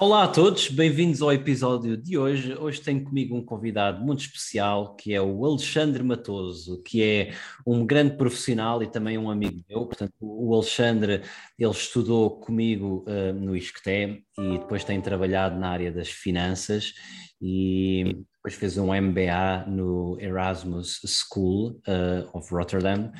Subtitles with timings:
[0.00, 2.54] Olá a todos, bem-vindos ao episódio de hoje.
[2.54, 7.34] Hoje tenho comigo um convidado muito especial que é o Alexandre Matoso, que é
[7.66, 9.86] um grande profissional e também um amigo meu.
[9.86, 11.22] Portanto, o Alexandre
[11.58, 16.94] ele estudou comigo uh, no ISCTE e depois tem trabalhado na área das finanças
[17.42, 23.10] e depois fez um MBA no Erasmus School uh, of Rotterdam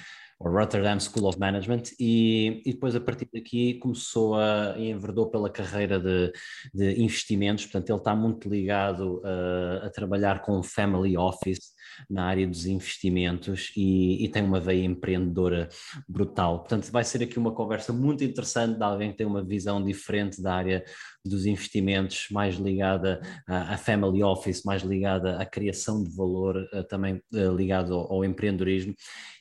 [0.40, 5.50] o Rotterdam School of Management, e, e, depois a partir daqui começou a enverdou pela
[5.50, 6.32] carreira de,
[6.72, 11.74] de investimentos, portanto ele está muito ligado a, a trabalhar com family office
[12.08, 15.68] na área dos investimentos e, e, tem uma veia empreendedora
[16.08, 16.60] brutal.
[16.60, 20.42] Portanto, vai ser aqui uma conversa muito interessante de alguém que tem uma visão diferente
[20.42, 20.84] da área
[21.24, 27.22] dos investimentos, mais ligada à, family office, mais ligada à criação de valor, eh, também
[27.34, 28.94] eh, ligado ao, ao, empreendedorismo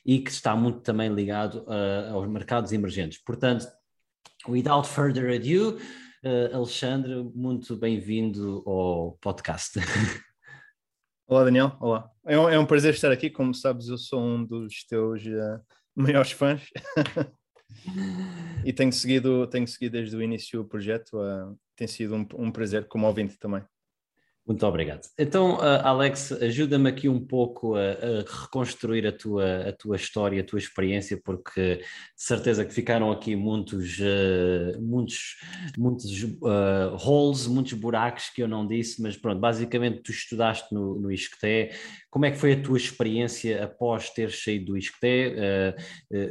[0.04, 3.18] e que está muito também ligado uh, aos mercados emergentes.
[3.24, 3.66] Portanto,
[4.46, 5.76] without further ado,
[6.24, 9.78] uh, Alexandre, muito bem-vindo ao podcast.
[11.30, 11.76] Olá, Daniel.
[11.78, 12.10] Olá.
[12.24, 13.28] É um, é um, prazer estar aqui.
[13.28, 15.60] Como sabes, eu sou um dos teus uh,
[15.94, 16.62] maiores fãs
[18.64, 21.18] e tenho seguido, tenho seguido desde o início o projeto.
[21.18, 23.62] Uh, tem sido um, um prazer como ouvinte também.
[24.48, 25.02] Muito obrigado.
[25.18, 30.40] Então, uh, Alex, ajuda-me aqui um pouco a, a, reconstruir a tua, a tua história,
[30.40, 31.84] a tua experiência, porque de
[32.16, 35.36] certeza que ficaram aqui muitos, uh, muitos,
[35.76, 40.98] muitos uh, holes, muitos buracos que eu não disse, mas pronto, basicamente tu estudaste no,
[40.98, 41.68] no ISCTE.
[42.10, 45.34] Como é que foi a tua experiência após ter saído do ISCTE?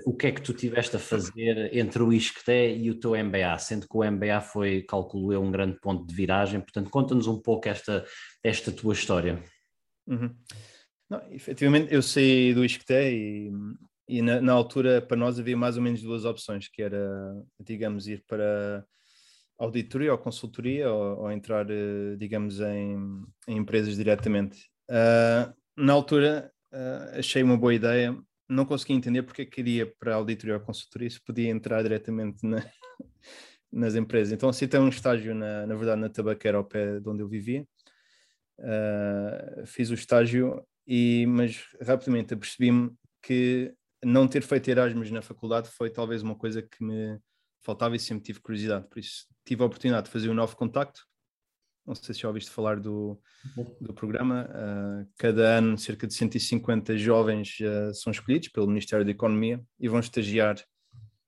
[0.05, 3.59] o que é que tu tiveste a fazer entre o ISCTE e o teu MBA?
[3.59, 6.59] Sendo que o MBA foi, calculo eu, um grande ponto de viragem.
[6.59, 8.06] Portanto, conta-nos um pouco esta
[8.43, 9.43] esta tua história.
[10.07, 10.35] Uhum.
[11.09, 13.51] Não, efetivamente, eu saí do ISCTE e,
[14.07, 18.07] e na, na, altura para nós havia mais ou menos duas opções, que era, digamos,
[18.07, 18.85] ir para
[19.57, 24.69] auditoria ou consultoria ou, ou entrar, eh, digamos, em, em empresas diretamente.
[24.89, 28.17] Uh, na altura uh, achei uma boa ideia,
[28.47, 32.63] não consegui entender porque queria para auditoria ou consultoria se podia entrar diretamente na,
[33.71, 34.31] nas empresas.
[34.31, 37.67] Então aceitei um estágio, na, na verdade, na tabaqueira ao pé de onde eu vivia,
[38.59, 42.91] uh, fiz o estágio, e, mas rapidamente apercebi-me
[43.21, 43.73] que
[44.03, 47.19] não ter feito Erasmus na faculdade foi talvez uma coisa que me
[47.61, 48.87] faltava e sempre tive curiosidade.
[48.87, 51.01] Por isso tive a oportunidade de fazer um novo contacto.
[51.85, 53.19] Não sei se já ouviste falar do,
[53.79, 54.49] do programa.
[54.49, 59.87] Uh, cada ano, cerca de 150 jovens uh, são escolhidos pelo Ministério da Economia e
[59.87, 60.61] vão estagiar,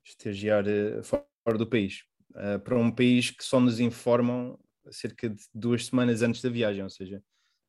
[0.03, 2.03] estagiar uh, fora do país.
[2.63, 4.59] para um país que só nos informam
[4.91, 7.21] cerca de duas semanas antes da viagem, ou seja,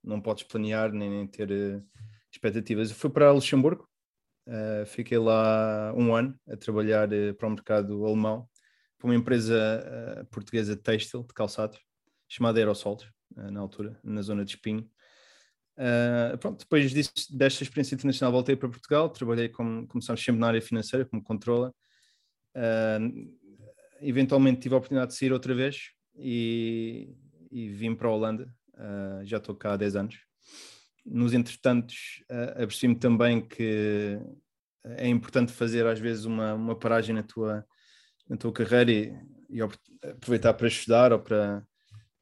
[0.02, 1.84] não podes planear nem, nem ter uh,
[2.32, 2.90] expectativas.
[2.90, 3.88] Eu fui para Luxemburgo,
[4.46, 8.48] uh, fiquei lá um ano a trabalhar uh, para o mercado alemão,
[8.98, 11.80] para uma empresa portuguesa têxtil, de calçados,
[12.28, 14.86] chamada Aerosols, na altura, na zona de Espinho.
[16.38, 20.60] pronto, depois disso, desta experiência internacional voltei para Portugal, trabalhei como, sabes, sempre na área
[20.60, 21.74] financeira, como controla.
[24.02, 27.14] eventualmente tive a oportunidade de sair outra vez e,
[27.50, 30.18] e vim para a Holanda, uh, já estou cá há 10 anos.
[31.04, 34.18] Nos entretantos, uh, apercebi-me também que
[34.84, 37.66] é importante fazer às vezes uma, uma paragem na tua,
[38.28, 39.14] na tua carreira e,
[39.48, 41.66] e aproveitar para estudar ou para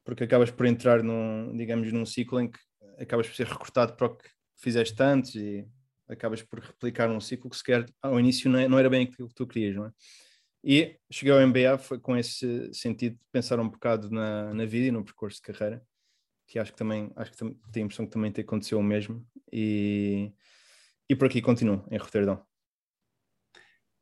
[0.03, 2.59] porque acabas por entrar num, digamos, num ciclo em que
[2.99, 4.27] acabas por ser recrutado para o que
[4.57, 5.67] fizeste antes e
[6.07, 9.27] acabas por replicar um ciclo que sequer ao início não, é, não era bem aquilo
[9.27, 9.91] que tu querias, não é?
[10.63, 14.87] E cheguei ao MBA foi com esse sentido de pensar um bocado na, na vida
[14.87, 15.85] e no percurso de carreira,
[16.47, 19.25] que acho que também, acho que tenho a impressão que também te aconteceu o mesmo.
[19.51, 20.33] E,
[21.07, 22.43] e por aqui continuo, em Roterdão.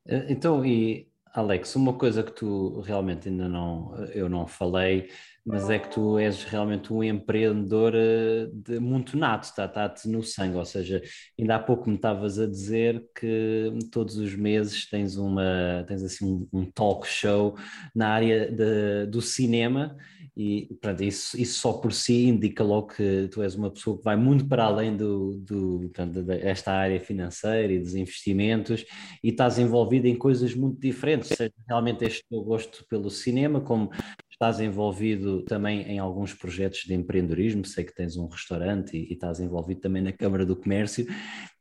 [0.06, 5.12] Eh, então, e Alex, uma coisa que tu realmente ainda não, eu não falei,
[5.48, 10.22] mas é que tu és realmente um empreendedor eh, de muito nato, está-te tá no
[10.22, 11.02] sangue, ou seja,
[11.40, 16.46] ainda há pouco me estavas a dizer que todos os meses tens uma, tens assim
[16.52, 17.56] um, talk show
[17.96, 19.96] na área de, do cinema
[20.36, 24.04] e pronto, isso, isso só por si indica logo que tu és uma pessoa que
[24.04, 28.86] vai muito para além do, do, portanto, desta área financeira e dos investimentos
[29.24, 33.90] e estás envolvido em coisas muito diferentes, seja realmente este teu gosto pelo cinema, como
[34.38, 39.14] estás envolvido também em alguns projetos de empreendedorismo, sei que tens um restaurante e, e
[39.14, 41.08] estás envolvido também na Câmara do Comércio,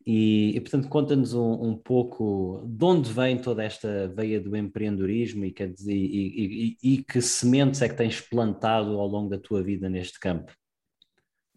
[0.07, 5.47] e, e portanto conta-nos um, um, pouco de onde vem toda esta veia do empreendedorismo
[5.47, 9.89] e que, e, e que sementes é que tens plantado ao longo da tua vida
[9.89, 10.53] neste campo.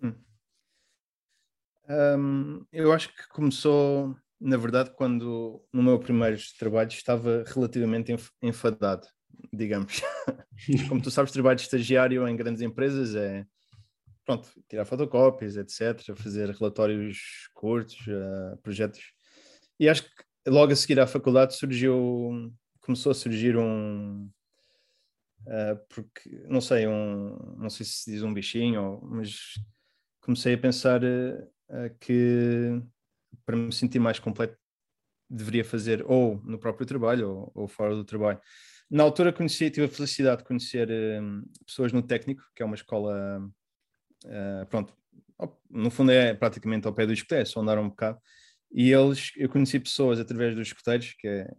[0.02, 0.16] Hum.
[1.90, 9.06] Um, eu acho que começou, na verdade, quando no meu primeiro trabalho estava relativamente enfadado
[9.52, 10.02] digamos.
[10.88, 13.46] Como tu sabes, trabalho de estagiário em grandes empresas é
[14.26, 19.02] pronto, tirar fotocópias, etc., fazer relatórios curtos, uh, projetos.
[19.80, 20.12] E acho que
[20.46, 24.30] logo a seguir à faculdade surgiu, começou a surgir um,
[25.48, 29.56] uh, porque não sei, um, não sei se diz um bichinho, mas
[30.22, 32.80] comecei a pensar uh, que
[33.48, 34.56] para me sentir mais completo
[35.28, 38.40] deveria fazer ou no próprio trabalho ou, ou fora do trabalho
[38.90, 42.76] na altura conheci, tive a felicidade de conhecer um, pessoas no técnico, que é uma
[42.76, 43.40] escola,
[44.26, 44.94] uh, pronto,
[45.70, 48.20] no fundo é praticamente ao pé do escoteiro, só andar um bocado.
[48.72, 51.52] E eles, eu conheci pessoas através dos escoteiros, que é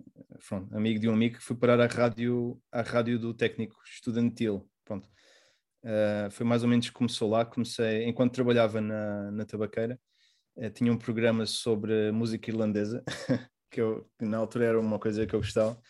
[0.49, 4.69] pronto, amigo de um amigo, que foi parar à rádio, à rádio do técnico estudantil.
[4.85, 5.09] Pronto.
[5.83, 7.45] Uh, foi mais ou menos que começou lá.
[7.45, 9.99] Comecei, enquanto trabalhava na, na tabaqueira,
[10.57, 13.03] uh, tinha um programa sobre música irlandesa,
[13.71, 15.81] que, eu, na altura era uma coisa que eu gostava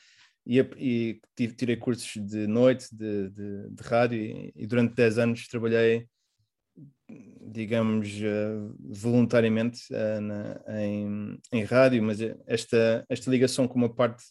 [0.46, 5.48] e, e tirei cursos de noite, de, de, de rádio, e, e, durante 10 anos
[5.48, 6.06] trabalhei,
[7.52, 14.22] digamos, uh, voluntariamente uh, na, em, em rádio, mas esta, esta ligação com uma parte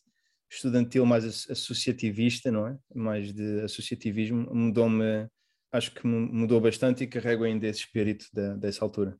[0.50, 2.78] estudantil mais associativista, não é?
[2.94, 5.28] Mais de associativismo, mudou-me,
[5.72, 8.26] acho que mudou bastante e carrego ainda esse espírito
[8.58, 9.16] dessa altura.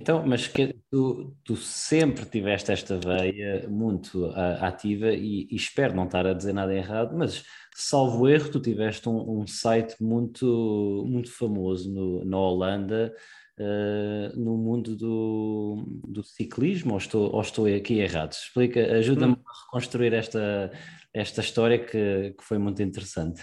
[0.00, 5.96] Então, mas que tu, tu, sempre tiveste esta veia muito uh, ativa e, e, espero
[5.96, 7.42] não estar a dizer nada errado, mas
[7.74, 13.12] salvo erro, tu tiveste um, um site muito, muito famoso no, na Holanda
[13.58, 18.32] uh, no mundo do, do ciclismo, ou estou, ou estou aqui errado?
[18.32, 19.42] Explica, ajuda-me hum.
[19.44, 20.70] a reconstruir esta,
[21.12, 23.42] esta história que, que foi muito interessante.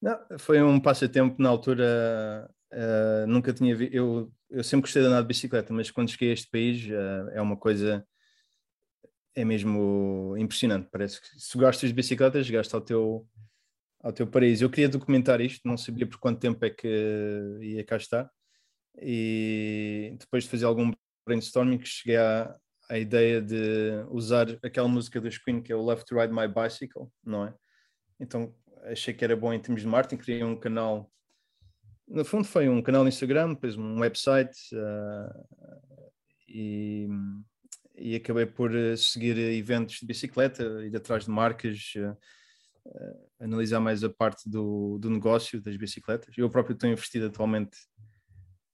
[0.00, 5.08] Não, foi um passatempo na altura, uh, nunca tinha visto, eu eu sempre gostei de
[5.08, 8.06] andar de bicicleta, mas quando cheguei a este país uh, é uma coisa,
[9.34, 10.88] é mesmo impressionante.
[10.90, 13.26] Parece que se gostas de bicicletas, chegaste ao teu,
[14.00, 14.64] ao teu paraíso.
[14.64, 16.88] Eu queria documentar isto, não sabia por quanto tempo é que
[17.60, 18.30] ia cá estar.
[19.00, 20.90] E depois de fazer algum
[21.26, 22.56] brainstorming, cheguei à,
[22.88, 26.48] à ideia de usar aquela música dos Queen que é o Love to Ride My
[26.48, 27.54] Bicycle, não é?
[28.18, 28.54] Então
[28.84, 31.12] achei que era bom em termos de marketing, criei um canal
[32.08, 35.46] no fundo foi um canal no Instagram, depois um website uh,
[36.48, 37.06] e,
[37.94, 42.16] e, acabei por eh, seguir eventos de bicicleta, ir atrás de marcas, uh,
[42.86, 46.36] uh, analisar mais a parte do, do negócio das bicicletas.
[46.38, 47.76] Eu próprio estou investido atualmente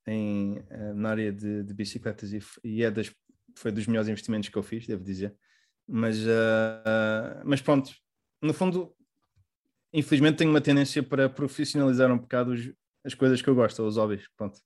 [0.07, 0.63] em,
[0.95, 3.13] na área de, de bicicletas e, e, é das,
[3.57, 5.35] foi dos melhores investimentos que eu fiz, devo dizer.
[5.87, 6.19] Mas,
[7.45, 7.91] mas pronto,
[8.41, 8.95] no fundo,
[9.93, 12.73] infelizmente tenho uma tendência para profissionalizar um bocado os,
[13.05, 14.25] as coisas que eu gosto, os hobbies.
[14.37, 14.59] Pronto.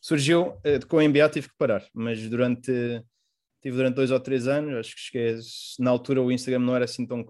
[0.00, 2.72] Surgiu, eh, com a MBA tive que parar, mas durante,
[3.60, 5.38] tive durante dois ou três anos, acho que cheguei,
[5.78, 7.24] na altura o Instagram não era assim tão,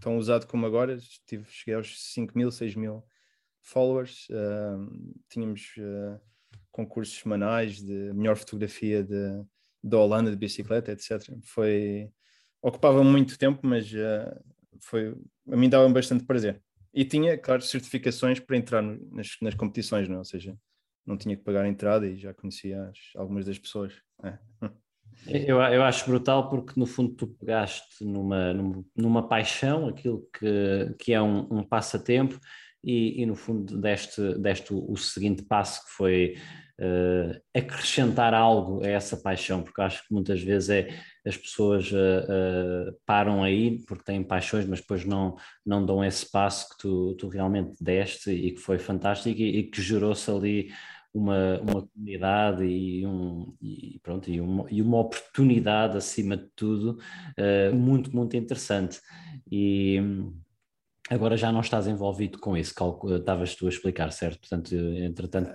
[0.00, 3.02] tão usado como agora, tive, cheguei aos 5 mil, 6 mil
[3.62, 6.20] followers, uh, tínhamos uh,
[6.70, 9.42] concursos semanais de melhor fotografia de,
[9.82, 11.22] da Holanda de bicicleta, etc.
[11.42, 12.10] Foi,
[12.62, 14.40] ocupava muito tempo, mas uh,
[14.80, 15.14] foi,
[15.50, 16.62] a mim dava bastante prazer.
[16.92, 20.16] E tinha, claro, certificações para entrar nas, nas competições, não?
[20.16, 20.18] É?
[20.18, 20.56] ou seja,
[21.06, 23.94] não tinha que pagar a entrada e já conhecia as, algumas das pessoas.
[24.22, 24.38] É.
[25.26, 28.52] Eu, eu acho brutal porque no fundo tu pegaste numa,
[28.94, 32.38] numa paixão, aquilo que, que é um, um passatempo,
[32.82, 36.36] e, e, no fundo deste, deste o, seguinte passo que foi
[36.80, 40.88] uh, acrescentar algo a essa paixão, porque acho que muitas vezes é
[41.26, 46.30] as pessoas uh, uh, param aí porque têm paixões, mas depois não, não dão esse
[46.30, 50.70] passo que tu, tu realmente deste e que foi fantástico e, e que gerou-se ali
[51.12, 56.98] uma, uma comunidade e, um, e, pronto, e, uma, e uma oportunidade acima de tudo
[57.72, 59.00] muito, muito interessante.
[59.50, 59.98] E
[61.10, 62.74] agora já não estás envolvido com isso,
[63.16, 64.40] estavas tu a explicar, certo?
[64.40, 65.50] Portanto, entretanto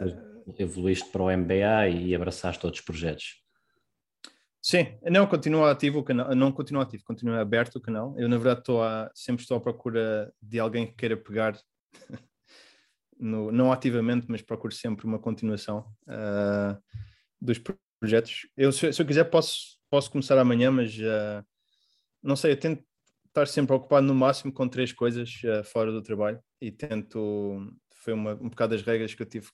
[0.58, 3.42] evoluíste para o MBA e abraçaste outros projetos.
[4.62, 8.16] Sim, não continua ativo o canal, não continua ativo, continua aberto o canal.
[8.18, 11.58] Eu na verdade estou a, sempre estou à procura de alguém que queira pegar,
[13.20, 16.82] no, não ativamente, mas procuro sempre uma continuação uh,
[17.42, 17.62] dos
[18.00, 18.48] projetos.
[18.56, 21.46] Eu se, se, eu quiser posso posso começar amanhã, mas uh,
[22.24, 22.84] não sei, eu tento
[23.34, 27.68] estar sempre ocupado no máximo com três coisas uh, fora do trabalho e tento.
[27.96, 29.48] Foi uma, um bocado das regras que eu tive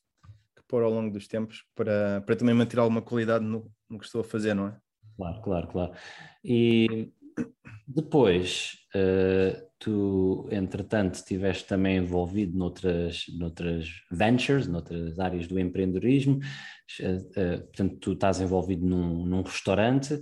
[0.56, 4.06] que pôr ao longo dos tempos para, para também manter alguma qualidade no, no que
[4.06, 4.78] estou a fazer, não é?
[5.16, 5.94] Claro, claro, claro.
[6.44, 7.12] E
[7.88, 17.16] depois, uh, tu, entretanto, estiveste também envolvido noutras, noutras ventures, noutras áreas do empreendedorismo, uh,
[17.16, 20.22] uh, portanto, tu estás envolvido num, num restaurante.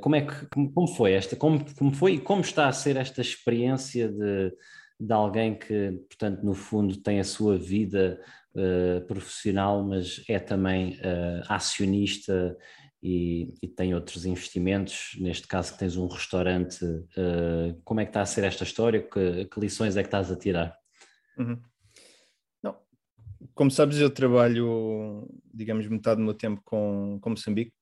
[0.00, 2.96] como é que, como, como, foi esta, como, como foi e como está a ser
[2.96, 4.52] esta experiência de,
[4.98, 8.20] de alguém que, portanto, no fundo tem a sua vida
[9.06, 10.98] profissional, mas é também
[11.48, 12.56] acionista
[13.02, 18.10] e, e, tem outros investimentos, neste caso que tens um restaurante, uh, como é que
[18.10, 19.00] está a ser esta história?
[19.00, 20.76] Que, que lições é que estás a tirar?
[21.38, 21.62] Uhum.
[22.62, 22.76] Não,
[23.54, 27.72] como sabes, eu trabalho, digamos, metade do meu tempo com, com Moçambique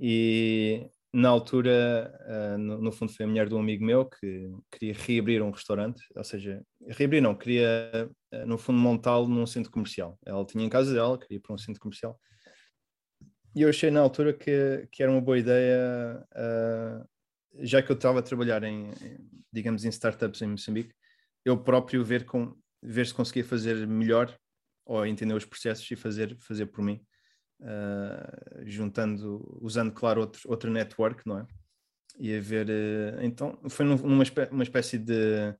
[0.00, 4.50] e na altura, uh, no, no, fundo, foi a mulher de um amigo meu que
[4.70, 9.70] queria reabrir um restaurante, ou seja, reabrir não, queria, uh, no fundo, montá-lo num centro
[9.70, 10.18] comercial.
[10.26, 12.18] Ela tinha em casa dela, queria ir para um centro comercial
[13.54, 17.08] e eu achei na altura que, que era uma boa ideia, uh,
[17.60, 18.90] já que eu estava a trabalhar em,
[19.52, 20.94] digamos, em startups em Moçambique,
[21.44, 24.36] eu próprio ver, com, ver se conseguia fazer melhor
[24.84, 27.00] ou entender os processos e fazer, fazer por mim,
[27.60, 31.46] uh, juntando, usando, claro, outro, outra network, não é?
[32.18, 35.54] E ver, uh, então, foi numa espé uma espécie de,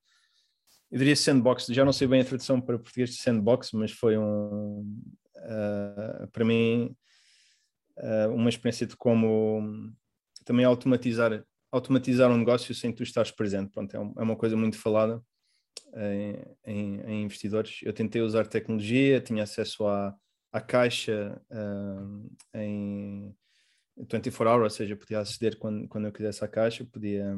[0.90, 4.16] eu diria sandbox, já não sei bem a tradução para português de sandbox, mas foi
[4.16, 4.84] um,
[6.32, 6.96] para mim,
[7.98, 9.92] uh, uma experiência de como
[10.44, 13.70] também automatizar, automatizar um negócio sem tu estares presente.
[13.72, 15.22] Pronto, é, um, é uma coisa muito falada
[15.94, 17.80] em, em, em, investidores.
[17.82, 20.14] Eu tentei usar tecnologia, tinha acesso à,
[20.52, 23.34] à caixa uh, em
[23.96, 27.36] 24 hours, ou seja, podia aceder quando, quando eu quisesse à caixa, podia,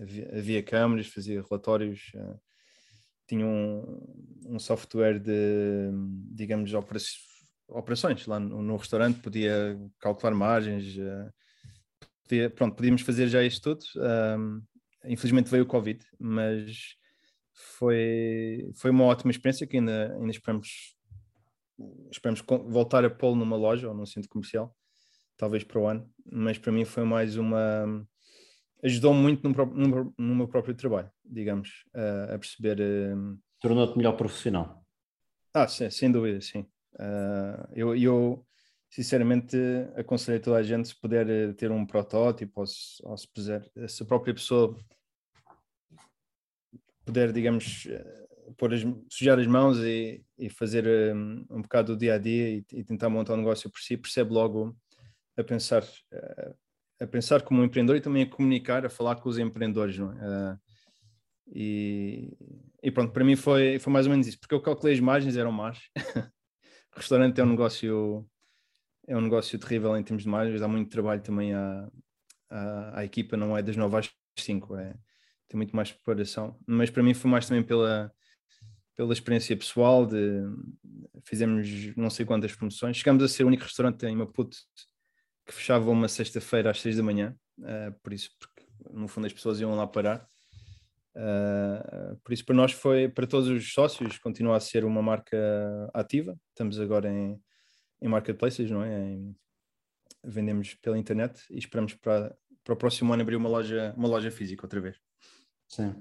[0.00, 2.40] havia, havia câmaras, fazia relatórios, uh,
[3.26, 5.90] tinha um, um software de,
[6.32, 7.27] digamos, operações
[7.68, 11.32] operações lá no, no restaurante, podia calcular margens, uh,
[12.24, 13.84] podia, pronto, podíamos fazer já isto tudo.
[13.96, 14.62] Um,
[15.04, 16.96] infelizmente veio o Covid, mas
[17.52, 20.96] foi, foi uma ótima experiência que ainda, ainda esperamos,
[22.10, 24.74] esperamos voltar a pô-lo numa loja ou num centro comercial,
[25.36, 28.06] talvez para o ano, mas para mim foi mais uma.
[28.82, 32.80] ajudou muito no, no, no meu próprio trabalho, digamos, uh, a perceber.
[32.80, 34.84] Uh, Tornou-te melhor profissional.
[35.52, 36.66] Ah, sim, sem dúvida, sim.
[36.94, 38.46] Uh, eu, eu,
[38.90, 39.56] sinceramente
[39.96, 43.28] aconselho a toda a gente se puder eh, ter um protótipo ou se, ou se
[43.28, 44.74] puder, se a própria pessoa
[47.04, 51.98] puder, digamos, eh, pôr as, sujar as mãos e, e fazer um, um, bocado do
[51.98, 54.76] dia a dia e, e, tentar montar um negócio por si, percebe logo
[55.36, 56.54] a pensar, uh,
[57.00, 60.12] a pensar como um empreendedor e também a comunicar, a falar com os empreendedores, não
[60.12, 60.16] é?
[60.16, 60.58] Uh,
[61.50, 62.36] e,
[62.82, 65.36] e, pronto, para mim foi, foi mais ou menos isso, porque eu calculei as margens,
[65.36, 65.78] eram más.
[66.98, 68.28] restaurante é um negócio
[69.06, 71.90] é um negócio terrível em termos de margens, dá muito trabalho também à,
[72.50, 74.94] à, à, equipa, não é das 9 às 5, é,
[75.48, 78.12] tem muito mais preparação, mas para mim foi mais também pela,
[78.94, 80.42] pela experiência pessoal, de,
[81.24, 84.58] fizemos não sei quantas promoções, chegamos a ser o único restaurante em Maputo
[85.46, 89.32] que fechava uma sexta-feira às 6 da manhã, uh, por isso, porque no fundo as
[89.32, 90.28] pessoas iam lá parar,
[91.18, 95.36] Uh, por isso, para nós foi, para todos os sócios, continua a ser uma marca
[95.92, 96.38] ativa.
[96.50, 97.40] Estamos agora em,
[98.00, 99.10] em marketplaces, não é?
[99.10, 99.36] Em,
[100.24, 104.30] vendemos pela internet e esperamos para, para o próximo ano abrir uma loja, uma loja
[104.30, 104.96] física outra vez.
[105.66, 105.94] Sim.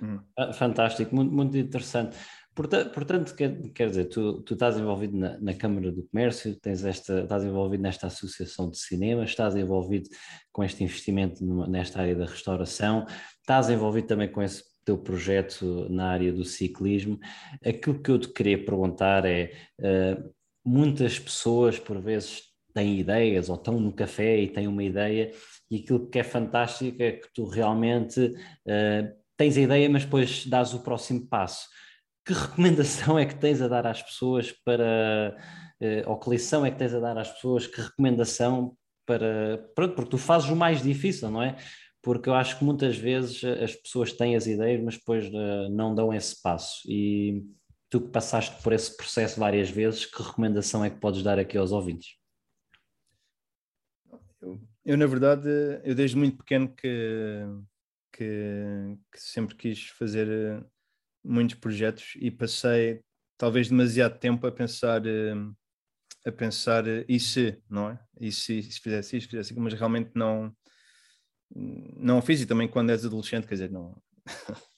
[0.00, 0.22] Uhum.
[0.54, 2.16] Fantástico, muito, muito interessante.
[2.54, 7.20] Portanto, quer, quer dizer, tu, tu estás envolvido na, na, Câmara do Comércio, tens esta,
[7.20, 10.10] estás envolvido nesta associação de cinema, estás envolvido
[10.52, 13.06] com este investimento numa, nesta área da restauração,
[13.40, 17.18] estás envolvido também com esse teu projeto na área do ciclismo.
[17.64, 20.30] Aquilo que eu te queria perguntar é: uh,
[20.62, 22.42] muitas pessoas, por vezes,
[22.74, 25.32] têm ideias ou estão no café e têm uma ideia,
[25.70, 30.46] e aquilo que é fantástico é que tu realmente uh, tens a ideia, mas depois
[30.46, 31.66] dás o próximo passo
[32.24, 35.36] que recomendação é que tens a dar às pessoas para,
[35.80, 39.94] uh, ou que lição é que tens a dar às pessoas, que recomendação para, pronto,
[39.94, 41.56] porque tu fazes o mais difícil, não é?
[42.00, 45.94] Porque eu acho que muitas vezes as pessoas têm as ideias, mas depois uh, não
[45.94, 46.80] dão esse passo.
[46.86, 47.44] E
[47.90, 51.58] tu que passaste por esse processo várias vezes, que recomendação é que podes dar aqui
[51.58, 52.16] aos ouvintes?
[54.40, 55.48] Eu, eu na verdade,
[55.84, 57.44] eu desde muito pequeno que,
[58.12, 60.64] que, que sempre quis fazer
[61.24, 63.00] muitos projetos e passei
[63.36, 65.34] talvez demasiado tempo a pensar eh,
[66.24, 67.98] a pensar eh, e se, não é?
[68.20, 70.54] E se, se fizesse isso, fizesse aquilo, mas realmente não
[71.54, 73.94] não fiz e também quando és adolescente, quer dizer, não,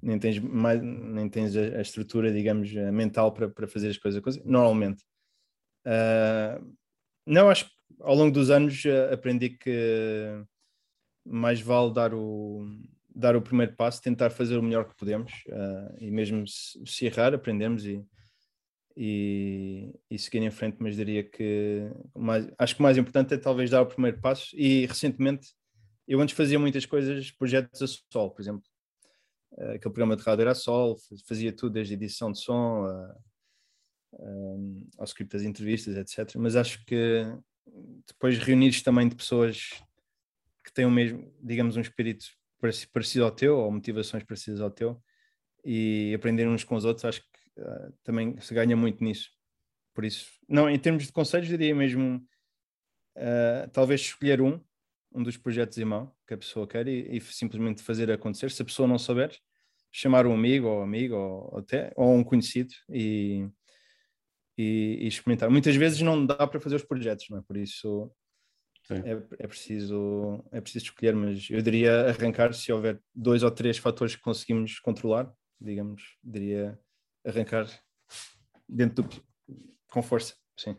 [0.00, 4.22] nem tens, mais, nem tens a, a estrutura, digamos, mental para, para fazer as coisas,
[4.44, 5.02] normalmente.
[5.84, 6.76] Uh,
[7.26, 10.44] não, acho que ao longo dos anos aprendi que
[11.24, 12.64] mais vale dar o,
[13.14, 17.06] dar o primeiro passo, tentar fazer o melhor que podemos uh, e mesmo se, se,
[17.06, 18.04] errar, aprendemos e,
[18.96, 23.38] e, e, seguir em frente, mas diria que mais, acho que o mais importante é
[23.38, 25.48] talvez dar o primeiro passo e recentemente
[26.06, 28.64] eu antes fazia muitas coisas, projetos a sol, por exemplo,
[29.52, 33.16] uh, aquele programa de rádio era a sol, fazia tudo desde edição de som a,
[34.18, 36.36] um, ao script das entrevistas, etc.
[36.36, 37.24] Mas acho que
[38.06, 39.82] depois reunires também de pessoas
[40.64, 42.26] que têm o mesmo, digamos, um espírito
[42.60, 45.02] parecido ao teu, ou motivações parecidas ao teu,
[45.64, 49.30] e aprender uns com os outros, acho que uh, também se ganha muito nisso.
[49.94, 52.16] Por isso, não, em termos de conselhos, diria mesmo
[53.16, 54.60] uh, talvez escolher um,
[55.12, 58.50] um dos projetos em mão que a pessoa quer e, e, simplesmente fazer acontecer.
[58.50, 59.36] Se a pessoa não souber,
[59.90, 63.48] chamar um amigo ou amigo ou, até, ou um conhecido e,
[64.56, 65.50] e, e, experimentar.
[65.50, 67.42] Muitas vezes não dá para fazer os projetos, não é?
[67.42, 68.10] Por isso
[68.90, 73.78] é, é, preciso, é preciso escolher, mas eu diria arrancar se houver dois ou três
[73.78, 76.78] fatores que conseguimos controlar, digamos, diria
[77.24, 77.66] arrancar
[78.68, 79.22] dentro do,
[79.88, 80.76] com força, sim.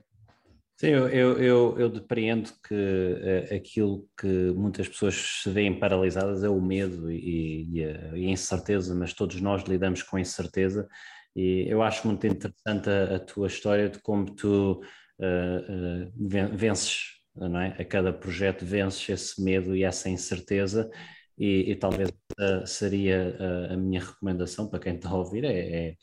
[0.77, 6.49] Sim, eu, eu, eu, depreendo que uh, aquilo que muitas pessoas se veem paralisadas é
[6.49, 10.89] o medo e, e, a, e a incerteza, mas todos nós lidamos com a incerteza
[11.35, 14.81] e eu acho muito interessante a, a tua história de como tu
[15.19, 17.75] uh, uh, vences, não é?
[17.79, 20.89] A cada projeto vences esse medo e essa incerteza,
[21.37, 23.37] e, e talvez uh, seria
[23.71, 25.95] a minha recomendação para quem está a ouvir: é, é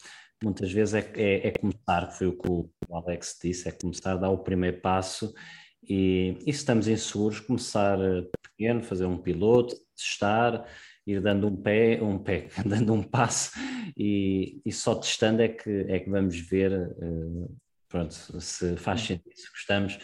[0.43, 4.17] muitas vezes é, é, é, começar, foi o que o Alex disse, é começar a
[4.17, 5.33] dar o primeiro passo.
[5.89, 7.99] E, e se estamos inseguros, começar
[8.43, 10.67] pequeno, fazer um piloto, testar,
[11.07, 13.53] ir dando um pé, um pé, dando um passo
[13.97, 17.57] e, e só testando é que, é que vamos ver uh,
[17.89, 19.99] pronto, se faz sentido, se gostamos.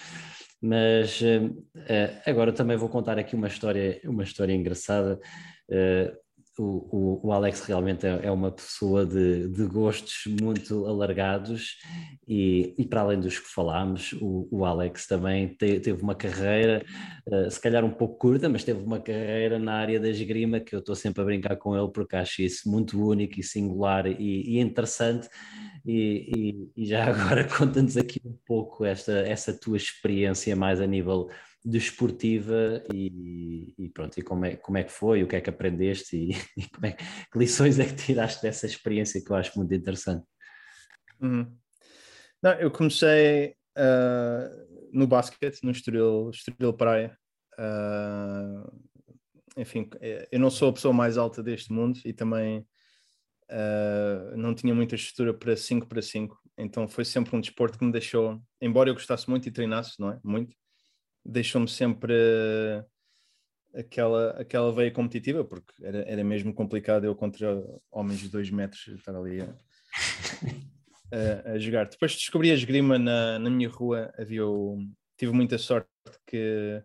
[0.67, 1.63] Mas uh,
[2.25, 5.21] agora também vou contar aqui uma história, uma história engraçada.
[6.57, 11.79] O, o, o, Alex realmente é, é uma pessoa de, de, gostos muito alargados
[12.29, 16.85] e, e, para além dos que falámos, o, o Alex também te, teve uma carreira,
[17.27, 20.77] uh, se calhar um pouco curta, mas teve uma carreira na área da esgrima que
[20.77, 24.15] eu estou sempre a brincar com ele porque acho isso muito único e singular e,
[24.21, 25.29] e interessante.
[25.85, 31.29] E, e já agora conta-nos aqui um pouco esta, essa tua experiência mais a nível
[31.65, 35.49] desportiva e, e, pronto, e como é, como é que foi, o que é que
[35.49, 39.57] aprendeste e, e como é, que lições é que tiraste dessa experiência que eu acho
[39.59, 40.27] muito interessante.
[41.21, 41.57] Uhum.
[42.43, 47.17] Não, eu comecei uh, no basquete, no Estoril, Estoril Praia.
[47.59, 48.85] Uh,
[49.57, 49.89] enfim,
[50.31, 52.67] eu não sou a pessoa mais alta deste mundo e também
[53.51, 57.85] uh, não tinha muita estrutura para 5 para 5, então foi sempre um desporto que
[57.85, 60.21] me deixou, embora eu gostasse muito e treinasse, não é?
[60.25, 60.55] Muito,
[61.25, 62.85] deixou-me sempre uh,
[63.79, 68.87] aquela, aquela veia competitiva, porque era, era mesmo complicado eu contra homens de dois metros
[68.89, 69.57] estar ali a,
[71.13, 71.89] a, a, jogar.
[71.89, 74.79] Depois descobri a esgrima na, na minha rua, havia o,
[75.17, 75.89] tive muita sorte
[76.27, 76.83] que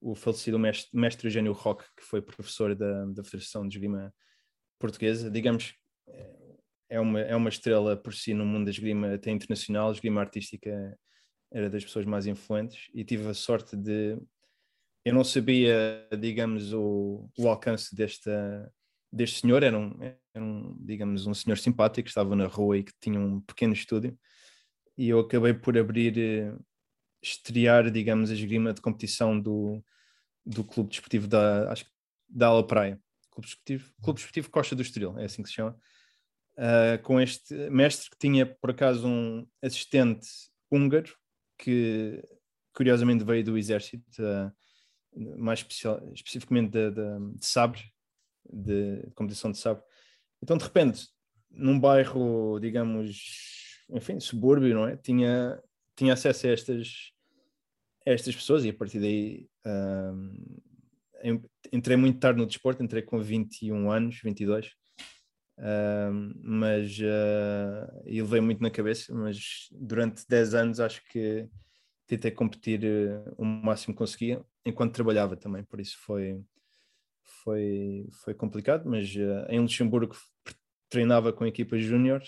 [0.00, 4.14] o falecido mestre, mestre Eugênio Roque, que foi professor da, da Federação de Esgrima
[4.78, 5.74] Portuguesa, digamos,
[6.88, 10.96] é uma, é uma estrela por si no mundo da esgrima até internacional, esgrima artística
[11.52, 14.18] era das pessoas mais influentes e tive a sorte de
[15.06, 18.72] eu não sabia, digamos, o, o alcance desta,
[19.12, 22.82] deste senhor, era um, era um, digamos, um senhor simpático que estava na rua e
[22.82, 24.18] que tinha um pequeno estúdio.
[24.98, 26.52] E eu acabei por abrir, eh,
[27.22, 29.80] estrear, digamos, a esgrima de competição do,
[30.44, 31.86] do Clube Desportivo da, acho,
[32.28, 35.78] da Ala Praia, Clube Desportivo, Clube Desportivo Costa do Estoril, é assim que se chama,
[36.58, 40.26] uh, com este mestre que tinha, por acaso, um assistente
[40.68, 41.14] húngaro,
[41.58, 42.22] que
[42.74, 44.52] curiosamente veio do exército, uh,
[45.38, 47.82] mais especial, especificamente de, de, de sabre,
[48.44, 49.82] de, de competição de sabre.
[50.42, 51.08] Então, de repente,
[51.50, 54.96] num bairro, digamos, enfim, subúrbio, não é?
[54.96, 55.60] Tinha,
[55.96, 57.12] tinha acesso a estas,
[58.06, 61.36] a estas pessoas e a partir daí uh,
[61.72, 64.72] entrei muito tarde no desporto, entrei com 21 anos, 22,
[65.58, 71.48] uh, mas uh, e levei muito na cabeça, mas durante 10 anos acho que
[72.06, 76.40] tentei competir uh, o máximo que conseguia, enquanto trabalhava também, por isso foi,
[77.42, 80.16] foi, foi complicado, mas uh, em Luxemburgo
[80.88, 82.22] treinava com a equipa júnior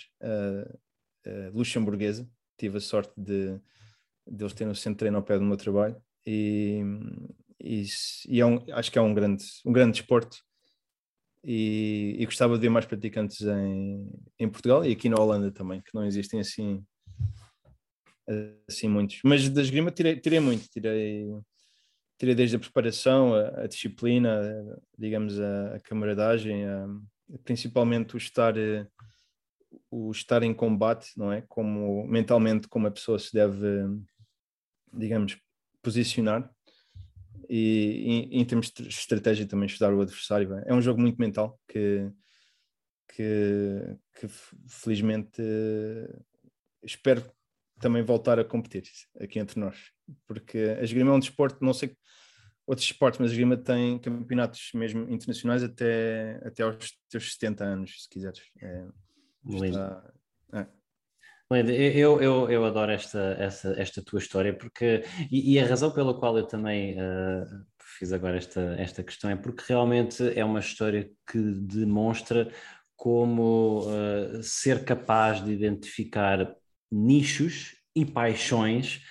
[1.53, 3.59] luxemburguesa, tive a sorte de,
[4.27, 6.81] de eles terem um centro de treino ao pé do meu trabalho e,
[7.59, 7.85] e,
[8.27, 10.43] e é um, acho que é um grande, um grande desporto
[11.43, 15.81] e, e, gostava de ver mais praticantes em, em Portugal e aqui na Holanda também,
[15.81, 16.83] que não existem assim,
[18.67, 19.19] assim muitos.
[19.23, 21.27] Mas da esgrima tirei, tirei muito, tirei,
[22.17, 24.41] tirei desde a preparação, a, a disciplina,
[24.97, 26.87] digamos, a, a camaradagem, a,
[27.43, 28.55] principalmente o estar,
[29.89, 31.41] o estar em combate, não é?
[31.47, 33.65] Como mentalmente como a pessoa se deve,
[34.93, 35.37] digamos,
[35.81, 36.51] posicionar
[37.49, 40.53] e em, em termos de estratégia também estudar o adversário.
[40.65, 42.09] É um jogo muito mental que,
[43.15, 44.27] que, que
[44.67, 45.41] felizmente
[46.83, 47.23] espero
[47.79, 48.83] também voltar a competir
[49.19, 49.91] aqui entre nós,
[50.27, 51.95] porque a esgrima é um desporto, não sei
[52.67, 58.03] outros esportes, mas a esgrima tem campeonatos mesmo internacionais até, até aos teus 70 anos,
[58.03, 58.41] se quiseres.
[58.61, 58.87] É,
[59.65, 60.13] está,
[60.53, 60.67] é.
[61.51, 66.13] Eu, eu, eu adoro esta, esta, esta tua história porque e, e a razão pela
[66.13, 67.65] qual eu também uh,
[67.97, 72.51] fiz agora esta, esta questão é porque realmente é uma história que demonstra
[72.95, 76.55] como uh, ser capaz de identificar
[76.91, 79.01] nichos e paixões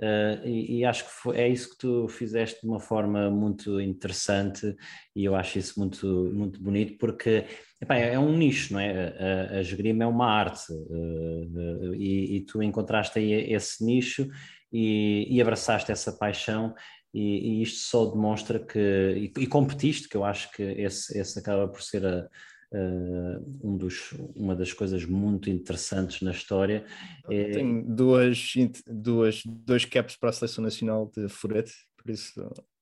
[0.00, 3.80] Uh, e, e, acho que foi, é isso que tu fizeste de uma forma muito
[3.80, 4.74] interessante
[5.14, 7.46] e eu acho isso muito, muito bonito porque
[7.80, 9.48] epá, é, é um nicho, não é?
[9.52, 14.28] A, a esgrima é uma arte uh, uh, e, e, tu encontraste aí esse nicho
[14.72, 16.74] e, e abraçaste essa paixão
[17.12, 21.82] e, isto só demonstra que, e, competiste, que eu acho que esse, esse acaba por
[21.82, 22.28] ser a,
[22.72, 26.84] Uh, um dos, uma das coisas muito interessantes na história.
[27.30, 27.50] É...
[27.52, 28.54] Tenho duas,
[28.88, 32.32] duas, dois caps para a seleção nacional de Forete, por isso.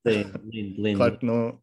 [0.09, 0.97] Sim, lindo, lindo.
[0.97, 1.61] Claro que não,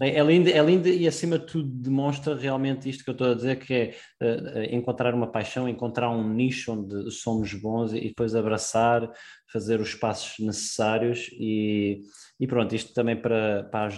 [0.00, 3.34] é, lindo, é lindo e acima de tudo demonstra realmente isto que eu estou a
[3.34, 8.34] dizer, que é uh, encontrar uma paixão, encontrar um nicho onde somos bons e, depois
[8.34, 9.10] abraçar,
[9.52, 12.02] fazer os passos necessários e,
[12.38, 13.88] e pronto, isto também para, para,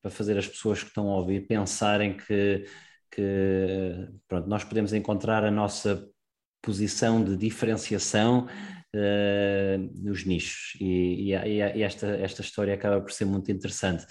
[0.00, 2.64] para, fazer as pessoas que estão a ouvir pensarem que,
[3.10, 6.08] que pronto, nós podemos encontrar a nossa
[6.62, 8.46] posição de diferenciação
[8.94, 14.06] uh, nos nichos e, e, e, esta, esta história acaba por ser muito interessante.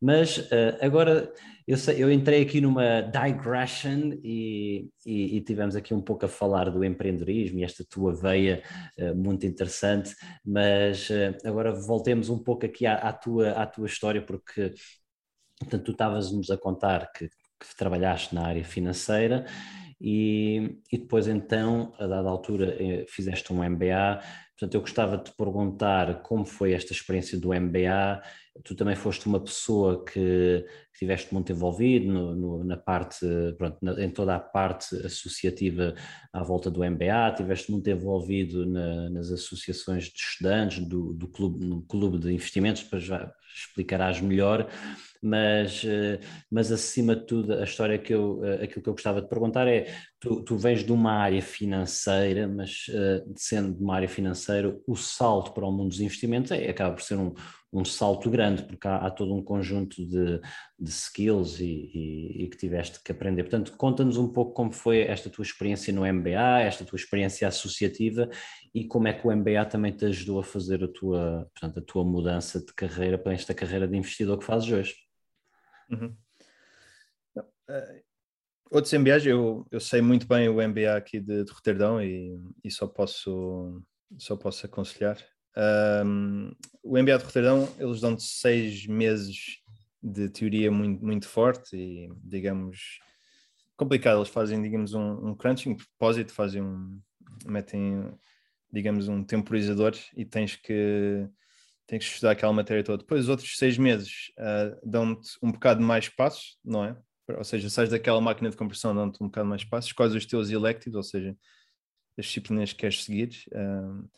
[0.00, 1.32] Mas uh, agora
[1.66, 6.28] eu, sei, eu, entrei aqui numa digression e, e, e, tivemos aqui um pouco a
[6.28, 8.62] falar do empreendedorismo e esta tua veia
[8.98, 10.14] uh, muito interessante,
[10.44, 11.08] mas
[11.44, 14.74] agora voltemos um pouco aqui à, à, tua, à tua história, porque
[15.58, 19.44] portanto, tu estavas-nos a contar que, que trabalhaste na área financeira
[20.00, 22.76] e, e, depois então, a dada altura,
[23.08, 24.20] fizeste um MBA.
[24.58, 28.22] Portanto, eu gostava de te perguntar como foi esta experiência do MBA,
[28.64, 34.02] tu também foste uma pessoa que estiveste muito envolvido no, no, na parte, pronto, na,
[34.02, 35.94] em toda a parte associativa
[36.32, 41.64] à volta do MBA, estiveste muito envolvido na, nas associações de estudantes, do, do clube,
[41.64, 43.08] no clube de investimentos, depois
[43.54, 44.68] explicarás melhor,
[45.22, 45.84] mas,
[46.50, 49.94] mas acima de tudo a história que eu, aquilo que eu gostava de perguntar é,
[50.18, 52.86] tu, tu vens de uma área financeira, mas
[53.36, 57.02] sendo de uma área financeira, o salto para o mundo dos investimentos é, acaba por
[57.02, 57.34] ser um
[57.72, 60.40] um salto grande, porque há, há todo um conjunto de,
[60.78, 63.44] de skills e, e, e, que tiveste que aprender.
[63.44, 68.28] Portanto, conta-nos um pouco como foi esta tua experiência no MBA, esta tua experiência associativa
[68.74, 71.82] e como é que o MBA também te ajudou a fazer a tua, portanto, a
[71.82, 74.96] tua mudança de carreira para esta carreira de investidor que fazes hoje.
[75.90, 76.16] Uhum.
[77.36, 78.02] Uh,
[78.70, 82.70] outros MBAs, eu, eu sei muito bem o MBA aqui de, de Roterdão e, e
[82.70, 83.80] só posso
[84.18, 85.16] só posso aconselhar.
[85.56, 89.58] Um, o MBA de Roterdão, eles dão-te seis meses
[90.02, 93.00] de teoria muito, muito forte e, digamos,
[93.76, 94.18] complicado.
[94.18, 97.00] Eles fazem, digamos, um, um crunching, propósito, fazem um,
[97.46, 98.12] metem,
[98.72, 101.28] digamos, um temporizador e tens que,
[101.86, 102.98] tens que estudar aquela matéria toda.
[102.98, 106.96] Depois, os outros seis meses uh, dão-te um bocado mais passos, não é?
[107.36, 110.50] Ou seja, sais daquela máquina de compressão, dão-te um bocado mais passos, quais os teus
[110.50, 111.36] electives, ou seja,
[112.18, 113.30] as disciplinas que queres seguir.
[113.52, 114.08] Uh,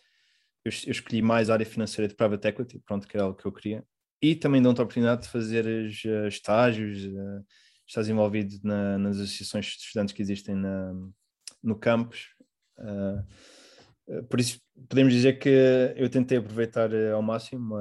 [0.65, 3.47] eu, eu, escolhi mais a área financeira de private equity, pronto, que era algo que
[3.47, 3.85] eu queria.
[4.21, 7.45] E também dão-te a oportunidade de fazer uh, estágios, uh,
[7.87, 10.95] estás envolvido na, nas associações de estudantes que existem na,
[11.63, 12.29] no campus.
[12.79, 15.49] Uh, por isso, podemos dizer que
[15.97, 17.77] eu tentei aproveitar ao máximo.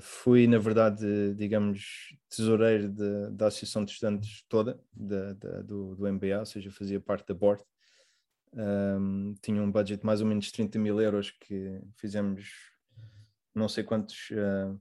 [0.00, 6.12] fui, na verdade, digamos, tesoureiro de, da associação de estudantes toda, de, de, do, do
[6.12, 7.62] MBA, ou seja, fazia parte da board
[8.54, 12.48] um, tinha um budget de mais ou menos 30 mil euros que fizemos
[13.54, 14.80] não sei quantos uh,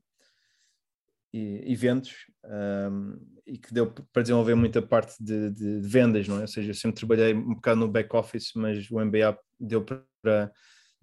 [1.34, 2.14] eventos
[2.46, 6.42] um, e que deu para desenvolver muita parte de, de, de, vendas, não é?
[6.42, 10.52] Ou seja, eu sempre trabalhei um bocado no back office, mas o MBA deu para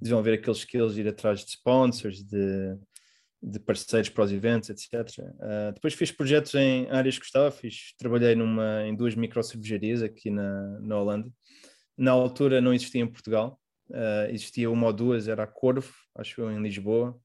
[0.01, 2.77] desenvolver aqueles skills, ir atrás de sponsors, de,
[3.43, 5.19] de parceiros para os eventos, etc.
[5.19, 10.31] Uh, depois fiz projetos em áreas que gostava, fiz, trabalhei numa, em duas microcervejarias aqui
[10.31, 11.31] na, na Holanda.
[12.03, 13.61] Na altura não existia em Portugal,
[13.91, 17.17] uh, existia uma ou duas, era a Corvo, acho eu, em Lisboa,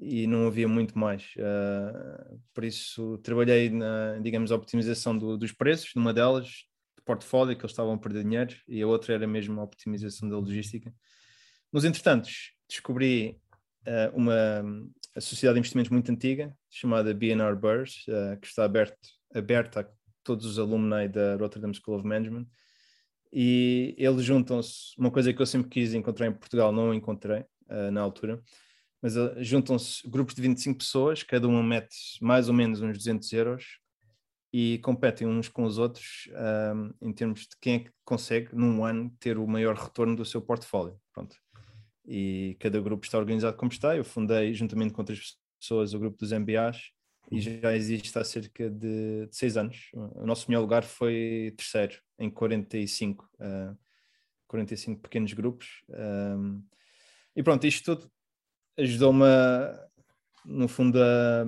[0.00, 1.34] e não havia muito mais.
[1.36, 7.54] Uh, por isso trabalhei na, digamos, a optimização do, dos preços, numa delas, de portfólio,
[7.54, 10.90] que eles estavam a perder dinheiro, e a outra era mesmo a optimização da logística.
[11.70, 13.38] Nos entretantos, descobri
[13.86, 14.64] uh, uma
[15.20, 19.86] sociedade de investimentos muito antiga, chamada BNR Burs, uh, que está aberta a
[20.24, 22.46] todos os alumni da Rotterdam School of Management.
[23.32, 27.40] E eles juntam-se, uma coisa que eu sempre quis encontrar em Portugal, não encontrei
[27.70, 28.42] uh, na altura,
[29.00, 33.32] mas uh, juntam-se grupos de 25 pessoas, cada um mete mais ou menos uns 200
[33.32, 33.78] euros
[34.52, 36.28] e competem uns com os outros
[36.74, 40.26] um, em termos de quem é que consegue, num ano, ter o maior retorno do
[40.26, 41.00] seu portfólio.
[41.14, 41.34] Pronto
[42.04, 43.96] e cada grupo está organizado como está.
[43.96, 46.90] Eu fundei, juntamente com outras pessoas, o grupo dos MBAs
[47.30, 49.90] e já existe há cerca de, de seis anos.
[49.92, 53.76] O nosso melhor lugar foi terceiro, em 45, uh,
[54.46, 55.82] 45 pequenos grupos.
[55.88, 56.62] Um,
[57.34, 58.12] e pronto, isto tudo
[58.78, 59.24] ajudou-me,
[60.44, 61.44] no fundo, a,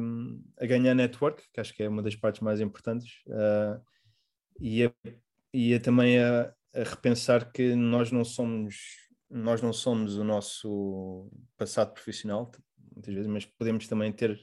[0.62, 3.82] a, ganhar network, que acho que é uma das partes mais importantes, uh,
[4.60, 4.92] e, a,
[5.52, 11.28] e a também a, a repensar que nós não somos nós não somos o nosso
[11.56, 12.52] passado profissional,
[12.94, 14.38] muitas vezes, mas podemos também ter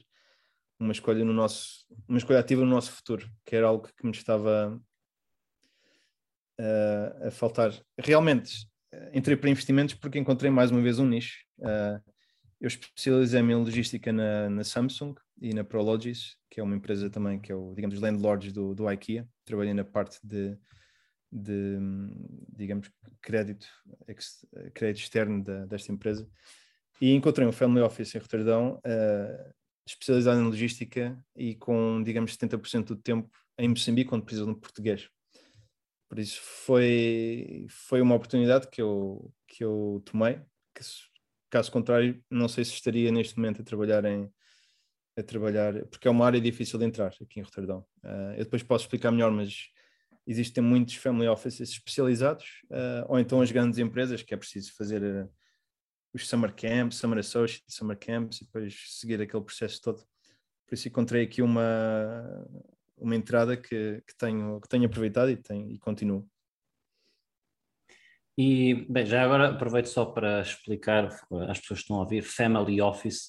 [0.82, 4.12] uma escolha no nosso, uma escolha ativa no nosso futuro, que era algo que me
[4.12, 4.80] estava
[6.60, 7.72] uh, a faltar.
[7.98, 8.68] Realmente,
[9.12, 11.44] entrei para investimentos porque encontrei mais uma vez um nicho.
[11.58, 12.02] Uh,
[12.60, 17.40] eu especializei-me em logística na, na, Samsung e na Prologis, que é uma empresa também
[17.40, 19.26] que é o, digamos, landlords do, do IKEA.
[19.44, 20.56] Trabalhei na parte de
[21.32, 21.78] de,
[22.54, 22.90] digamos,
[23.22, 23.66] crédito,
[24.74, 26.28] crédito externo da, desta empresa
[27.00, 29.54] e encontrei um family office em Roterdão uh,
[29.86, 35.08] especializado em logística e com, digamos, 70% do tempo em Moçambique, onde precisam de português.
[36.08, 40.40] Por isso foi, foi uma oportunidade que eu, que eu tomei,
[40.74, 40.82] que
[41.50, 44.30] caso contrário, não sei se estaria neste momento a trabalhar em
[45.16, 47.84] a trabalhar, porque é uma área difícil de entrar aqui em Roterdão.
[48.02, 49.68] Uh, eu depois posso explicar melhor, mas
[50.26, 55.28] existem muitos family offices especializados, uh, ou então as grandes empresas que é preciso fazer
[56.14, 60.02] os summer camps, summer associates, summer camps e depois seguir aquele processo todo.
[60.66, 62.46] Por isso encontrei aqui uma,
[62.96, 66.28] uma entrada que, que, tenho, que tenho aproveitado e, tenho, e continuo.
[68.38, 71.04] E, bem, já agora aproveito só para explicar
[71.48, 73.28] às pessoas que estão a ouvir, Family Office,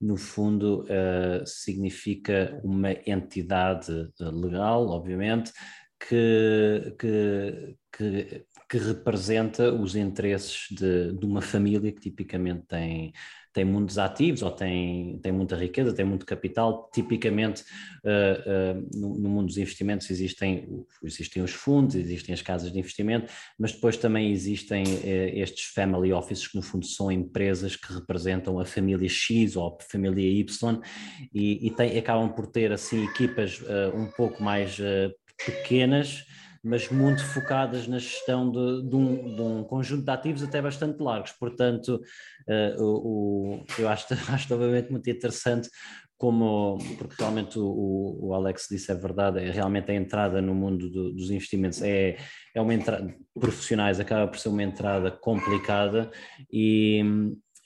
[0.00, 5.52] no fundo, uh, significa uma entidade legal, obviamente,
[5.98, 13.12] que, que, que, que representa os interesses de, de, uma família que tipicamente tem,
[13.52, 16.90] tem muitos ativos ou tem, tem muita riqueza, tem muito capital.
[16.92, 17.62] Tipicamente,
[18.04, 20.68] uh, uh, no, no, mundo dos investimentos existem,
[21.02, 26.12] existem os fundos, existem as casas de investimento, mas depois também existem uh, estes family
[26.12, 30.80] offices, que no fundo são empresas que representam a família X ou a família Y
[31.32, 33.62] e, e tem, acabam por ter assim equipas
[33.94, 34.78] um pouco mais
[35.44, 36.24] pequenas,
[36.62, 41.02] mas muito focadas na gestão de, de, um, de um, conjunto de ativos até bastante
[41.02, 41.32] largos.
[41.32, 42.00] Portanto,
[42.48, 45.68] uh, o, o, eu acho, acho obviamente muito interessante
[46.16, 50.88] como, porque realmente o, o, Alex disse é verdade, é realmente a entrada no mundo
[50.88, 52.16] do, dos investimentos é,
[52.54, 56.10] é uma entrada, profissionais acaba por ser uma entrada complicada
[56.50, 57.02] e,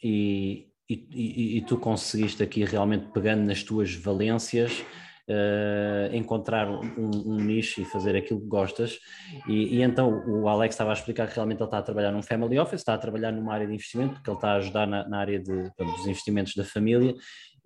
[0.02, 4.84] e, e, e tu conseguiste aqui realmente pegando nas tuas valências
[5.28, 8.98] uh, encontrar um, um, nicho e fazer aquilo que gostas.
[9.46, 12.22] E, e, então o Alex estava a explicar que realmente ele está a trabalhar num
[12.22, 15.08] family office, está a trabalhar numa área de investimento, porque ele está a ajudar na,
[15.08, 17.14] na área de, dos investimentos da família.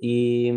[0.01, 0.53] E,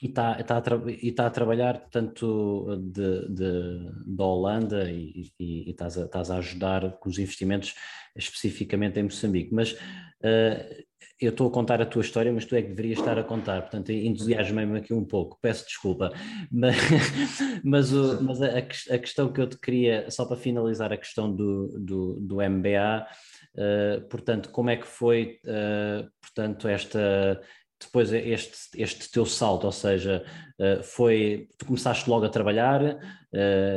[0.00, 5.68] e está, está, a, e está a trabalhar tanto de, de, da Holanda e, e,
[5.68, 7.74] e estás, a, estás, a, ajudar com os investimentos
[8.16, 9.54] especificamente em Moçambique.
[9.54, 10.84] Mas uh,
[11.20, 13.60] eu estou a contar a tua história, mas tu é que deverias estar a contar,
[13.60, 16.12] portanto entusiasmei-me aqui um pouco, peço desculpa,
[16.50, 16.74] mas,
[17.62, 21.30] mas, o, mas a, a, questão que eu te queria, só para finalizar a questão
[21.30, 23.06] do, do, do MBA,
[23.54, 27.40] uh, eh, portanto, como é que foi, uh, portanto, esta,
[27.80, 30.24] depois este, este teu salto, ou seja,
[30.58, 32.98] uh, foi, tu começaste logo a trabalhar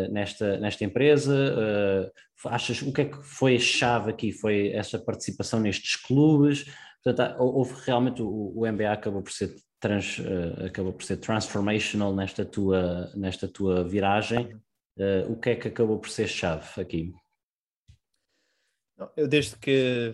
[0.09, 2.11] nesta, nesta empresa,
[2.45, 6.65] achas, o que é que foi a chave aqui, foi essa participação nestes clubes,
[7.03, 10.21] Portanto, houve realmente o, o MBA acabou por ser trans,
[10.65, 14.57] acabou por ser transformational nesta tua, nesta tua viragem.
[15.27, 17.13] O que é que acabou por ser chave aqui?
[19.17, 20.13] Eu desde que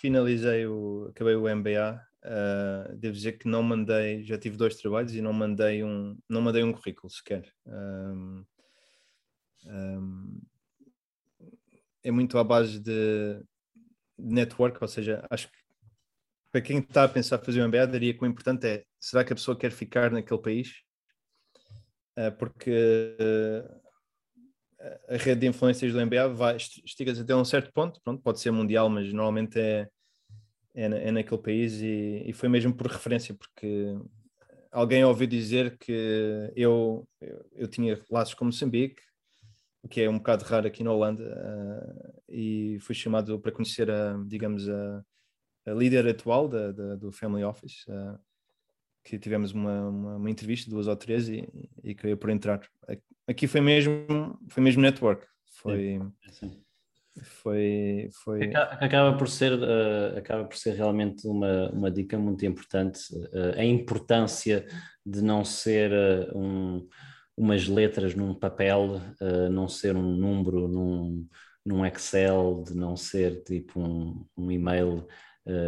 [0.00, 5.14] finalizei o, acabei o MBA, uh, devo dizer que não mandei, já tive dois trabalhos
[5.14, 7.50] e não mandei um, não mandei um currículo sequer.
[7.66, 8.44] Um,
[9.66, 10.40] um,
[12.02, 13.42] é muito à base de
[14.18, 15.58] network, ou seja, acho que
[16.50, 19.32] para quem está a pensar fazer um MBA, diria que o importante é, será que
[19.32, 20.82] a pessoa quer ficar naquele país?
[22.18, 23.80] Uh, porque uh,
[25.08, 28.50] a rede de influências do MBA vai, estiga-se até um certo ponto, pronto, pode ser
[28.50, 29.88] mundial, mas normalmente é,
[30.74, 33.96] é, é naquele país e, e, foi mesmo por referência, porque
[34.70, 35.92] alguém ouviu dizer que
[36.54, 39.02] eu, eu, eu tinha laços com Moçambique,
[39.82, 43.90] o que é um bocado raro aqui na Holanda, uh, e fui chamado para conhecer,
[43.90, 45.04] a, digamos, a,
[45.66, 48.18] a líder atual da, da, do Family Office, uh,
[49.02, 51.48] que tivemos uma, uma, uma, entrevista, duas ou três, e,
[51.82, 52.60] e acabei por entrar.
[53.26, 55.26] Aqui foi mesmo, foi mesmo network.
[55.46, 55.98] Foi,
[56.30, 56.62] sim,
[57.24, 58.52] foi, foi...
[58.54, 63.64] Acaba por ser, uh, acaba por ser realmente uma, uma dica muito importante, uh, a
[63.64, 64.66] importância
[65.04, 66.88] de não ser uh, um,
[67.36, 69.00] umas letras num papel,
[69.50, 71.26] não ser um número num,
[71.64, 75.06] num Excel, de não ser tipo um, um e-mail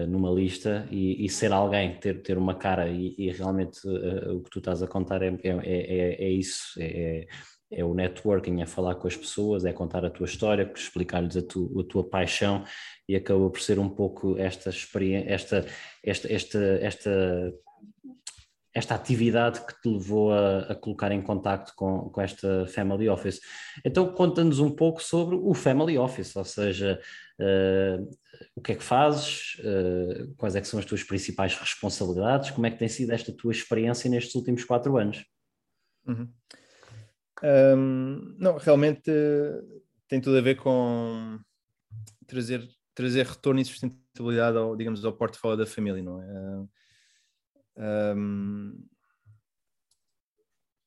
[0.07, 2.89] numa lista e, e, ser alguém, ter, ter uma cara.
[2.89, 3.81] E, e realmente
[4.29, 7.27] o que tu estás a contar é, é, é, é isso, é,
[7.73, 11.43] é, o networking, é falar com as pessoas, é contar a tua história, explicar-lhes a,
[11.43, 12.65] tu, a tua paixão
[13.09, 15.67] e acabou por ser um pouco esta experiência, esta,
[16.05, 17.53] esta, esta, esta
[18.75, 23.41] esta atividade que te levou a, a colocar em contacto com, com esta Family Office.
[23.85, 26.99] Então conta-nos um pouco sobre o Family Office, ou seja,
[27.39, 28.11] uh,
[28.57, 32.67] o que é que fazes, uh, quais é que são as tuas principais responsabilidades, como
[32.67, 35.23] é que tem sido esta tua experiência nestes últimos quatro anos?
[36.07, 36.29] Uhum.
[37.43, 41.41] Um, não, realmente uh, tem tudo a ver com
[42.27, 48.15] trazer, trazer retorno e sustentabilidade ao, digamos, ao portfólio da família, não é?
[48.15, 48.87] Um,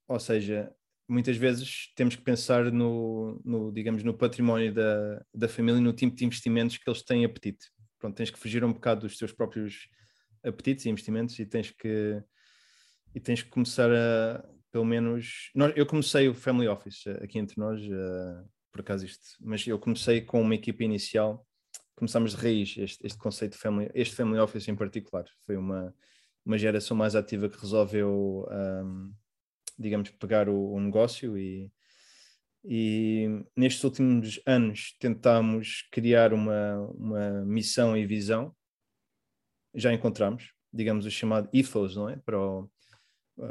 [0.07, 0.73] ou seja,
[1.07, 5.93] muitas vezes temos que pensar no, no, digamos, no património da, da família e no
[5.93, 7.69] tipo de investimentos que eles têm apetite.
[7.99, 9.87] Pronto, tens que fugir um bocado dos teus próprios
[10.43, 12.23] apetites e investimentos e tens que
[13.13, 17.57] e tens que começar a pelo menos nós, eu comecei o Family Office aqui entre
[17.57, 21.47] nós uh, por acaso isto, mas eu comecei com uma equipa inicial
[21.95, 25.95] começámos de raiz este, este conceito de family, este Family Office em particular foi uma
[26.45, 29.11] uma geração mais ativa que resolveu, um,
[29.77, 31.71] digamos, pegar o, o negócio e,
[32.63, 38.55] e nestes últimos anos tentámos criar uma, uma missão e visão.
[39.73, 42.17] Já encontramos, digamos, o chamado ethos, não é?
[42.17, 42.69] Para o,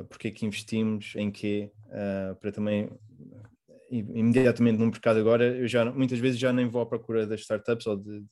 [0.08, 2.90] porque é que investimos, em quê, uh, para também
[3.90, 7.86] imediatamente no mercado agora, eu já muitas vezes já nem vou à procura das startups
[7.86, 8.24] ou de,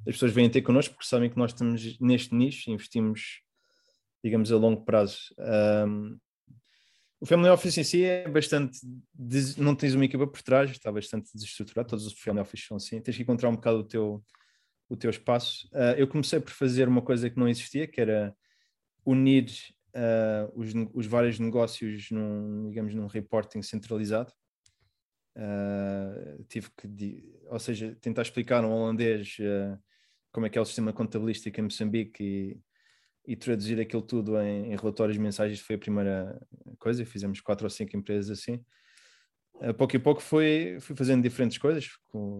[0.00, 3.40] as pessoas vêm ter connosco porque sabem que nós estamos neste nicho, investimos
[4.26, 5.18] digamos, a longo prazo.
[5.38, 6.18] Um,
[7.20, 8.78] o Family Office em si é bastante.
[9.14, 9.56] Des...
[9.56, 11.88] Não tens uma equipa por trás, está bastante desestruturado.
[11.88, 13.00] Todos os Family Office são assim.
[13.00, 14.24] Tens que encontrar um bocado o teu,
[14.88, 15.68] o teu espaço.
[15.72, 18.34] Uh, eu comecei por fazer uma coisa que não existia, que era
[19.04, 19.46] unir
[19.96, 24.32] uh, os, os, vários negócios num, digamos, num reporting centralizado.
[25.36, 29.36] Uh, tive que, ou seja, tentar explicar um holandês
[30.32, 32.60] como é que é o sistema contabilístico em Moçambique e
[33.26, 36.40] e traduzir aquilo tudo em, em relatórios mensagem foi a primeira
[36.78, 37.04] coisa.
[37.04, 38.64] Fizemos quatro ou cinco empresas assim.
[39.60, 41.88] A pouco e pouco fui, fui fazendo diferentes coisas.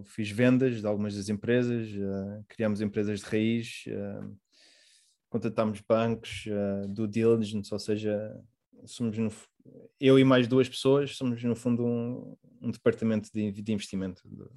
[0.05, 4.37] Fiz vendas de algumas das empresas, uh, criámos empresas de raiz, uh,
[5.29, 8.41] contatámos bancos, uh, do diligence, ou seja,
[8.85, 9.31] somos no,
[10.01, 14.51] eu e mais duas pessoas somos no fundo um, um departamento de, de investimento do,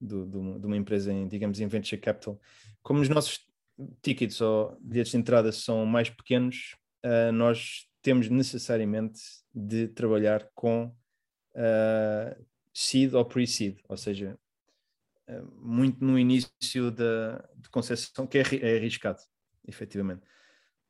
[0.00, 2.40] do, do, de uma empresa em, digamos, em venture capital.
[2.82, 3.40] Como os nossos
[4.02, 9.20] tickets ou bilhetes de entrada são mais pequenos, uh, nós temos necessariamente
[9.54, 10.94] de trabalhar com
[11.54, 14.38] uh, seed ou pre-seed, ou seja,
[15.60, 19.18] muito no início da concessão, que é, é arriscado,
[19.66, 20.22] efetivamente.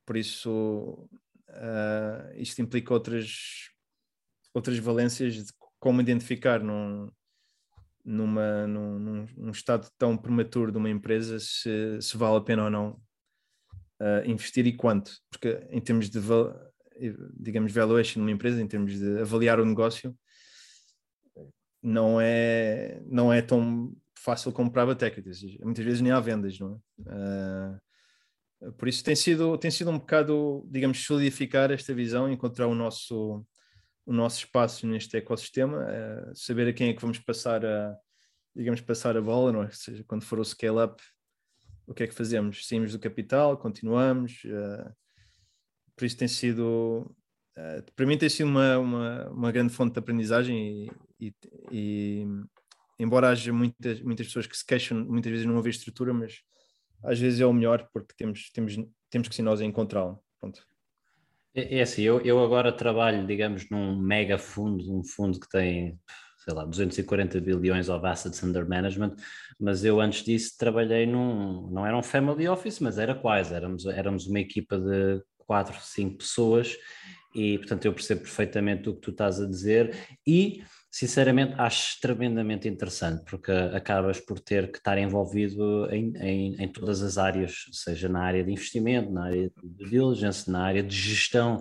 [0.05, 1.09] Por isso,
[1.49, 3.71] uh, isto implica outras,
[4.55, 7.11] outras valências de como identificar num,
[8.05, 12.65] numa, num, num, num, estado tão prematuro de uma empresa se, se vale a pena
[12.65, 12.91] ou não
[14.01, 15.13] uh, investir e quanto.
[15.31, 16.21] Porque em termos de,
[17.37, 20.17] digamos, valuation numa empresa, em termos de avaliar o negócio,
[21.83, 25.59] não é, não é tão fácil como private equities.
[25.61, 27.03] Muitas vezes nem há vendas, não é?
[27.03, 27.81] Uh,
[28.79, 33.45] por isso tem sido, tem sido um bocado, digamos, solidificar esta visão, encontrar o nosso
[34.07, 37.99] o nosso espaço neste ecossistema, uh, saber a quem é que vamos passar a,
[38.55, 39.67] digamos, passar a bola, não é?
[39.67, 41.03] Ou seja, quando for o scale-up,
[41.87, 42.67] o que é que fazemos?
[42.67, 44.45] Saímos do capital, continuamos.
[44.45, 44.95] Uh,
[45.97, 47.13] por isso tem sido,
[47.59, 50.89] uh, para mim tem sido uma, uma, uma, grande fonte de aprendizagem
[51.19, 51.35] e, e,
[51.73, 52.27] e,
[52.99, 56.43] embora haja muitas, muitas pessoas que se queixam muitas vezes não haver estrutura, mas
[57.03, 58.77] às vezes é o melhor porque temos, temos,
[59.11, 60.21] temos que ser nós a encontrá-lo.
[61.55, 65.99] É, é assim, eu, eu agora trabalho, digamos, num mega fundo, um fundo que tem
[66.47, 69.17] sei lá, 240 bilhões of assets under management,
[69.59, 73.85] mas eu antes disso trabalhei num, não era um family office, mas era quase, éramos,
[73.87, 76.77] éramos uma equipa de quatro, cinco pessoas
[77.35, 80.63] e, portanto, eu percebo perfeitamente o que tu estás a dizer e,
[80.99, 87.03] sinceramente, acho tremendamente interessante porque acabas por ter que estar envolvido em, em, em todas
[87.03, 91.61] as áreas, seja na área de investimento, na área de diligence, na área de gestão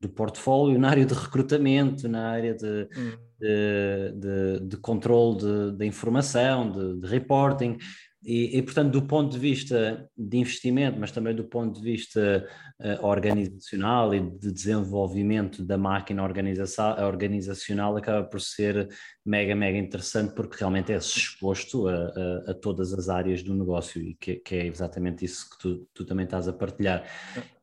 [0.00, 3.16] do portfólio, na área de recrutamento, na área de, hum.
[3.40, 7.78] de, de, de controle de informação, de, de reporting.
[8.26, 12.44] E, e, portanto, do ponto de vista de investimento, mas também do ponto de vista
[12.80, 18.88] uh, organizacional e de desenvolvimento da máquina organizacional, acaba por ser
[19.24, 24.02] mega, mega interessante, porque realmente é exposto a, a, a todas as áreas do negócio
[24.02, 27.08] e que, que, é exatamente isso que tu, tu também estás a partilhar.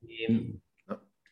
[0.01, 0.55] E,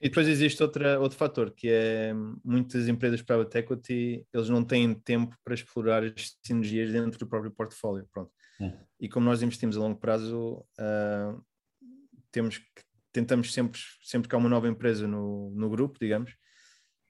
[0.02, 2.14] e depois existe outra, outro fator, que é
[2.44, 7.52] muitas empresas private equity, eles não têm tempo para explorar as sinergias dentro do próprio
[7.52, 8.06] portfólio.
[8.12, 8.32] Pronto.
[8.60, 8.74] É.
[9.00, 11.44] E como nós investimos a longo prazo, uh,
[12.32, 16.36] temos que, tentamos sempre, sempre que há uma nova empresa no, no grupo, digamos,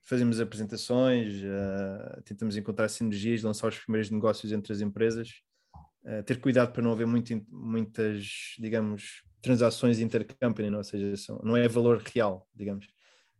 [0.02, 5.30] fazemos apresentações, uh, tentamos encontrar sinergias, lançar os primeiros negócios entre as empresas,
[6.04, 10.78] uh, ter cuidado para não haver muito, muitas, digamos, transações intercompany, é?
[10.78, 11.14] ou seja,
[11.44, 12.88] não é valor real, digamos.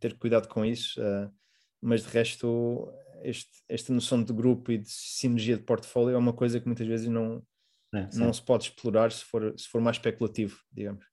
[0.00, 1.32] Ter cuidado com isso, uh,
[1.80, 2.88] mas de resto,
[3.22, 6.86] este, esta noção de grupo e de sinergia de portfólio é uma coisa que muitas
[6.86, 7.42] vezes não,
[7.94, 11.04] é, não se pode explorar se for, se for mais especulativo, digamos.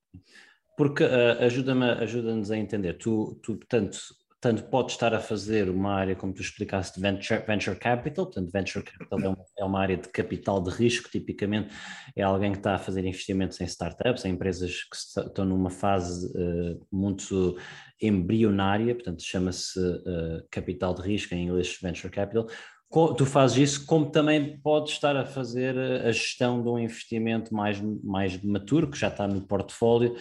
[0.77, 2.93] Porque uh, ajuda-me, ajuda-nos a entender.
[2.93, 3.99] Tu, tu, portanto,
[4.41, 8.49] tanto pode estar a fazer uma área, como tu explicaste, de venture, venture capital, portanto,
[8.51, 11.75] venture capital é uma, é uma, área de capital de risco, tipicamente.
[12.15, 16.25] É alguém que está a fazer investimentos em startups, em empresas que estão numa fase
[16.27, 17.57] uh, muito
[18.01, 22.47] embrionária, portanto, chama-se uh, capital de risco, em inglês venture capital,
[22.89, 27.79] tu fazes isso, como também podes estar a fazer a gestão de um investimento mais,
[28.03, 30.15] mais maturo, que já está no portfólio.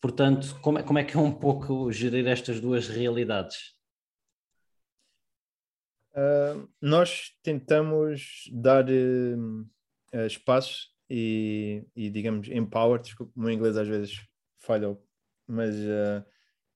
[0.00, 3.74] Portanto, como é, como é que é um pouco gerir estas duas realidades?
[6.14, 13.88] Uh, nós tentamos dar uh, espaço e, e, digamos, empower, desculpa, o meu inglês às
[13.88, 14.20] vezes
[14.58, 14.96] falha,
[15.46, 16.24] mas uh,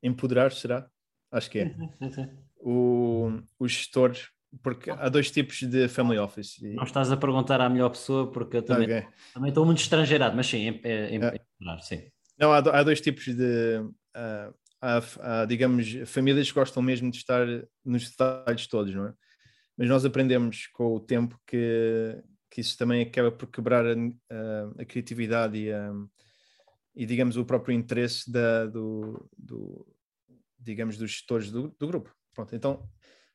[0.02, 0.90] empoderar será?
[1.30, 1.74] Acho que é.
[2.58, 4.16] o, o gestor
[4.62, 6.58] porque há dois tipos de family office.
[6.62, 9.08] Não estás a perguntar à melhor pessoa, porque eu também, okay.
[9.34, 12.02] também estou muito estrangeirado, mas sim, é, é, é, sim.
[12.38, 13.80] Não, há, há, dois tipos de.
[14.16, 17.46] Uh, há, há, digamos, famílias que gostam mesmo de estar
[17.84, 19.14] nos detalhes todos, não é?
[19.76, 24.82] Mas nós aprendemos com o tempo que, que isso também acaba por quebrar a, a,
[24.82, 25.92] a criatividade e, a,
[26.94, 29.86] e, digamos, o próprio interesse da, do, do
[30.58, 32.14] digamos, dos gestores do, do grupo.
[32.34, 32.88] Pronto, então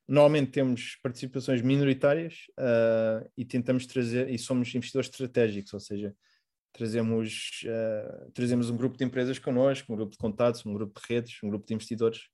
[0.08, 6.14] Normalmente temos participações minoritárias uh, e tentamos trazer, e somos investidores estratégicos, ou seja,
[6.72, 11.06] trazemos, uh, trazemos um grupo de empresas connosco, um grupo de contatos, um grupo de
[11.14, 12.28] redes, um grupo de investidores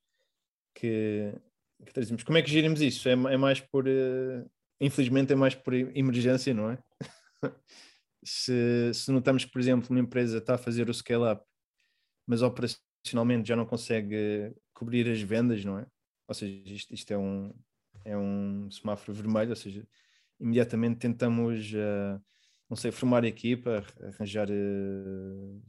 [0.75, 1.33] que,
[1.85, 2.23] que trazemos.
[2.23, 3.09] Como é que gerimos isso?
[3.09, 4.51] É, é mais por, uh,
[4.81, 6.79] infelizmente, é mais por emergência, não é?
[8.25, 11.45] se, se notamos que, por exemplo, uma empresa está a fazer o scale-up,
[12.27, 15.87] mas operacionalmente já não consegue cobrir as vendas, não é?
[16.29, 17.55] Ou seja, isto, isto, é, um,
[18.05, 19.89] é um semáforo vermelho, ou seja,
[20.39, 22.23] imediatamente tentamos, uh,
[22.69, 25.63] não sei, formar equipa, arranjar uh,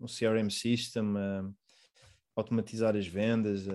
[0.00, 1.54] um CRM system, uh,
[2.34, 3.66] automatizar as vendas,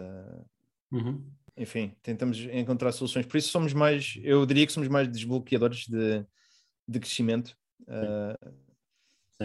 [0.92, 1.24] uhum.
[1.56, 3.28] enfim, tentamos encontrar soluções.
[3.28, 6.26] Por isso somos mais, eu diria que somos mais desbloqueadores de,
[6.88, 7.56] de crescimento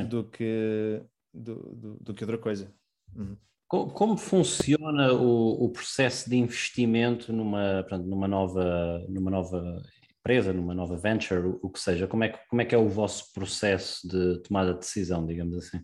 [0.08, 1.02] do, que,
[1.34, 2.74] do, do, do, que outra coisa.
[3.14, 3.36] Uhum.
[3.72, 9.82] Como funciona o, o, processo de investimento numa, portanto, numa, nova, numa nova
[10.18, 12.06] empresa, numa nova venture, o, que seja?
[12.06, 15.56] Como é que, como é que é o vosso processo de tomada de decisão, digamos
[15.56, 15.82] assim?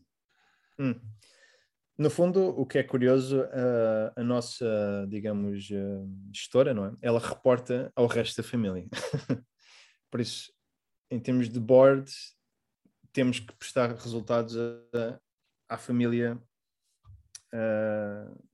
[0.79, 1.01] Hum.
[1.97, 5.67] No fundo, o que é curioso, a, a nossa, digamos,
[6.31, 6.93] gestora, não é?
[7.01, 8.87] Ela reporta ao resto da família.
[10.11, 10.53] Por isso,
[11.11, 12.13] em termos de board,
[13.15, 14.55] temos que prestar resultados
[15.71, 16.39] à família
[17.55, 18.49] uh,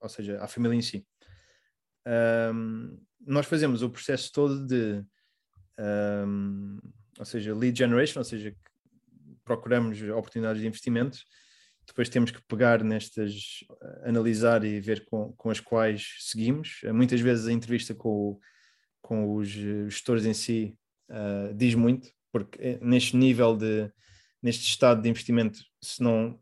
[0.00, 1.06] ou seja, à família em si.
[2.54, 5.04] Um, nós fazemos o processo todo de,
[6.26, 6.78] um,
[7.18, 8.54] ou seja, lead generation, ou seja,
[9.44, 11.26] procuramos oportunidades de investimentos,
[11.86, 13.64] depois temos que pegar nestas,
[14.04, 16.80] analisar e ver com, com as quais seguimos.
[16.94, 18.38] Muitas vezes a entrevista com,
[19.02, 20.78] com os gestores em si
[21.10, 23.90] uh, diz muito, porque neste nível de,
[24.40, 26.40] neste estado de investimento, se não,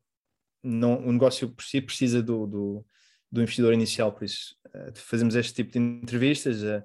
[0.68, 2.86] não o negócio por si precisa do, do,
[3.30, 6.62] do investidor inicial, por isso uh, fazemos este tipo de entrevistas.
[6.62, 6.82] Uh,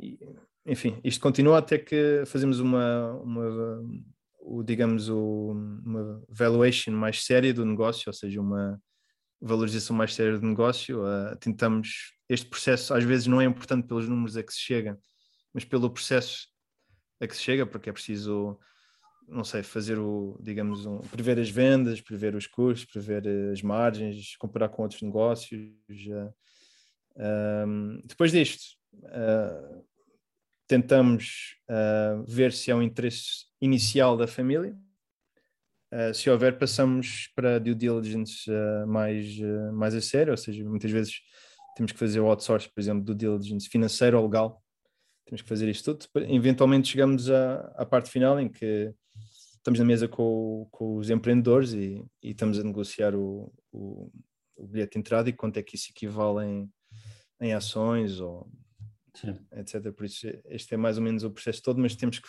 [0.00, 0.18] e,
[0.66, 3.82] enfim, isto continua até que fazemos uma, uma
[4.40, 5.52] o, digamos, o,
[5.84, 8.80] uma valuation mais séria do negócio, ou seja, uma
[9.40, 11.02] valorização mais séria do negócio.
[11.02, 14.98] Uh, tentamos, este processo às vezes não é importante pelos números a que se chega,
[15.52, 16.46] mas pelo processo
[17.20, 18.58] a que se chega, porque é preciso,
[19.28, 24.36] não sei, fazer o, digamos, um, prever as vendas, prever os custos, prever as margens,
[24.36, 25.72] comparar com outros negócios.
[27.16, 28.62] Um, depois disto,
[28.94, 29.84] uh,
[30.66, 34.76] tentamos uh, ver se há um interesse inicial da família.
[35.92, 38.50] Uh, se houver, passamos para due diligence
[38.86, 39.38] mais,
[39.74, 41.20] mais a sério, ou seja, muitas vezes
[41.76, 44.62] temos que fazer o outsource, por exemplo, do diligence financeiro ou legal.
[45.26, 46.06] Temos que fazer isto tudo.
[46.28, 48.92] Eventualmente chegamos à, à parte final em que
[49.62, 54.10] estamos na mesa com, com os empreendedores e, e, estamos a negociar o, o,
[54.56, 56.72] o, bilhete de entrada e quanto é que isso equivale em,
[57.40, 58.50] em ações ou
[59.14, 59.38] Sim.
[59.52, 59.92] etc.
[59.92, 62.28] Por isso, este é mais ou menos o processo todo, mas temos que,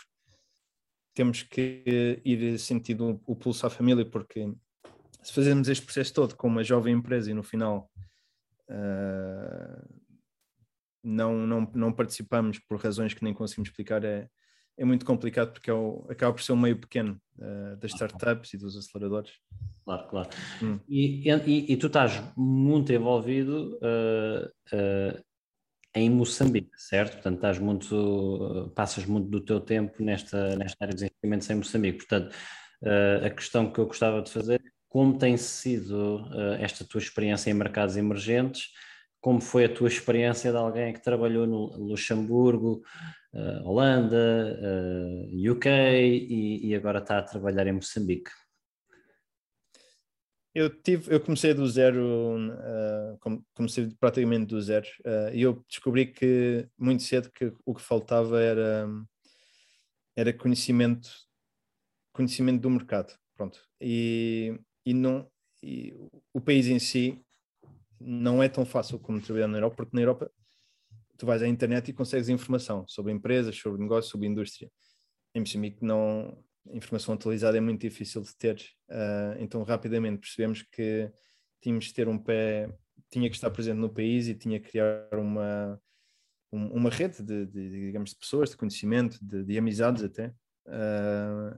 [1.15, 4.53] temos que ir sentindo o pulso à família, porque
[5.23, 7.91] se fazermos este processo todo com uma jovem empresa e no final
[8.69, 10.03] uh,
[11.03, 14.29] não, não, não participamos por razões que nem conseguimos explicar, é,
[14.77, 18.53] é muito complicado porque é o, acaba por ser um meio pequeno uh, das startups
[18.53, 19.31] e dos aceleradores.
[19.85, 20.29] Claro, claro.
[20.61, 20.79] Hum.
[20.87, 25.23] E, e, e, tu estás muito envolvido uh, uh,
[25.93, 27.13] em Moçambique, certo?
[27.13, 31.97] Portanto, estás muito, passas muito do teu tempo nesta, nesta área de investimentos em Moçambique.
[31.99, 32.35] Portanto,
[33.23, 36.25] a questão que eu gostava de fazer é como tem sido
[36.59, 38.71] esta tua experiência em mercados emergentes,
[39.21, 42.81] como foi a tua experiência de alguém que trabalhou no Luxemburgo,
[43.33, 44.59] uh, Holanda,
[45.51, 48.31] UK e, e agora está a trabalhar em Moçambique?
[50.55, 56.05] Eu, tive, eu comecei do zero, uh, comecei praticamente do zero, uh, e eu descobri
[56.05, 58.87] que muito cedo que o que faltava era,
[60.15, 61.09] era conhecimento,
[62.13, 63.59] conhecimento do mercado, pronto.
[63.81, 65.27] E, e, não,
[65.63, 65.95] e
[66.31, 67.19] o país em si
[67.99, 70.31] não é tão fácil como trabalhar na Europa, porque na Europa
[71.17, 74.69] tu vais à internet e consegues informação sobre empresas, sobre negócios, sobre indústria.
[75.35, 81.11] Em Moçambique não, informação atualizada é muito difícil de ter, uh, então rapidamente percebemos que
[81.61, 82.69] tínhamos de ter um pé,
[83.09, 85.79] tinha que estar presente no país e tinha que criar uma,
[86.51, 90.33] um, uma rede de, de, digamos, de pessoas, de conhecimento, de, de amizades até.
[90.67, 91.57] Uh,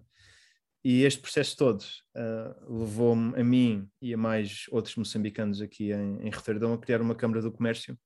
[0.83, 6.27] e este processo todo uh, levou-me a mim e a mais outros moçambicanos aqui em,
[6.27, 7.97] em Roterdão a criar uma Câmara do Comércio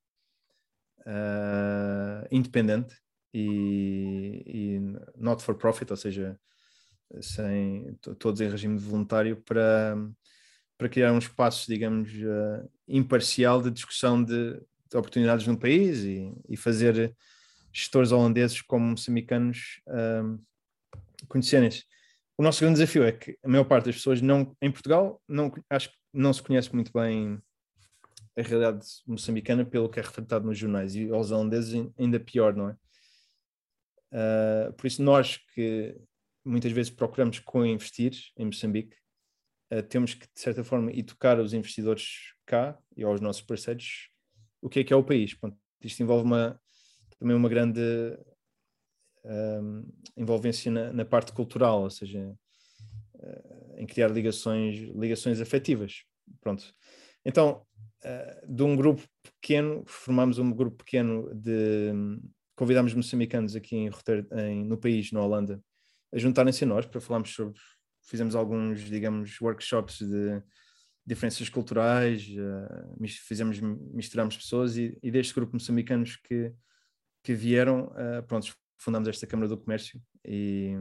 [2.32, 2.96] independente
[3.34, 4.80] e, e
[5.16, 6.40] not for profit, ou seja,
[7.22, 9.96] sem, todos em regime voluntário, para,
[10.78, 16.34] para criar um espaço, digamos, uh, imparcial de discussão de, de, oportunidades no país e,
[16.48, 17.16] e fazer
[17.74, 20.40] gestores holandeses como moçambicanos uh,
[21.28, 21.84] conhecerem-se.
[22.38, 25.52] O nosso grande desafio é que a maior parte das pessoas não, em Portugal não,
[25.70, 27.42] acho que não se conhece muito bem
[28.40, 32.70] a realidade moçambicana pelo que é retratado nos jornais e aos holandeses ainda pior, não
[32.70, 32.78] é?
[34.12, 35.96] Uh, por isso nós que
[36.44, 38.96] muitas vezes procuramos co-investir em Moçambique,
[39.72, 44.10] uh, temos que, de certa forma, educar os investidores cá e aos nossos parceiros
[44.62, 45.34] o que é que é o país.
[45.34, 46.60] Ponto, isto envolve uma,
[47.20, 47.82] também uma grande
[49.24, 52.36] uh, envolvência na, na, parte cultural, ou seja,
[53.16, 56.04] uh, em criar ligações, ligações afetivas.
[56.42, 56.74] Pronto.
[57.26, 57.66] Então,
[58.48, 61.92] de um grupo pequeno, formamos um grupo pequeno de
[62.56, 65.62] convidámos moçambicanos aqui em, no país, na Holanda,
[66.14, 67.60] a juntarem-se a nós para falarmos sobre.
[68.02, 70.42] Fizemos alguns, digamos, workshops de
[71.06, 76.54] diferenças culturais, uh, fizemos, misturamos pessoas e, e deste grupo moçambicanos que,
[77.24, 80.76] que vieram, uh, pronto, fundamos esta Câmara do Comércio e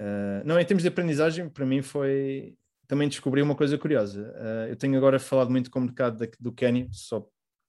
[0.00, 2.56] uh, não, em termos de aprendizagem, para mim foi
[2.86, 4.32] também descobri uma coisa curiosa.
[4.36, 7.26] Uh, eu tenho agora falado muito com o mercado da, do Quênia, só,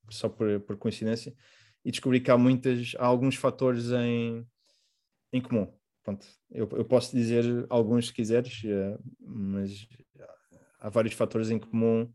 [0.10, 1.34] só por, por coincidência,
[1.84, 4.46] e descobri que há muitas, há alguns fatores em,
[5.34, 5.72] em comum
[6.08, 9.86] pronto, eu, eu, posso dizer alguns se quiseres, uh, mas
[10.80, 12.10] há vários fatores em comum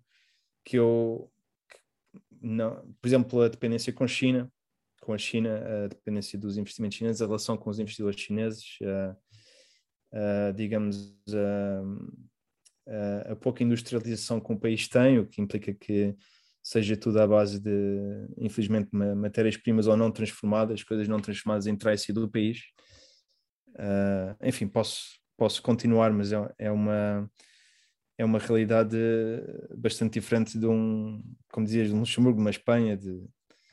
[0.65, 1.31] que eu,
[1.69, 1.79] que
[2.41, 4.51] não, por exemplo, a dependência com a China,
[5.03, 9.15] com a China, a dependência dos investimentos chineses, a relação com os investidores chineses, uh,
[10.15, 11.83] uh, digamos, a,
[13.31, 16.17] a pouca industrialização que o país tem, o que implica que
[16.63, 22.13] seja tudo à base de, infelizmente, matérias-primas ou não transformadas, coisas não transformadas em trace
[22.13, 22.61] do país.
[23.71, 27.29] Uh, enfim, posso, posso continuar, mas é, é, uma
[28.19, 28.97] é uma realidade
[29.77, 32.97] bastante diferente de um, como dizias, de um Luxemburgo, uma Espanha.
[32.97, 33.25] De...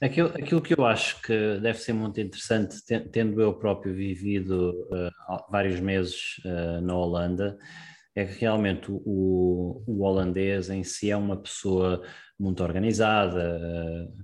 [0.01, 2.77] Aquilo, aquilo que eu acho que deve ser muito interessante,
[3.11, 7.57] tendo eu próprio vivido uh, vários meses uh, na Holanda,
[8.15, 12.01] é que realmente o, o, holandês em si é uma pessoa
[12.39, 13.59] muito organizada,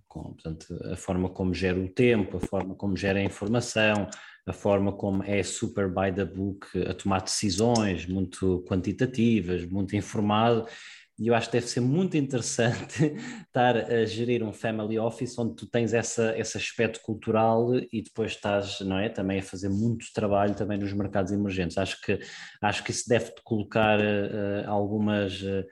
[0.07, 4.07] com, portanto, a forma como gera o tempo, a forma como gera a informação,
[4.45, 10.65] a forma como é super by the book a tomar decisões muito quantitativas, muito informado.
[11.17, 13.15] E eu acho que deve ser muito interessante
[13.47, 18.31] estar a gerir um family office onde tu tens essa, esse aspecto cultural e depois
[18.31, 21.77] estás, não é, também a fazer muito trabalho também nos mercados emergentes.
[21.77, 22.19] Acho que,
[22.61, 25.41] acho que isso deve-te colocar uh, algumas...
[25.41, 25.65] Uh,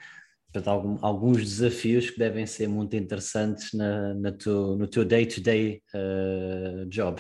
[1.01, 6.85] alguns desafios que devem ser muito interessantes na, na tu, no teu day-to-day -day, uh,
[6.85, 7.19] job.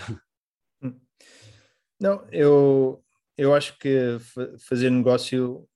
[1.99, 3.03] Não, eu,
[3.37, 4.17] eu acho que
[4.67, 5.67] fazer negócio,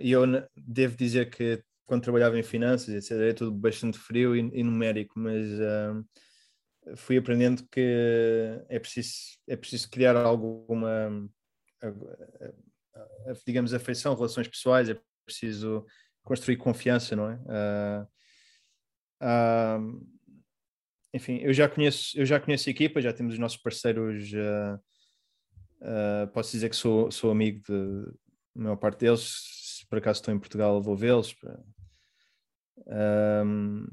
[0.00, 0.22] e eu
[0.56, 5.18] devo dizer que quando trabalhava em finanças, etc., era tudo bastante frio e, e numérico,
[5.18, 5.46] mas
[6.96, 9.12] fui aprendendo que é preciso,
[9.48, 11.28] é preciso criar alguma,
[13.46, 15.86] digamos, afeição, relações pessoais, é preciso
[16.22, 17.34] construir confiança, não é?
[17.36, 18.08] Uh,
[19.22, 20.06] uh,
[21.14, 24.80] enfim, eu já conheço, eu já conheço a equipa, já temos os nossos parceiros uh,
[26.32, 28.04] posso dizer que sou, sou amigo de
[28.56, 29.80] a maior parte deles.
[29.80, 31.34] Se por acaso estou em Portugal, vou vê-los.
[32.86, 33.86] Um,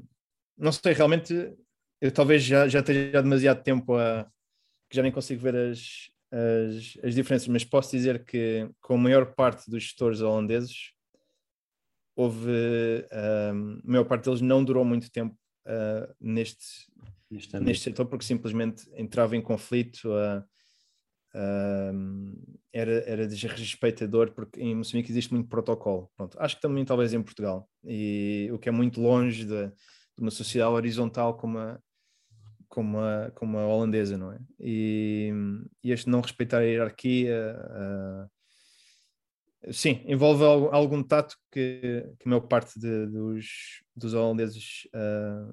[0.56, 1.34] não sei, realmente,
[2.00, 4.30] eu talvez já, já esteja demasiado tempo a
[4.90, 8.98] que já nem consigo ver as, as, as diferenças, mas posso dizer que com a
[8.98, 10.92] maior parte dos gestores holandeses
[12.16, 15.34] houve um, a maior parte deles não durou muito tempo
[15.66, 16.90] uh, neste,
[17.30, 20.44] neste, neste setor porque simplesmente entrava em conflito uh,
[22.72, 26.10] era, era desrespeitador, porque em Moçambique existe muito protocolo.
[26.16, 30.20] Pronto, acho que também talvez em Portugal, e o que é muito longe de, de
[30.20, 31.78] uma sociedade horizontal como a,
[32.68, 34.38] como a, como a holandesa, não é?
[34.58, 35.32] E,
[35.82, 37.56] e este não respeitar a hierarquia,
[39.66, 45.52] uh, sim, envolve algum tato que, que a maior parte de, dos, dos holandeses uh,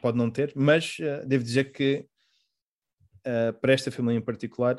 [0.00, 2.06] pode não ter, mas uh, devo dizer que
[3.26, 4.76] uh, para esta família em particular,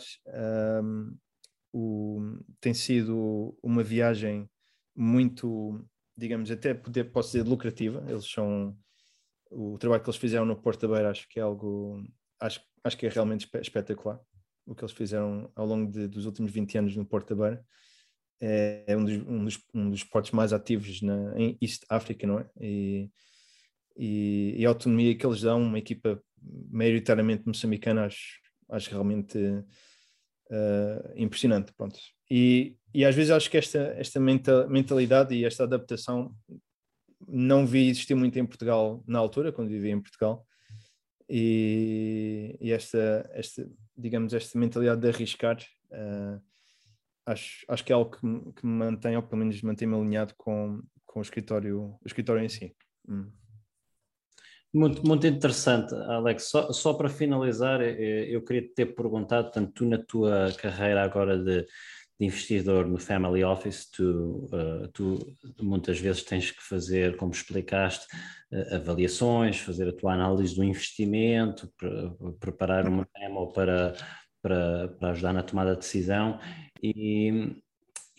[1.73, 4.49] o, tem sido uma viagem
[4.95, 5.85] muito,
[6.17, 8.03] digamos, até poder, posso dizer, lucrativa.
[8.07, 8.77] Eles são.
[9.51, 12.01] O trabalho que eles fizeram no Porto Beira acho que é algo.
[12.39, 14.19] Acho, acho que é realmente espetacular.
[14.65, 17.63] O que eles fizeram ao longo de, dos últimos 20 anos no Porto Beira
[18.41, 22.25] é, é um dos, um dos, um dos portos mais ativos na, em East África,
[22.25, 22.49] não é?
[22.59, 23.09] E,
[23.97, 26.21] e, e, a autonomia que eles dão, uma equipa
[26.69, 28.39] maioritariamente moçambicana, acho,
[28.69, 31.73] acho realmente uh, impressionante.
[31.73, 31.99] Pronto.
[32.29, 36.35] E, e às vezes acho que esta, esta mentalidade e esta adaptação
[37.27, 40.45] não vi existir muito em Portugal na altura, quando vivia em Portugal.
[41.29, 43.67] E, e esta, esta,
[43.97, 45.57] digamos, esta mentalidade de arriscar,
[45.91, 46.41] uh,
[47.25, 48.19] acho, acho que é algo que,
[48.53, 52.49] que me mantém, ou pelo menos mantém-me alinhado com, com o escritório, o escritório em
[52.49, 52.75] si.
[53.07, 53.31] Hum.
[54.75, 56.49] Muito, muito interessante, Alex.
[56.49, 61.01] Só, só para finalizar, eh, eu queria te ter perguntado, tanto tu na tua carreira
[61.01, 65.17] agora de, de investidor no Family Office, tu, uh, tu,
[65.61, 68.05] muitas vezes tens que fazer, como explicaste,
[68.51, 73.95] uh, avaliações, fazer a tua análise do investimento, pre preparar uma demo para,
[74.41, 76.37] para, para ajudar na tomada de decisão
[76.83, 77.55] e,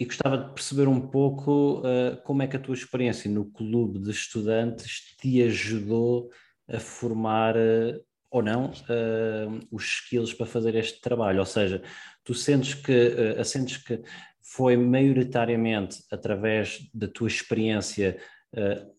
[0.01, 3.99] e gostava de perceber um pouco uh, como é que a tua experiência no clube
[3.99, 6.31] de estudantes te ajudou
[6.69, 8.01] a formar uh,
[8.31, 11.41] ou não uh, os skills para fazer este trabalho.
[11.41, 11.83] Ou seja,
[12.25, 12.93] tu sentes que,
[13.39, 14.03] uh, sentes que
[14.43, 18.19] foi maioritariamente através da tua experiência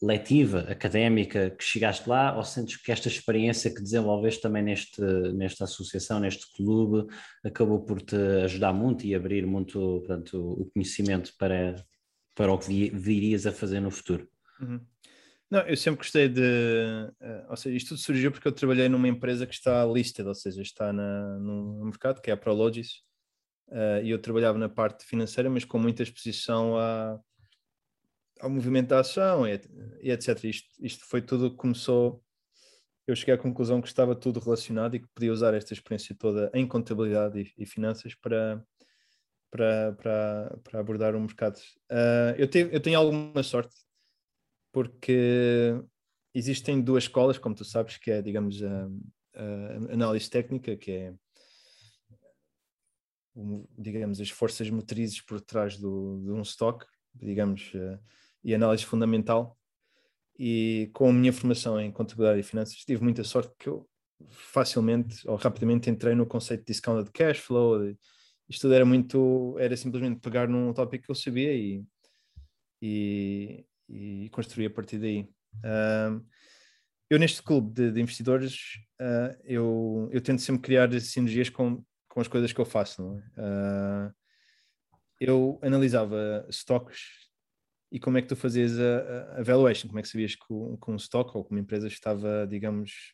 [0.04, 5.02] letiva, académica, que chegaste lá, ou sentes que esta experiência que desenvolveste também neste,
[5.34, 7.12] nesta associação, neste clube,
[7.44, 11.74] acabou por te ajudar muito e abrir muito portanto, o conhecimento para,
[12.36, 14.30] para o que virias a fazer no futuro?
[14.62, 14.80] Uhum.
[15.50, 16.42] Não, eu sempre gostei de.
[16.42, 20.36] Uh, ou seja, isto tudo surgiu porque eu trabalhei numa empresa que está listed, ou
[20.36, 23.02] seja, está na, no mercado, que é a Prologis,
[23.70, 27.18] uh, e eu trabalhava na parte financeira, mas com muita exposição à,
[28.42, 29.62] ao movimento da ação e,
[30.02, 30.44] e etc.
[30.44, 32.22] Isto, isto foi tudo que começou.
[33.08, 36.52] Eu cheguei à conclusão que estava tudo relacionado e que podia usar esta experiência toda
[36.54, 38.62] em contabilidade e, e finanças para,
[39.50, 41.58] para, para, para abordar o mercado.
[41.90, 43.74] Uh, eu, te, eu tenho alguma sorte,
[44.78, 45.74] porque
[46.36, 48.88] existem duas escolas, como tu sabes, que é, digamos, a,
[49.34, 51.14] a análise técnica, que é,
[53.76, 58.00] digamos, as forças motrizes por trás do, de um stock, digamos, uh,
[58.44, 59.58] e análise fundamental.
[60.38, 63.90] E com a minha formação em contabilidade e finanças, tive muita sorte que eu
[64.30, 67.98] facilmente ou rapidamente entrei no conceito de discounted cash flow.
[68.48, 71.84] Isto tudo era muito, era simplesmente pegar num tópico que eu sabia e,
[72.80, 75.30] e, e construir a partir daí.
[75.58, 76.26] Uh,
[77.10, 78.56] eu neste clube de, de investidores,
[79.02, 83.02] uh, eu, eu tento sempre criar sinergias com, com as coisas que eu faço.
[83.02, 83.22] Não é?
[83.38, 84.14] Uh,
[85.20, 87.28] eu analisava stocks
[87.92, 90.78] e como é que tu fazias a, a valuation, como é que sabias que, um,
[90.78, 93.14] que um stock ou que uma empresa estava, digamos,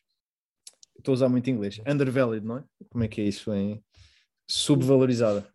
[0.98, 2.64] estou a usar muito inglês, undervalued, não é?
[2.90, 3.82] Como é que é isso em
[4.48, 5.48] subvalorizada?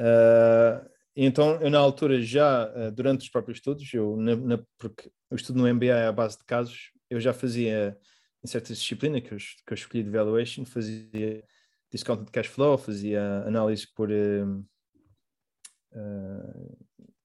[0.00, 5.10] Uh, então, eu na altura já, uh, durante os próprios estudos, eu, na, na, porque
[5.30, 7.96] o estudo no MBA é à base de casos, eu já fazia
[8.42, 11.44] em certas disciplinas que eu, que eu escolhi de valuation, fazia
[11.90, 14.64] discounted cash flow, fazia análise por uh,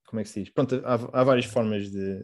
[0.07, 0.49] como é que se diz?
[0.53, 2.23] Pronto, há, há várias formas de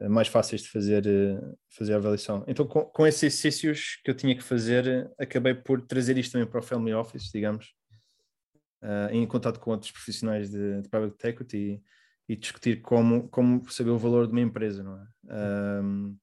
[0.00, 2.44] eh, mais fáceis de fazer, eh, fazer a avaliação.
[2.46, 6.48] Então, com, com esses exercícios que eu tinha que fazer, acabei por trazer isto também
[6.48, 7.74] para o Family Office, digamos,
[8.82, 11.82] uh, em contato com outros profissionais de, de private equity e,
[12.32, 15.82] e, discutir como, como saber o valor de uma empresa, não é?
[15.82, 16.16] Um,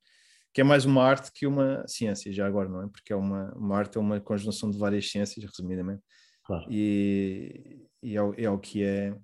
[0.53, 2.87] que é mais uma arte que uma ciência, já agora, não é?
[2.87, 6.03] Porque é uma, uma arte, é uma conjunção de várias ciências, resumidamente.
[6.45, 6.65] Claro.
[6.69, 9.15] E, e é, é o que é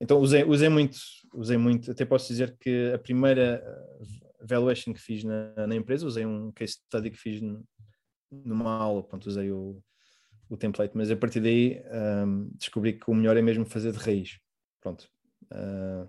[0.00, 0.96] então usei, usei muito,
[1.34, 6.06] usei muito, até posso dizer que a primeira eh, valuation que fiz na, na empresa,
[6.06, 7.42] usei um case study que fiz
[8.30, 9.82] numa aula, pronto, usei o,
[10.48, 11.82] o template, mas a partir daí
[12.26, 14.38] um, descobri que o melhor é mesmo fazer de raiz,
[14.80, 15.08] pronto,
[15.52, 16.08] uh,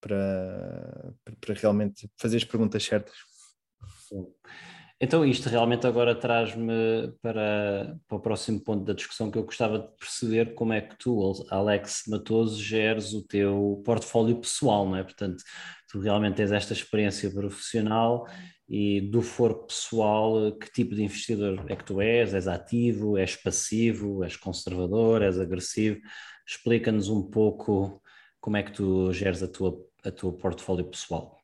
[0.00, 3.16] para, para realmente fazer as perguntas certas.
[5.00, 9.80] Então, isto realmente agora traz-me para, para o próximo ponto da discussão que eu gostava
[9.80, 15.02] de perceber como é que tu, Alex Matoso, geres o teu portfólio pessoal, não é?
[15.02, 15.42] Portanto,
[15.92, 18.26] tu realmente tens esta experiência profissional
[18.66, 22.32] e do foro pessoal, que tipo de investidor é que tu és?
[22.32, 26.00] És ativo, és passivo, és conservador, és agressivo?
[26.48, 28.02] Explica-nos um pouco
[28.40, 31.38] como é que tu geres a tua, a tua portfólio pessoal.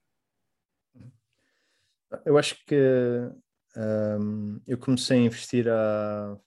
[2.25, 3.31] Eu acho que
[3.77, 6.39] um, eu comecei a investir há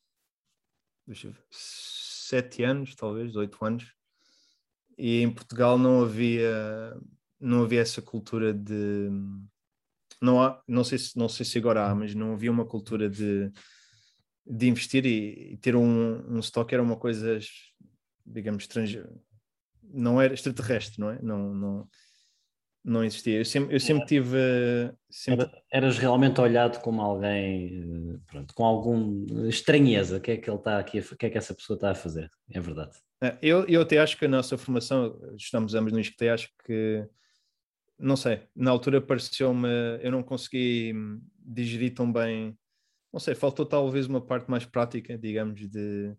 [1.52, 3.94] sete anos, talvez, oito anos,
[4.98, 6.98] e em Portugal não havia
[7.42, 9.10] não havia essa cultura de
[10.22, 13.10] não há, não sei se não sei se agora há, mas não havia uma cultura
[13.10, 13.52] de,
[14.46, 17.40] de investir e, e ter um, um stock era uma coisa
[18.26, 19.12] digamos estrangeira
[19.94, 21.20] não era extraterrestre, não é?
[21.22, 21.90] Não, não,
[22.84, 23.38] não existia.
[23.38, 24.38] Eu sempre, eu sempre tive.
[25.10, 25.46] Sempre...
[25.46, 30.18] Era, eras realmente olhado como alguém, eh, pronto, com alguma estranheza.
[30.18, 31.96] O que é que ele está aqui, o que é que essa pessoa está a
[31.96, 32.30] fazer?
[32.50, 32.98] É verdade.
[33.22, 37.06] É, eu, eu até acho que a nossa formação, estamos ambos no ISCTE, acho que,
[38.02, 39.70] não sei, na altura pareceu-me,
[40.02, 40.94] eu não consegui
[41.38, 42.58] digerir tão bem,
[43.14, 46.16] não sei, faltou talvez uma parte mais prática, digamos, de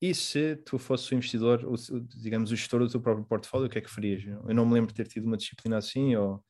[0.00, 3.70] e se tu fosses o investidor, o, digamos, o gestor do teu próprio portfólio, o
[3.70, 4.24] que é que farias?
[4.24, 6.42] Eu não me lembro de ter tido uma disciplina assim ou,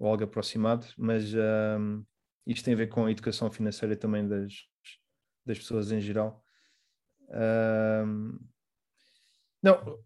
[0.00, 2.04] ou algo aproximado, mas um,
[2.44, 4.52] isto tem a ver com a educação financeira também das,
[5.46, 6.44] das pessoas em geral.
[7.30, 8.36] Um,
[9.62, 10.02] não,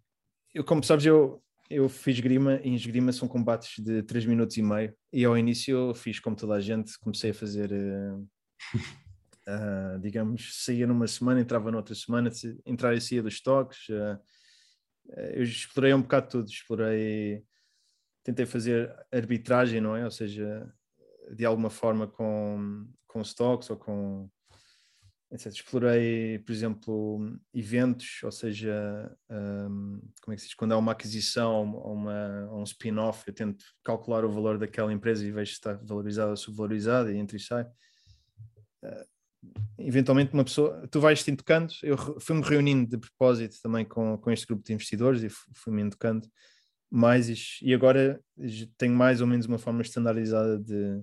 [0.52, 4.62] eu, como sabes, eu, eu fiz grima e esgrima são combates de 3 minutos e
[4.62, 7.72] meio e ao início eu fiz como toda a gente, comecei a fazer.
[7.72, 8.26] Uh,
[9.48, 12.30] Uh, digamos, saía numa semana, entrava noutra semana,
[12.64, 13.88] entrar e saía dos estoques.
[13.88, 14.18] Uh,
[15.34, 17.44] eu explorei um bocado tudo, explorei,
[18.24, 20.04] tentei fazer arbitragem, não é?
[20.04, 20.68] Ou seja,
[21.32, 24.28] de alguma forma com, com stocks ou com.
[25.37, 25.53] Etc.
[25.53, 30.55] Explorei, por exemplo, eventos, ou seja, um, como é que se diz?
[30.55, 35.24] Quando há uma aquisição ou uma, um spin-off, eu tento calcular o valor daquela empresa
[35.24, 37.64] e vejo se está valorizada ou subvalorizada e entra e sai.
[38.82, 39.07] Uh,
[39.78, 44.30] eventualmente uma pessoa, tu vais te tocando, eu fui-me reunindo de propósito também com, com
[44.30, 46.26] este grupo de investidores e fui-me tocando
[46.91, 47.28] mais
[47.61, 48.20] e agora
[48.78, 51.03] tenho mais ou menos uma forma standardizada de,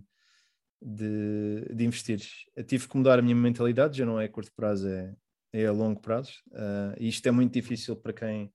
[0.83, 2.21] de, de investir.
[2.55, 5.15] Eu tive que mudar a minha mentalidade, já não é a curto prazo, é,
[5.53, 6.33] é a longo prazo.
[6.51, 8.51] Uh, e isto é muito difícil para quem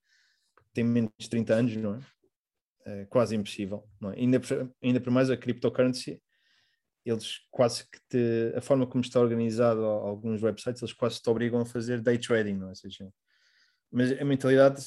[0.75, 2.01] tem menos de 30 anos, não é?
[2.85, 3.89] é quase impossível.
[4.05, 4.21] É?
[4.21, 4.41] Ainda,
[4.83, 6.23] ainda por mais a cryptocurrency
[7.11, 11.61] eles quase que te, a forma como está organizado alguns websites, eles quase te obrigam
[11.61, 12.71] a fazer day trading, não é?
[12.71, 13.13] Ou seja,
[13.91, 14.83] Mas a mentalidade.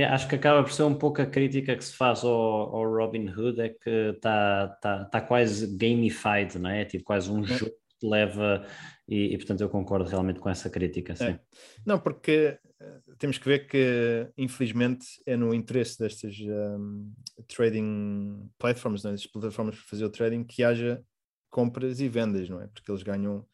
[0.00, 2.90] É, acho que acaba por ser um pouco a crítica que se faz ao, ao
[2.90, 6.86] Robin Hood, é que está tá, tá quase gamified, não é?
[6.86, 7.46] Tipo, quase um é.
[7.46, 8.66] jogo que leva.
[9.06, 11.14] E, e, portanto eu concordo realmente com essa crítica.
[11.14, 11.24] Sim.
[11.24, 11.40] É.
[11.84, 17.12] Não, porque eh, temos que ver que, infelizmente, é no interesse destas um,
[17.46, 21.02] trading platforms, né, destas plataformas para fazer o trading, que haja
[21.50, 22.68] compras e vendas, não é?
[22.68, 23.44] Porque eles ganham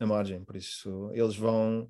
[0.00, 1.88] a margem, por isso eles vão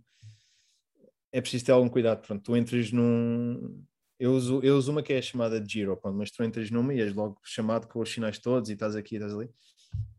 [1.35, 2.25] é preciso ter algum cuidado.
[2.25, 3.85] Pronto, tu entras num.
[4.25, 6.95] Eu uso, eu uso uma que é chamada de Giro, pronto, mas tu entras numa
[6.95, 9.51] e és logo chamado com os sinais todos e estás aqui e estás ali.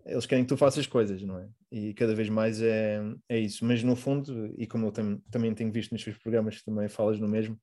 [0.05, 1.49] Eles querem que tu faças coisas, não é?
[1.71, 3.65] E cada vez mais é, é isso.
[3.65, 7.19] Mas no fundo, e como eu tam, também tenho visto nos seus programas, também falas
[7.19, 7.59] no mesmo,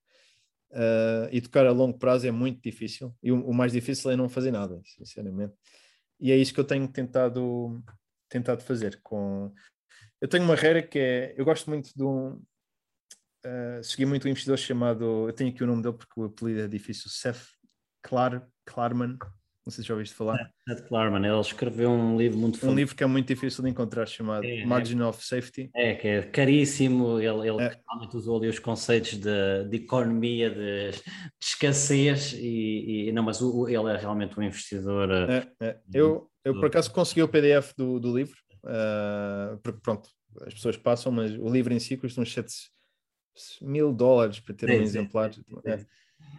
[0.72, 3.14] uh, educar a longo prazo é muito difícil.
[3.22, 5.54] E o, o mais difícil é não fazer nada, sinceramente.
[6.18, 7.80] E é isso que eu tenho tentado,
[8.28, 8.98] tentado fazer.
[9.00, 9.54] Com...
[10.20, 11.34] Eu tenho uma regra que é.
[11.36, 12.42] Eu gosto muito de um,
[13.46, 16.60] uh, segui muito um investidor chamado, eu tenho aqui o nome dele porque o apelido
[16.60, 17.42] é difícil, Seth
[18.02, 19.16] Clar, Klarman,
[19.64, 20.50] não sei se já ouviste falar.
[20.68, 24.06] Seth Klarman, ele escreveu um livro muito Um livro que é muito difícil de encontrar,
[24.06, 25.70] chamado é, Margin é, of Safety.
[25.74, 27.80] É, que é caríssimo, ele, ele é.
[27.88, 31.02] realmente usou ali os conceitos de, de economia, de, de
[31.40, 35.10] escassez, e, e, não, mas o, ele é realmente um investidor.
[35.12, 35.78] É, é.
[35.94, 40.08] Eu, eu por acaso consegui o PDF do, do livro, uh, porque pronto,
[40.44, 42.50] as pessoas passam, mas o livro em si custa uns 7
[43.60, 45.30] mil dólares para ter um exemplar.
[45.64, 45.84] É.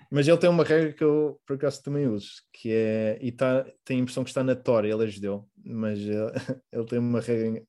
[0.09, 3.65] Mas ele tem uma regra que eu por acaso também uso, que é, e tá,
[3.83, 6.31] tem a impressão que está na Tora, ele ajudou, mas ele,
[6.71, 7.63] ele tem uma regra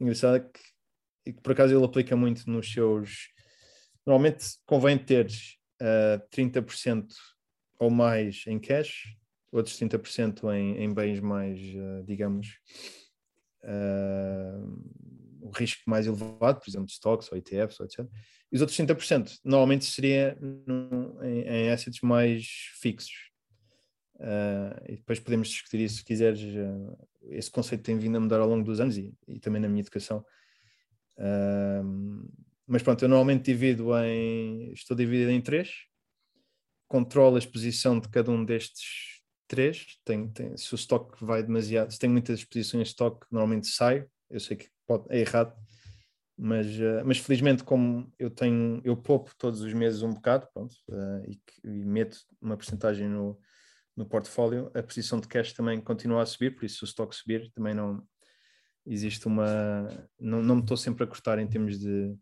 [0.00, 3.28] engraçada que, que por acaso ele aplica muito nos seus.
[4.04, 7.06] Normalmente convém ter uh, 30%
[7.78, 9.16] ou mais em cash,
[9.50, 12.58] outros 30% em, em bens mais, uh, digamos,
[13.64, 14.82] uh,
[15.46, 18.06] o risco mais elevado, por exemplo, de stocks ou ETFs, ou etc
[18.50, 20.38] e os outros 30% normalmente seria
[21.22, 22.46] em, em, assets mais
[22.80, 23.30] fixos.
[24.14, 26.40] Uh, e depois podemos discutir isso se quiseres.
[26.40, 26.96] Uh,
[27.28, 29.82] esse conceito tem vindo a mudar ao longo dos anos e, e também na minha
[29.82, 30.24] educação.
[31.18, 32.30] Uh,
[32.66, 34.72] mas pronto, eu normalmente divido em.
[34.72, 35.70] Estou dividido em três.
[36.88, 39.98] Controlo a exposição de cada um destes três.
[40.04, 44.08] Tem, se o estoque vai demasiado, se tem muitas exposições de estoque, normalmente saio.
[44.30, 45.54] Eu sei que pode, é errado,
[46.38, 50.74] mas, uh, mas felizmente como eu tenho, eu poupo todos os meses um bocado, pronto,
[50.90, 53.38] uh, e, e, meto uma porcentagem no,
[53.96, 57.16] no portfólio, a posição de cash também continua a subir, por isso se o estoque
[57.16, 58.06] subir também não
[58.86, 59.88] existe uma,
[60.20, 62.14] não, não me estou sempre a cortar em termos de,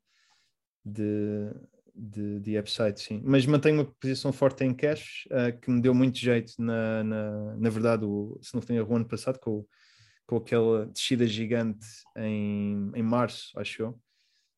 [0.84, 1.50] de,
[1.94, 5.92] de, de upside, sim, mas mantenho uma posição forte em cash, uh, que me deu
[5.92, 9.66] muito jeito na, na, na verdade, o, se não foi o ano passado, com,
[10.26, 14.00] com aquela descida gigante em, em março, acho eu,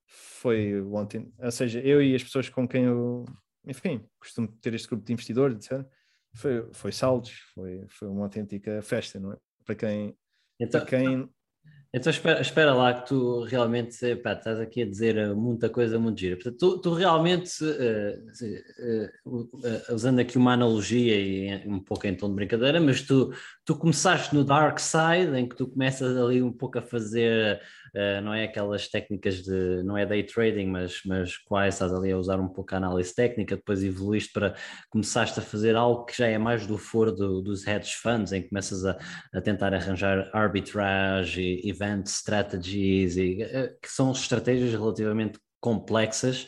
[0.07, 1.33] foi ontem.
[1.39, 3.25] Ou seja, eu e as pessoas com quem eu,
[3.67, 5.87] enfim, costumo ter este grupo de investidores, etc.,
[6.35, 9.37] foi, foi saldos, foi, foi uma autêntica festa, não é?
[9.65, 10.17] Para quem.
[10.61, 11.31] Então, para quem...
[11.93, 15.99] então espera, espera lá que tu realmente pá, estás aqui a dizer eh, muita coisa
[15.99, 16.37] muito gira.
[16.37, 22.15] Portanto, tu, tu realmente, uh, uh, uh, usando aqui uma analogia e um pouco em
[22.15, 23.33] tom de brincadeira, mas tu,
[23.65, 27.61] tu começaste no dark side, em que tu começas ali um pouco a fazer
[27.95, 32.13] uh, não é aquelas técnicas de, não é day trading, mas, mas quase estás ali
[32.13, 34.55] a usar um pouco a análise técnica, depois evoluíste para,
[34.91, 38.43] começaste a fazer algo que já é mais do foro do, dos hedge funds, em
[38.43, 38.99] que começas a,
[39.33, 46.47] a tentar arranjar arbitrage, event strategies, e, uh, que são estratégias relativamente complexas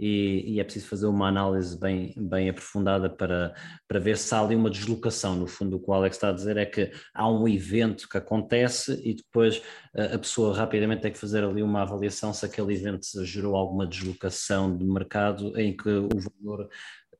[0.00, 3.54] e, e, é preciso fazer uma análise bem, bem aprofundada para,
[3.86, 5.36] para ver se há ali uma deslocação.
[5.36, 8.16] No fundo, o que o Alex está a dizer é que há um evento que
[8.16, 9.62] acontece e depois
[9.94, 13.86] a, a pessoa rapidamente tem que fazer ali uma avaliação se aquele evento gerou alguma
[13.86, 16.08] deslocação de mercado em que o
[16.42, 16.70] valor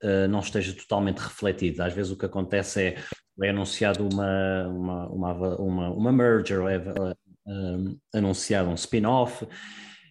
[0.03, 1.83] uh, não esteja totalmente refletido.
[1.83, 2.97] Às vezes o que acontece é
[3.43, 9.47] é anunciado uma, uma, uma, uma, uma merger, é uh, anunciado um spin-off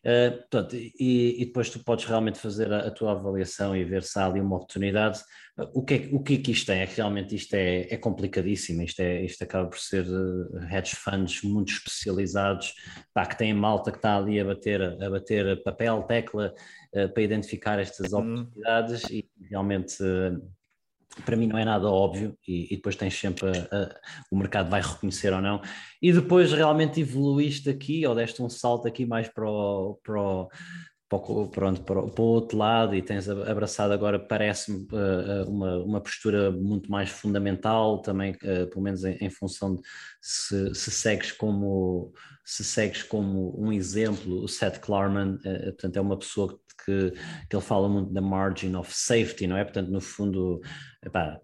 [0.10, 4.02] Uh, portanto, e, e, depois tu podes realmente fazer a, a, tua avaliação e ver
[4.02, 5.20] se há ali uma oportunidade.
[5.56, 6.82] Uh, o, que é, o que é que isto tem?
[6.82, 10.96] É que realmente isto é, é complicadíssimo, isto, é, isto acaba por ser uh, hedge
[10.96, 12.74] funds muito especializados,
[13.14, 16.56] pá, que têm malta que está ali a bater, a bater papel, tecla,
[17.14, 18.20] para identificar estas uhum.
[18.20, 20.02] oportunidades e realmente
[21.26, 23.96] para mim não é nada óbvio e, e depois tens sempre a, a,
[24.32, 25.62] o mercado vai reconhecer ou não.
[26.02, 31.48] E depois realmente evoluíste aqui ou deste um salto aqui mais para o, para o,
[31.50, 36.90] pronto, para, o outro lado e tens abraçado agora, parece-me, uh, uma, uma postura muito
[36.92, 39.82] mais fundamental também, uh, pelo menos em, em função de
[40.22, 42.14] se, se, segues como
[42.46, 47.20] se segues como um exemplo o Seth Klarman, portanto é uma pessoa que que,
[47.50, 49.64] que ele fala muito da margin of safety, não é?
[49.64, 50.60] Portanto, no fundo,
[51.06, 51.40] epá,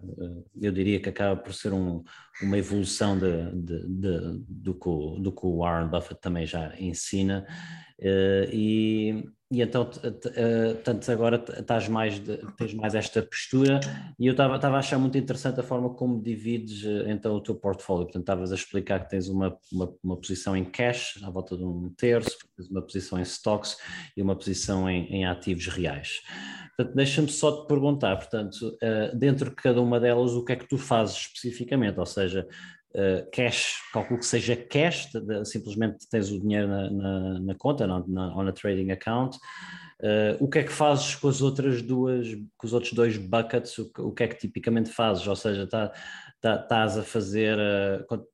[0.61, 2.03] eu diria que acaba por ser um,
[2.41, 6.73] uma evolução de, de, de, do, que o, do que o Warren Buffett também já
[6.79, 7.45] ensina.
[7.99, 9.87] Uh, e, e então,
[10.83, 13.79] tanto agora estás mais de, tens mais esta postura.
[14.19, 17.53] E eu estava a achar muito interessante a forma como divides eh, então o teu
[17.53, 21.55] portfólio, portanto estavas a explicar que tens uma, uma, uma, posição em cash, à volta
[21.55, 23.77] de um terço, tens uma posição em stocks
[24.17, 26.21] e uma posição em, em ativos reais.
[26.75, 30.55] Portanto, deixa-me só te perguntar, portanto, eh, dentro de cada uma delas, o que é
[30.55, 32.47] que tu fazes especificamente, ou seja,
[32.95, 37.85] uh, cash, calculo que seja cash, de, simplesmente tens o dinheiro na, na, na conta,
[37.85, 39.37] na, na, on a trading account.
[40.01, 42.27] Uh, o que é que fazes com as outras duas,
[42.57, 43.77] com os outros dois buckets?
[43.77, 45.27] O, o que é que tipicamente fazes?
[45.27, 45.91] Ou seja, tá,
[46.41, 47.57] tá, estás a fazer.
[47.57, 48.25] Uh, quando,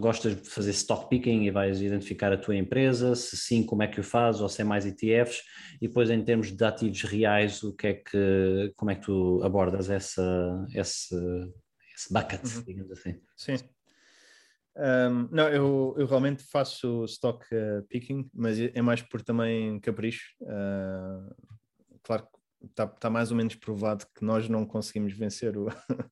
[0.00, 3.86] gostas de fazer stock picking e vais identificar a tua empresa, se sim, como é
[3.86, 5.40] que o fazes, ou se é mais ETFs,
[5.80, 9.40] e depois em termos de ativos reais, o que é que, como é que tu
[9.44, 11.14] abordas essa, esse,
[11.96, 12.62] esse bucket, uhum.
[12.64, 13.14] digamos assim?
[13.36, 13.56] Sim,
[14.76, 19.78] um, não, eu, eu realmente faço stock uh, picking, mas é, é mais por também
[19.80, 20.34] capricho.
[20.40, 21.34] Uh,
[22.02, 25.66] claro que está tá mais ou menos provado que nós não conseguimos vencer o,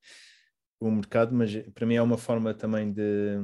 [0.79, 3.39] o mercado, mas para mim é uma forma também de,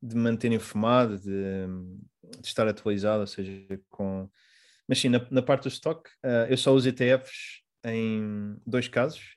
[0.00, 1.66] de manter informado, de,
[2.40, 3.52] de estar atualizado, ou seja,
[3.88, 4.30] com.
[4.88, 9.32] Mas sim, na, na parte do stock, uh, eu só uso ETFs em dois casos.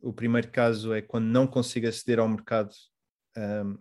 [0.00, 2.70] o primeiro caso é quando não consigo aceder ao mercado
[3.36, 3.76] um,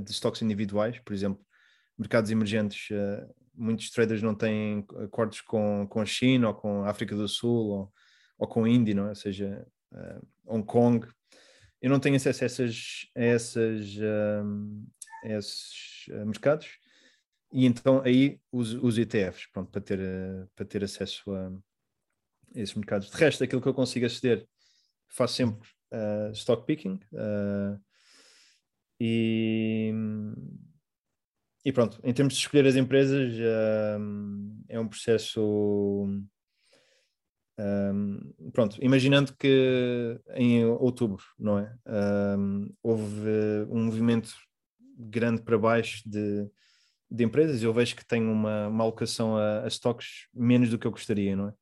[0.00, 1.44] de estoques individuais, por exemplo,
[1.98, 6.90] mercados emergentes, uh, muitos traders não têm acordos com, com a China ou com a
[6.90, 7.92] África do Sul ou,
[8.38, 9.08] ou com a Índia, não é?
[9.10, 11.06] ou seja, uh, Hong Kong.
[11.80, 14.84] Eu não tenho acesso a, essas, a, essas, uh,
[15.24, 16.68] a esses mercados
[17.52, 20.00] e então aí uso, uso ETFs pronto, para, ter,
[20.56, 23.10] para ter acesso a, a esses mercados.
[23.10, 24.46] De resto, aquilo que eu consigo aceder,
[25.08, 25.68] faço sempre
[26.32, 26.98] stock picking.
[27.12, 27.78] Uh,
[29.04, 29.92] e,
[31.64, 33.34] e pronto, em termos de escolher as empresas,
[33.98, 36.06] um, é um processo.
[37.58, 41.74] Um, pronto, imaginando que em outubro, não é?
[42.38, 43.28] Um, houve
[43.68, 44.32] um movimento
[44.96, 46.48] grande para baixo de,
[47.10, 50.86] de empresas, eu vejo que tenho uma, uma alocação a, a stocks menos do que
[50.86, 51.54] eu gostaria, não é?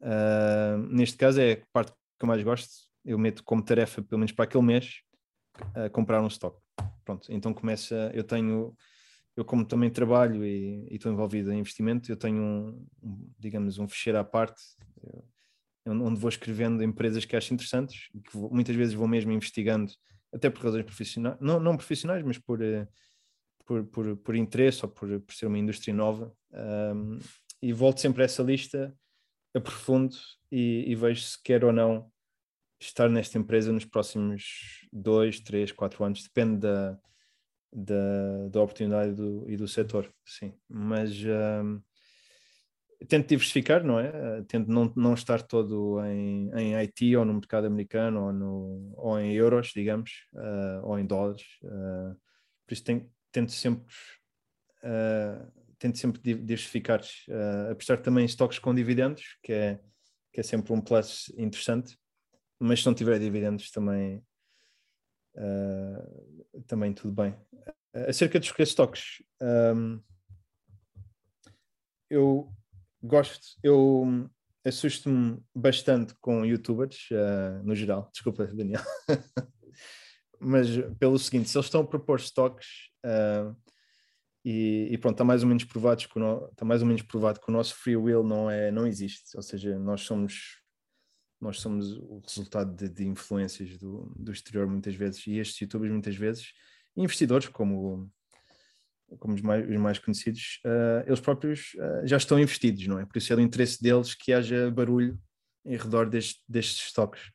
[0.00, 2.70] Uh, neste caso é a parte que eu mais gosto,
[3.04, 5.02] eu meto como tarefa, pelo menos para aquele mês,
[5.74, 6.58] a comprar um stock.
[7.04, 8.74] Pronto, então começa, eu tenho,
[9.36, 13.86] eu como também trabalho e, estou envolvido em investimento, eu tenho um, um, digamos, um
[13.88, 14.62] fecheiro à parte,
[15.86, 19.92] onde vou escrevendo empresas que acho interessantes, que vou, muitas vezes vou mesmo investigando,
[20.32, 22.88] até por razões profissionais, não, não profissionais, mas por, eh,
[23.66, 27.18] por, por, por interesse ou por, por ser uma indústria nova, um,
[27.62, 28.94] e volto sempre a essa lista,
[29.54, 30.16] aprofundo
[30.50, 32.10] e, e vejo se quer ou não
[32.86, 36.98] estar nesta empresa nos próximos dois, três, quatro anos, depende da,
[37.72, 40.54] da, da oportunidade do, e do setor, sim.
[40.68, 41.80] Mas um,
[43.08, 44.42] tento diversificar, não é?
[44.48, 49.18] Tento não, não estar todo em, em IT ou no mercado americano ou, no, ou
[49.18, 51.44] em euros, digamos, uh, ou em dólares.
[51.62, 52.14] Uh,
[52.66, 53.92] por isso tenho, tento sempre.
[54.82, 59.80] Uh, tento sempre diversificar, uh, apostar também em estoques com dividendos, que é,
[60.32, 61.96] que é sempre um plus interessante
[62.64, 64.24] mas se não tiver dividendos também,
[65.36, 67.36] uh, também tudo bem.
[68.08, 69.22] Acerca de escolher stocks,
[69.76, 70.00] um,
[72.08, 72.50] eu
[73.02, 74.30] gosto, eu
[74.64, 78.82] assusto-me bastante com youtubers uh, no geral, desculpa Daniel,
[80.40, 83.54] mas pelo seguinte, se eles estão a propor stocks uh,
[84.42, 87.40] e, e, pronto, está mais ou menos provado que o no, mais ou menos provado
[87.40, 90.63] que o nosso free will não é não existe, ou seja, nós somos
[91.44, 95.92] nós somos o resultado de, de influências do, do exterior muitas vezes e estes youtubers
[95.92, 96.52] muitas vezes,
[96.96, 98.10] investidores como,
[99.18, 103.04] como os, mais, os mais conhecidos, uh, eles próprios uh, já estão investidos, não é?
[103.04, 105.20] Por isso é do interesse deles que haja barulho
[105.66, 107.30] em redor deste, destes estoques.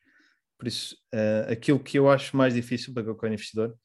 [0.58, 3.76] Por isso, uh, aquilo que eu acho mais difícil para qualquer investidor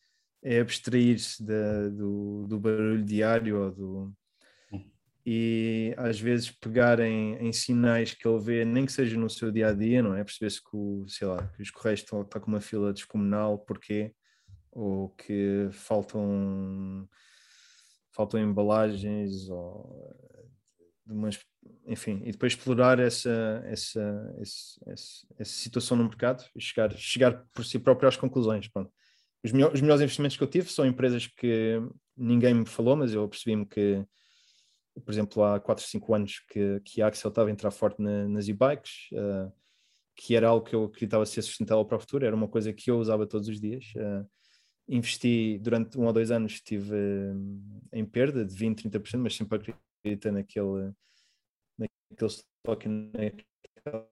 [0.44, 4.14] é abstrair-se do, do barulho diário ou do,
[5.26, 9.70] e às vezes pegarem em sinais que ele vê, nem que seja no seu dia
[9.70, 10.24] a dia, não é?
[10.24, 14.14] Perceber-se que, o, sei lá, que os correios estão, estão com uma fila descomunal, porquê?
[14.72, 17.10] Ou que faltam,
[18.12, 20.16] faltam embalagens, ou
[21.08, 21.40] umas,
[21.88, 27.46] enfim, e depois explorar essa, essa, essa, essa, essa, situação no mercado e chegar, chegar
[27.54, 28.68] por si próprio às conclusões.
[28.68, 28.92] Pronto.
[29.44, 31.82] Os, melhores, os melhores investimentos que eu tive são empresas que
[32.16, 34.06] ninguém me falou, mas eu percebi-me que
[35.04, 38.28] por exemplo, há 4, 5 anos que, que a Axel estava a entrar forte na,
[38.28, 39.52] nas e-bikes, uh,
[40.16, 42.90] que era algo que eu acreditava ser sustentável para o futuro, era uma coisa que
[42.90, 43.86] eu usava todos os dias.
[43.96, 44.26] Uh,
[44.88, 49.58] investi durante um ou dois anos, estive uh, em perda de 20, 30%, mas sempre
[49.58, 50.94] acreditei naquele,
[51.78, 54.10] naquele estoque, naquela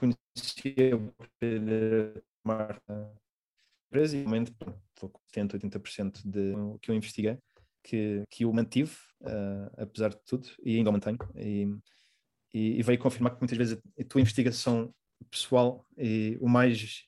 [0.00, 3.21] conhecia a marca
[3.92, 4.52] empresa e realmente
[5.28, 7.38] 70, 80% de que eu investiguei
[7.82, 11.18] que, que eu mantive, uh, apesar de tudo, e ainda o mantenho.
[11.34, 11.66] E,
[12.54, 14.94] e, e, veio confirmar que muitas vezes a, tua investigação
[15.30, 17.04] pessoal e o mais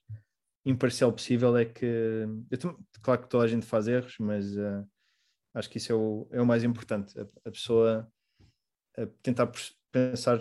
[0.64, 1.86] imparcial possível é que.
[2.50, 4.86] Eu, claro que toda a gente faz erros, mas uh,
[5.54, 7.18] acho que isso é o, é o mais importante.
[7.18, 8.10] A, a pessoa
[8.96, 9.50] a tentar
[9.92, 10.40] pensar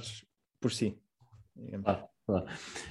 [0.59, 0.97] por si.
[1.85, 2.07] Ah.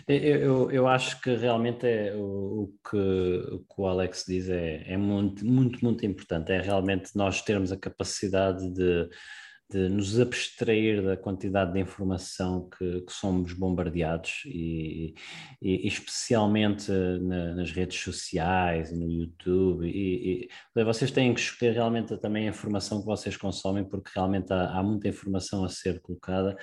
[0.06, 4.84] Eu, eu, acho que realmente é o, o, que, o que o Alex diz é,
[4.86, 6.52] é muito, muito, muito importante.
[6.52, 9.08] É realmente nós termos a capacidade de,
[9.72, 15.14] de nos abstrair da quantidade de informação que, que somos bombardeados e,
[15.62, 19.88] e, e especialmente na, nas redes sociais no YouTube.
[19.88, 24.52] E, e, vocês têm que escolher realmente também a informação que vocês consomem porque realmente
[24.52, 26.54] há, há muita informação a ser colocada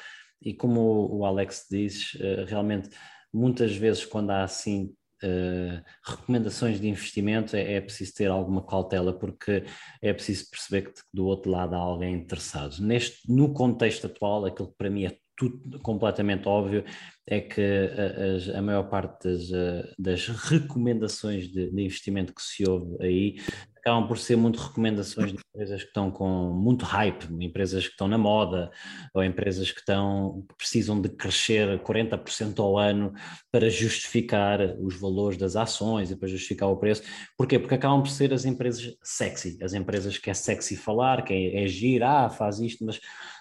[0.42, 2.90] e como o Alex diz, eh, realmente
[3.34, 9.12] muitas vezes quando há assim Uh, recomendações de investimento é, é, preciso ter alguma cautela
[9.12, 9.66] porque
[10.02, 12.80] é preciso perceber que do outro lado há alguém interessado.
[12.80, 16.84] Neste, no contexto atual, aquilo que para mim é tudo completamente óbvio
[17.26, 22.42] é que a, a, a maior parte das, eh, das recomendações de, de, investimento que
[22.42, 23.36] se ouve aí
[23.80, 28.08] acabam por ser muito recomendações de empresas que estão com muito hype, empresas que estão
[28.08, 28.70] na moda,
[29.14, 33.14] ou empresas que estão que precisam de crescer 40% ao ano
[33.52, 37.04] para justificar os valores das ações e para justificar o preço.
[37.38, 37.58] Porquê?
[37.58, 41.66] Porque acabam por ser as empresas sexy, as empresas que é sexy falar, que é,
[41.66, 43.00] é ah, faz isto, mas,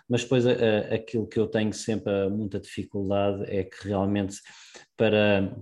[0.09, 4.37] mas depois a, a, aquilo que eu tenho sempre muita dificuldade é que realmente
[4.97, 5.55] para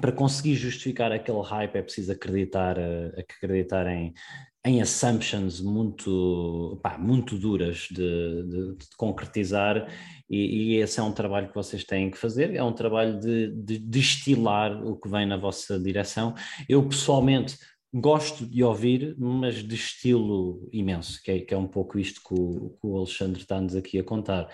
[0.00, 4.12] para conseguir justificar aquele hype é preciso acreditar, uh, acreditar em,
[4.64, 9.86] em assumptions muito, pá, muito duras de, de, de concretizar
[10.28, 13.52] e, e, esse é um trabalho que vocês têm que fazer, é um trabalho de,
[13.52, 16.34] de destilar o que vem na vossa direção.
[16.68, 17.56] Eu pessoalmente
[17.94, 22.34] gosto de ouvir, mas de estilo imenso, que é, que é um pouco isto que
[22.34, 24.48] o, que o Alexandre está-nos aqui a contar.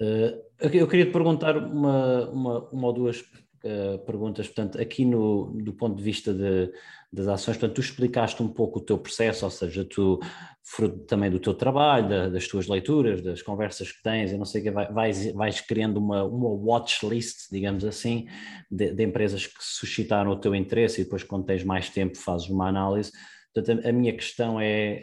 [0.00, 3.22] Uh, eu queria te perguntar uma, uma, uma ou duas
[3.64, 6.72] uh, perguntas, portanto, aqui no, do ponto de vista de,
[7.12, 10.20] das ações, portanto, tu explicaste um pouco o teu processo, ou seja, tu,
[10.66, 14.46] fruto também do teu trabalho, da, das tuas leituras, das conversas que tens, eu não
[14.46, 18.26] sei o que, vais, vais criando uma, uma watch list, digamos assim,
[18.70, 22.48] de, de empresas que suscitaram o teu interesse e depois quando tens mais tempo fazes
[22.48, 23.12] uma análise.
[23.54, 25.00] Portanto, a, minha questão é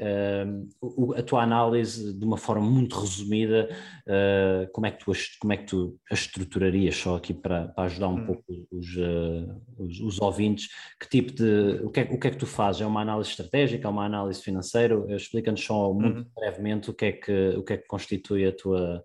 [0.82, 3.70] uh, a tua análise, de uma forma muito resumida,
[4.06, 7.86] uh, como, é que tu, como é que tu a estruturarias, só aqui para, para
[7.86, 8.26] ajudar um hum.
[8.26, 10.68] pouco os, uh, os, os, ouvintes,
[11.00, 12.82] que tipo de, o que, é, o que é que tu fazes?
[12.82, 15.02] É uma análise estratégica, é uma análise financeira?
[15.16, 16.32] Explica-nos só muito uhum.
[16.36, 19.02] brevemente o que, é que, o que é que constitui a tua,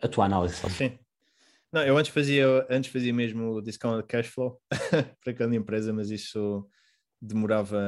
[0.00, 0.54] a tua análise.
[0.70, 0.98] Sim.
[1.70, 4.58] Não, eu antes fazia, antes fazia mesmo o discount cash flow
[5.22, 6.66] para cada empresa, mas isso
[7.22, 7.78] demorava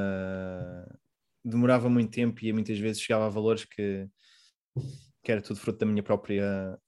[1.45, 4.09] demorava muito tempo e muitas vezes chegava a valores que,
[5.22, 6.78] que era tudo fruto da minha própria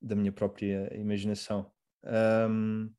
[0.00, 1.70] da minha própria imaginação.
[2.04, 2.90] Um,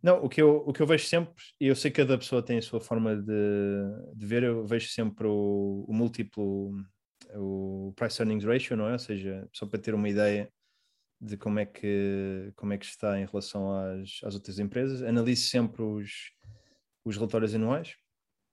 [0.00, 2.42] não, o que, eu, o que eu vejo sempre, e eu sei que cada pessoa
[2.42, 3.32] tem a sua forma de,
[4.14, 6.76] de ver, eu vejo sempre o, o múltiplo,
[7.34, 8.92] o price earnings ratio, não é?
[8.92, 10.52] Ou seja, só para ter uma ideia
[11.18, 15.48] de como é que, como é que está em relação às, às outras empresas, analiso
[15.48, 16.12] sempre os,
[17.04, 17.94] os relatórios anuais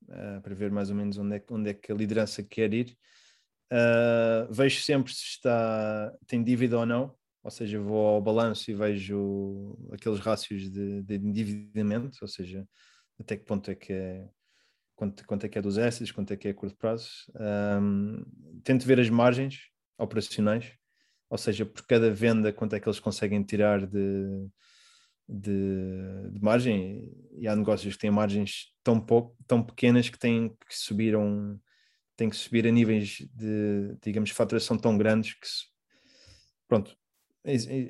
[0.03, 2.97] uh, para ver mais ou menos onde é, onde é que a liderança quer ir.
[3.71, 8.73] Uh, vejo sempre se está, tem dívida ou não, ou seja, vou ao balanço e
[8.73, 12.67] vejo aqueles rácios de, de endividamento, ou seja,
[13.19, 14.27] até que ponto é que é,
[14.95, 17.09] quanto, quanto é que é dos assets, quanto é que é a curto prazo.
[17.81, 18.23] Um,
[18.63, 20.73] tento ver as margens operacionais,
[21.29, 24.47] ou seja, por cada venda, quanto é que eles conseguem tirar de,
[25.27, 30.49] de, de, margem e há negócios que têm margens tão pouco, tão pequenas que têm
[30.49, 31.59] que subir a um,
[32.17, 35.47] têm que subir a níveis de, digamos, faturação tão grandes que
[36.67, 36.95] pronto,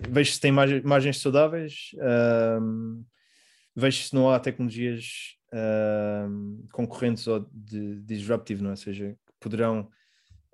[0.10, 1.92] vejo se tem margens, margens saudáveis,
[2.62, 3.04] um,
[3.76, 5.38] vejo se não há tecnologias
[6.72, 8.74] concorrentes ou de, de disruptive, não é?
[8.74, 9.90] ou seja, que poderão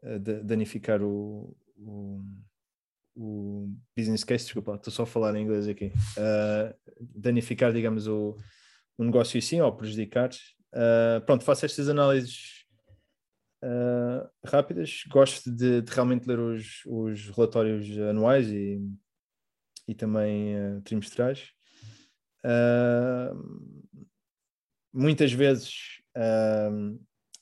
[0.03, 2.23] uh, danificar o, o
[3.18, 3.68] o
[3.98, 8.38] business case, desculpa, estou só a falar em inglês aqui, uh, danificar, digamos, o,
[8.95, 10.30] o negócio em si ou prejudicar.
[10.72, 12.65] Uh, pronto, faço estas análises
[13.64, 15.03] uh, rápidas.
[15.10, 18.80] Gosto de, de, realmente ler os, os relatórios anuais e,
[19.88, 21.49] e também trimestrais.
[24.94, 26.02] muitas vezes,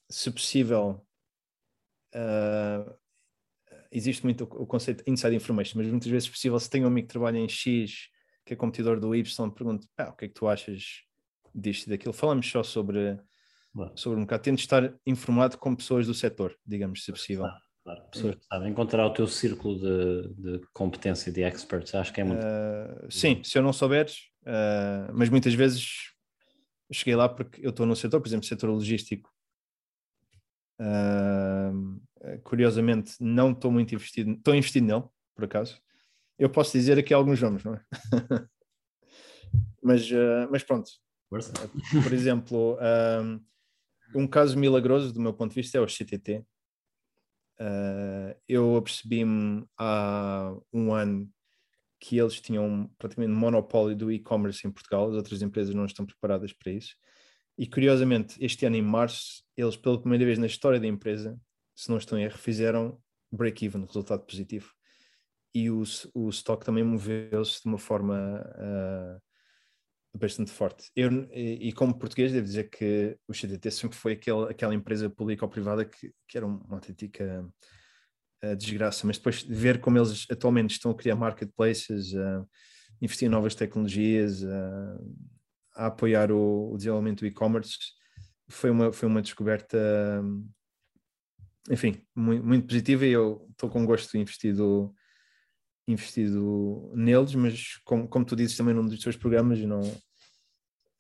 [0.10, 1.06] se possível,
[3.98, 6.88] existe muito o conceito de inside information, mas muitas vezes, se possível, se tem um
[6.88, 8.10] amigo que trabalha em X,
[8.46, 10.84] que é competidor do Y, pergunto, ah, o que é que tu achas
[11.54, 12.14] disto e daquilo?
[12.14, 13.18] Falamos só sobre,
[13.96, 14.44] sobre um bocado.
[14.44, 17.46] Tento estar informado com pessoas do setor, digamos, se possível.
[17.46, 18.04] Claro, claro.
[18.12, 22.24] pessoas que sabem encontrar o teu círculo de, de competência de experts, acho que é
[22.24, 22.44] muito.
[22.44, 26.14] Uh, sim, se eu não souberes, uh, mas muitas vezes
[26.92, 29.34] cheguei lá porque eu estou no setor, por exemplo, setor logístico.
[30.80, 32.05] Uh,
[32.44, 35.04] curiosamente, não estou muito investido, estou investido nele,
[35.36, 35.80] por acaso.
[36.38, 37.82] Eu posso dizer aqui alguns nomes, não é?
[39.82, 40.10] mas,
[40.50, 40.90] mas pronto.
[41.30, 42.78] Por exemplo,
[44.14, 46.46] um caso milagroso do meu ponto de vista é o CTT.
[47.60, 51.30] Uh, eu apercebi-me há um ano
[52.00, 56.54] que eles tinham praticamente monopólio do e-commerce em Portugal, as outras empresas não estão preparadas
[56.54, 56.96] para isso.
[57.58, 61.40] E curiosamente, este ano em março, eles pela primeira vez na história da empresa,
[61.76, 63.00] se não estão em erro, fizeram
[63.32, 64.72] break-even, resultado positivo.
[65.54, 65.84] E o,
[66.14, 70.90] o stock também moveu-se de uma forma uh, bastante forte.
[70.96, 75.10] Eu, e, e, como português, devo dizer que o CTT sempre foi aquele, aquela empresa
[75.10, 77.46] pública ou privada que, que era uma autêntica
[78.44, 82.48] uh, desgraça, mas depois de ver como eles atualmente estão a criar marketplaces, uh,
[83.02, 85.16] investir em novas tecnologias, uh,
[85.76, 87.78] a apoiar o, o desenvolvimento do e-commerce,
[88.48, 89.78] foi uma, foi uma descoberta,
[91.70, 94.94] enfim, muito, muito positiva e eu estou com gosto investido
[95.88, 99.82] investido neles, mas como, como tu dizes também num dos teus programas, não,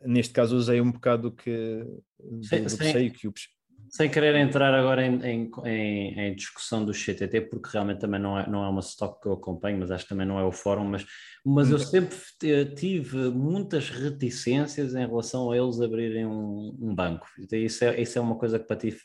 [0.02, 1.84] neste caso usei um bocado que
[2.20, 3.34] do, sem, do sem, que o...
[3.90, 8.38] sem querer entrar agora em, em, em, em, discussão do CTT, porque realmente também não
[8.38, 10.52] é, não é uma stock que eu acompanho, mas acho que também não é o
[10.52, 11.04] fórum, mas,
[11.44, 12.16] mas eu sempre
[12.76, 17.28] tive muitas reticências em relação a eles abrirem um, um banco.
[17.52, 18.96] Isso é, isso é uma coisa que para ti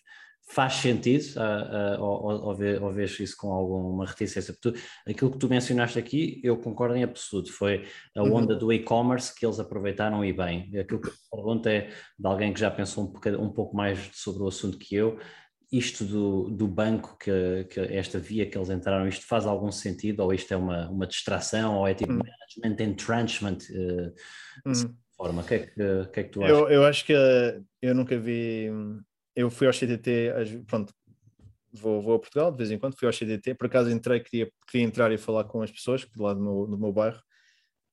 [0.51, 4.53] faz sentido uh, uh, ou, ou, ver, ou vês isso com alguma reticência?
[4.53, 7.87] Porque tu, aquilo que tu mencionaste aqui, eu concordo em absoluto, foi
[8.17, 8.35] a uhum.
[8.35, 8.59] onda uhum.
[8.59, 10.71] do e-commerce que eles aproveitaram e bem.
[10.77, 14.43] Aquilo que eu pergunto é de alguém que já pensou um, um pouco mais sobre
[14.43, 15.19] o assunto que eu,
[15.71, 20.21] isto do, do banco, que, que, esta via que eles entraram, isto faz algum sentido?
[20.21, 21.77] Ou isto é uma, uma distração?
[21.77, 22.19] Ou é tipo uhum.
[22.19, 23.59] management entrenchment?
[23.71, 24.13] Uh,
[24.67, 24.97] uhum.
[25.17, 25.43] forma?
[25.43, 25.75] O que, é que,
[26.13, 26.59] que, é que tu achas?
[26.59, 27.13] Eu, eu acho que
[27.81, 28.69] eu nunca vi
[29.35, 30.93] eu fui ao CTT, pronto,
[31.73, 34.51] vou, vou a Portugal de vez em quando, fui ao CTT, por acaso entrei, queria,
[34.67, 37.21] queria entrar e falar com as pessoas lado do meu, do meu bairro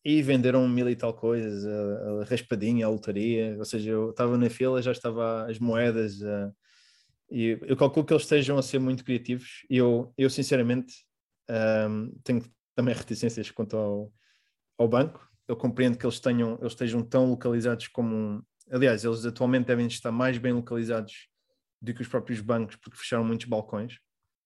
[0.03, 4.37] e venderam mil e tal coisas, a, a raspadinha, a lotaria, ou seja, eu estava
[4.37, 6.51] na fila, já estava as moedas, a,
[7.29, 11.05] e eu calculo que eles estejam a ser muito criativos e eu, eu sinceramente
[11.89, 12.41] um, tenho
[12.73, 14.13] também reticências quanto ao,
[14.77, 19.67] ao banco, eu compreendo que eles tenham, eles estejam tão localizados como aliás, eles atualmente
[19.67, 21.27] devem estar mais bem localizados
[21.81, 23.99] do que os próprios bancos, porque fecharam muitos balcões.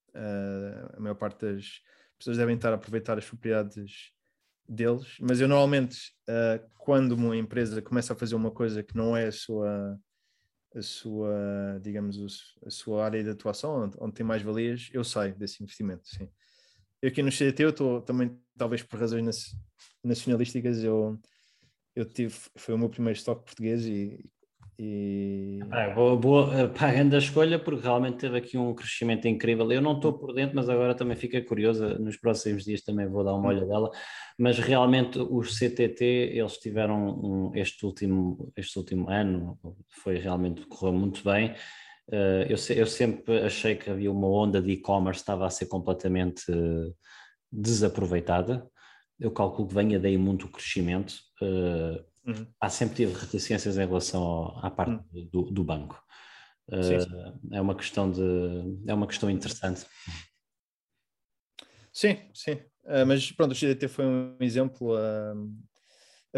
[0.10, 1.82] Uh, a maior parte das
[2.18, 4.12] pessoas devem estar a aproveitar as propriedades
[4.68, 9.16] deles, mas eu normalmente, uh, quando uma empresa começa a fazer uma coisa que não
[9.16, 10.00] é a sua,
[10.76, 15.36] a sua digamos, a sua área de atuação, onde, onde tem mais valias, eu saio
[15.36, 16.30] desse investimento, sim.
[17.02, 19.56] Eu aqui no CDT, eu estou também, talvez por razões
[20.04, 21.20] nacionalísticas, eu
[21.96, 24.24] eu tive, foi o meu primeiro estoque português e.
[24.80, 25.60] e...
[25.70, 29.72] Ah, boa, boa, pá, grande escolha, porque realmente teve aqui um crescimento incrível.
[29.72, 31.98] Eu não estou por dentro, mas agora também fica curiosa.
[32.00, 33.92] Nos próximos dias também vou dar uma olhada dela.
[34.38, 36.04] Mas realmente os CTT,
[36.34, 39.60] eles tiveram um, este, último, este último ano,
[39.90, 41.54] foi realmente, correu muito bem.
[42.08, 46.52] Uh, eu, eu, sempre achei que havia uma onda de e-commerce estava a ser completamente
[46.52, 46.94] uh,
[47.50, 48.70] desaproveitada
[49.22, 51.14] eu calculo que venha daí muito o crescimento.
[51.40, 52.48] Uh, uhum.
[52.60, 55.30] Há sempre tive reticências em relação ao, à parte uhum.
[55.32, 56.04] do, do, banco.
[56.68, 57.40] Uh, sim, sim.
[57.52, 59.86] É uma questão de é uma questão interessante.
[61.94, 62.54] Sim, sim.
[62.84, 64.96] Uh, mas pronto, o GDT foi um exemplo.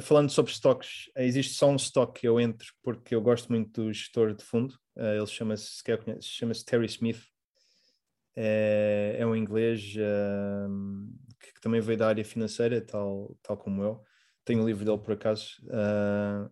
[0.01, 3.93] falando sobre estoques, existe só um estoque que eu entro porque eu gosto muito do
[3.93, 4.77] gestor de fundo.
[4.97, 5.81] ele chama-se
[6.21, 7.32] chama Terry Smith.
[8.35, 9.93] É, é um inglês
[11.39, 14.01] que, que, também veio da área financeira, tal, tal como eu.
[14.45, 15.45] Tenho o livro dele por acaso.
[15.67, 16.49] Uh,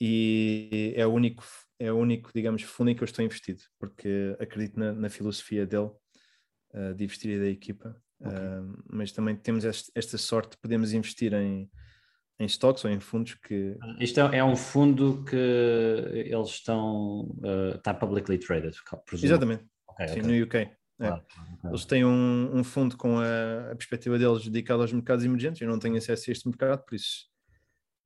[0.00, 1.44] e é o único,
[1.78, 5.64] é o único, digamos, fundo em que eu estou investido, porque acredito na, na filosofia
[5.64, 5.90] dele
[6.74, 7.96] uh, de investir e da equipa.
[8.20, 8.32] Okay.
[8.32, 11.70] Uh, mas também temos este, esta sorte, podemos investir em
[12.42, 13.76] em stocks ou em fundos que.
[14.00, 17.30] Isto é, é um fundo que eles estão.
[17.38, 18.76] Uh, está publicly traded,
[19.06, 19.26] presumo.
[19.26, 19.64] Exatamente.
[19.88, 20.40] Okay, Sim, okay.
[20.40, 20.81] no UK.
[21.02, 21.08] É.
[21.08, 21.24] Claro,
[21.58, 21.70] okay.
[21.70, 25.60] Eles têm um, um fundo com a, a, perspectiva deles dedicado aos mercados emergentes.
[25.60, 27.26] Eu não tenho acesso a este mercado, por isso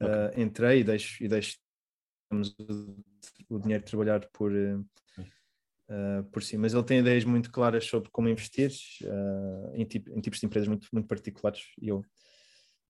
[0.02, 1.58] uh, entrei e deixo, e deixo
[3.48, 6.56] o, dinheiro trabalhar por, uh, por si.
[6.56, 10.46] Mas ele tem ideias muito claras sobre como investir uh, em, tipo, em, tipos de
[10.46, 12.02] empresas muito, muito particulares e eu,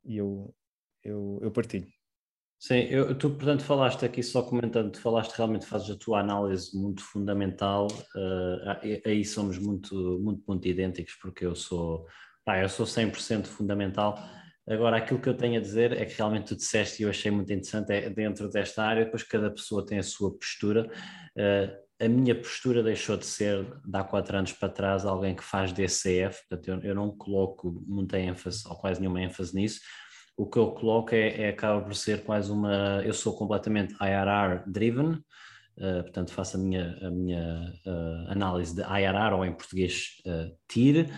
[0.04, 0.54] eu,
[1.02, 1.88] eu, eu partilho.
[2.58, 6.76] Sim, eu, tu portanto falaste aqui só comentando, tu falaste realmente fazes a tua análise
[6.76, 12.06] muito fundamental, uh, aí somos muito, muito, muito idênticos porque eu sou,
[12.44, 14.18] pá, eu sou 100% fundamental,
[14.66, 17.30] agora aquilo que eu tenho a dizer é que realmente tu disseste e eu achei
[17.30, 20.90] muito interessante, é dentro desta área, depois cada pessoa tem a sua postura,
[21.36, 25.44] uh, a minha postura deixou de ser, de há quatro anos para trás, alguém que
[25.44, 29.80] faz DCF, portanto eu, eu não coloco muita ênfase, ou quase nenhuma ênfase nisso,
[30.36, 33.02] o que eu coloco é, é, acaba por ser quase uma.
[33.04, 38.82] Eu sou completamente IRR driven, uh, portanto faço a minha, a minha uh, análise de
[38.82, 41.08] IRR, ou em português uh, TIR,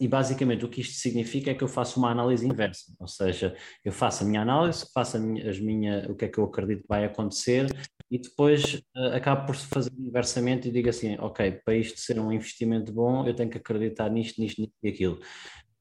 [0.00, 3.54] e basicamente o que isto significa é que eu faço uma análise inversa, ou seja,
[3.84, 6.82] eu faço a minha análise, faço minha, as minha, o que é que eu acredito
[6.82, 7.66] que vai acontecer
[8.10, 8.80] e depois
[9.14, 13.34] acabo por fazer inversamente e digo assim, ok, para isto ser um investimento bom, eu
[13.34, 15.18] tenho que acreditar nisto, nisto, nisto e aquilo.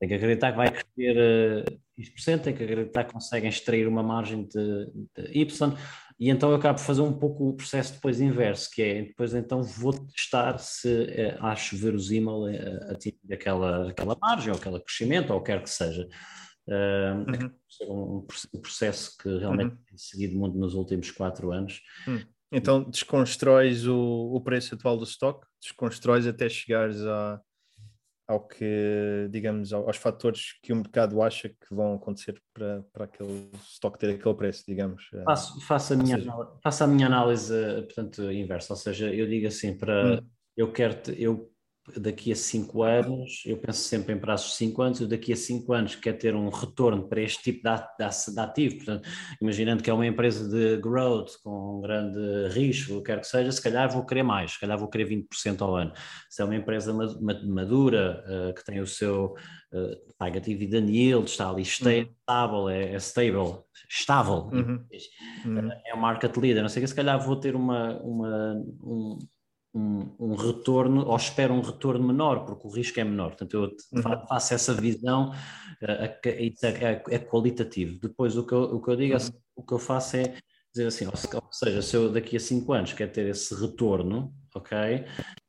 [0.02, 4.48] Tem que acreditar que vai crescer uh, tem que acreditar que conseguem extrair uma margem
[4.48, 5.78] de, de, Y,
[6.20, 9.36] e então eu acabo de fazer um pouco o processo depois inverso, que é depois
[9.36, 15.34] então vou testar se uh, acho verosímil uh, atingir aquela, aquela margem, ou aquele crescimento,
[15.34, 16.10] ou o que quer que seja.
[16.68, 17.46] Uh,
[17.88, 18.24] uhum.
[18.24, 19.84] um, um, processo que realmente uhum.
[19.88, 21.80] tem seguido muito nos últimos quatro anos.
[22.08, 22.26] Uhum.
[22.52, 27.40] Então desconstróis o, o preço atual do estoque, desconstróis até chegares a
[28.32, 33.50] ao que, digamos, aos fatores que o mercado acha que vão acontecer para, para aquele
[33.54, 35.10] estoque ter aquele preço, digamos.
[35.14, 36.34] Eh, faço, faço, a, minha, seja...
[36.64, 37.54] faço a minha análise,
[37.84, 40.28] portanto, inversa, ou seja, eu digo assim, para, hum.
[40.56, 41.51] eu quero, eu
[42.00, 45.36] daqui a cinco anos, eu penso sempre em prazos de cinco anos, eu daqui a
[45.36, 49.10] cinco anos quero ter um retorno para este tipo de, de, de ativo, portanto,
[49.42, 52.20] imaginando que é uma empresa de growth com um grande
[52.50, 55.76] risco, quer que seja, se calhar vou querer mais, se calhar vou querer 20% ao
[55.76, 55.94] ano.
[56.30, 56.94] Se é uma empresa
[57.44, 59.36] madura, uh, que tem o seu,
[59.74, 63.60] uh, paga dividend yield, está ali estável, é, é stable,
[63.90, 64.86] estável, uhum.
[65.46, 65.70] Uhum.
[65.86, 68.54] é um market leader, não sei que, se calhar vou ter uma, uma
[68.84, 69.20] um,
[69.74, 73.30] um, um, retorno, ou espero um retorno menor, porque o risco é menor.
[73.30, 73.62] Portanto, eu
[73.94, 74.28] uhum.
[74.28, 75.34] faço essa visão,
[75.82, 78.00] é, é, é, qualitativo.
[78.00, 79.30] Depois, o que eu, o que eu digo, uhum.
[79.56, 80.36] o que eu faço é
[80.74, 85.06] dizer assim, ou seja, se eu daqui a 5 anos quero ter esse retorno, ok?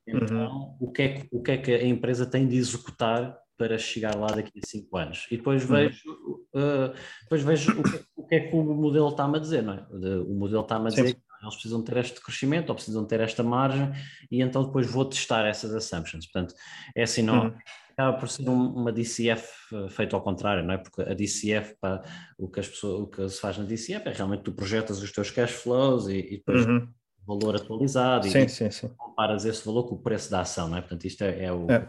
[0.07, 0.77] Então, uhum.
[0.81, 4.16] o, que é que, o que é que a empresa tem de executar para chegar
[4.16, 5.27] lá daqui a 5 anos?
[5.31, 5.77] E depois uhum.
[5.77, 6.11] vejo,
[6.55, 9.74] uh, depois vejo o, que, o que é que o modelo está-me a dizer, não
[9.74, 9.86] é?
[10.20, 13.43] O modelo está-me a dizer Sim eles precisam ter este crescimento ou precisam ter esta
[13.43, 13.93] margem
[14.31, 16.27] e então depois vou testar essas assumptions.
[16.27, 16.55] Portanto,
[16.94, 17.55] é assim, não, uhum.
[17.90, 20.78] acaba por ser um, uma DCF eh, feito ao contrário, não é?
[20.78, 22.02] Porque a DCF, pá,
[22.39, 25.10] o, que as pessoas, o que se faz na DCF é realmente tu projetas os
[25.10, 26.89] teus cash flows e, e depois uhum.
[27.27, 28.89] valor atualizado sim, e sim, sim.
[28.97, 30.81] comparas esse valor com o preço da ação, não é?
[30.81, 31.89] Portanto, isto é, é o é.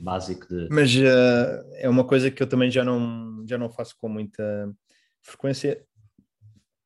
[0.00, 0.68] básico de...
[0.70, 4.42] Mas uh, é uma coisa que eu também já não, já não faço com muita
[5.22, 5.84] frequência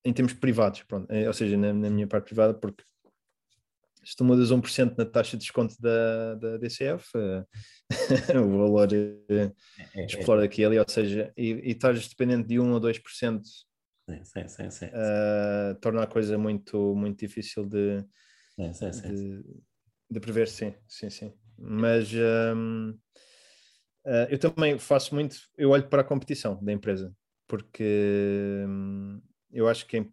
[0.05, 2.83] em termos privados, pronto, é, ou seja, na, na, minha parte privada, porque
[4.05, 7.47] se tu mudas 1% na taxa de desconto da, da DCF, uh,
[8.45, 9.55] o valor uh,
[9.97, 13.01] explora aqui ali, ou seja, e, e estás dependente de 1 ou 2%,
[13.45, 18.05] sim, sim, sim, sim, uh, torna a coisa muito, muito difícil de,
[18.59, 19.45] de,
[20.11, 21.33] de, prever, sim, sim, sim.
[21.57, 22.99] Mas um,
[24.29, 27.15] eu também faço muito, eu olho para a competição da empresa,
[27.47, 29.23] porque um,
[29.53, 30.07] eu acho que é,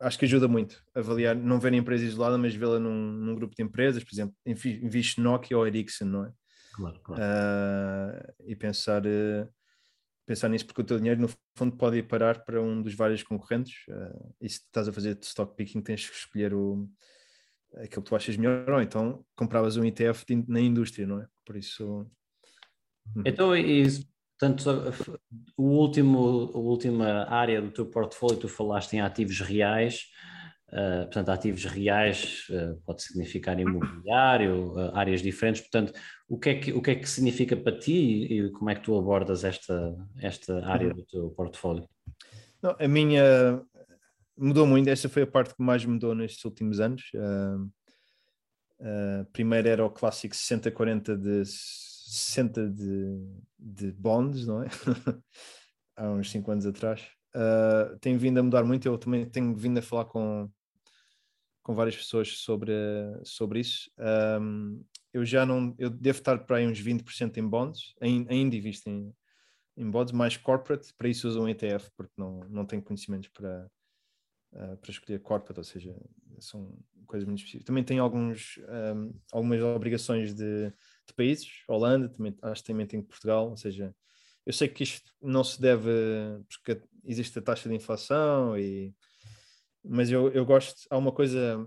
[0.00, 3.54] acho que ajuda muito avaliar, não ver a empresa isolada, mas vê-la num, num, grupo
[3.54, 6.32] de empresas, por exemplo, inviste Nokia ou Ericsson, não é?
[6.72, 7.22] Claro, claro.
[7.22, 9.48] Uh, e pensar, uh,
[10.26, 13.22] pensar nisso, porque o teu dinheiro, no fundo, pode ir parar para um dos vários
[13.22, 13.86] concorrentes.
[13.88, 16.88] Uh, e se estás a fazer stock picking, tens que escolher o,
[17.76, 21.28] aquilo que tu achas melhor, ou então compravas um ETF na indústria, não é?
[21.44, 22.10] Por isso.
[23.14, 23.22] Hum.
[23.24, 24.04] Então, isso
[24.38, 24.64] Portanto,
[25.56, 30.06] o último, a última área do teu portfólio, tu falaste em ativos reais,
[30.70, 35.92] uh, portanto, ativos reais uh, pode significar imobiliário, uh, áreas diferentes, portanto,
[36.28, 38.74] o que, é que, o que é que significa para ti e, e como é
[38.74, 41.88] que tu abordas esta, esta área do teu portfólio?
[42.60, 43.62] Não, a minha
[44.36, 47.04] mudou muito, esta foi a parte que mais mudou nestes últimos anos.
[49.32, 51.44] primeiro era o clássico 60-40 de
[52.06, 53.18] 60 de,
[53.58, 54.66] de bonds, não é?
[55.96, 57.02] Há uns 5 anos atrás.
[57.34, 58.86] uh, tem vindo a mudar muito.
[58.86, 60.50] Eu também tenho vindo a falar com,
[61.62, 62.72] com várias pessoas sobre,
[63.24, 63.90] sobre isso.
[63.98, 68.90] Um, eu já não, eu devo estar para aí uns 20% em bonds, ainda invisto
[68.90, 69.14] em,
[69.76, 73.70] em bonds, mais corporate, para isso uso um ETF, porque não, não tenho conhecimentos para,
[74.52, 75.96] uh, para escolher corporate, ou seja,
[76.40, 76.76] são
[77.06, 77.66] coisas muito específicas.
[77.66, 78.58] Também tenho alguns,
[78.96, 80.72] um, algumas obrigações de,
[81.06, 83.94] de, países, Holanda, também, acho que também tenho Portugal, ou seja,
[84.46, 85.90] eu sei que isto não se deve,
[86.48, 88.94] porque existe a taxa de inflação, e,
[89.84, 91.66] mas eu, eu gosto, há uma coisa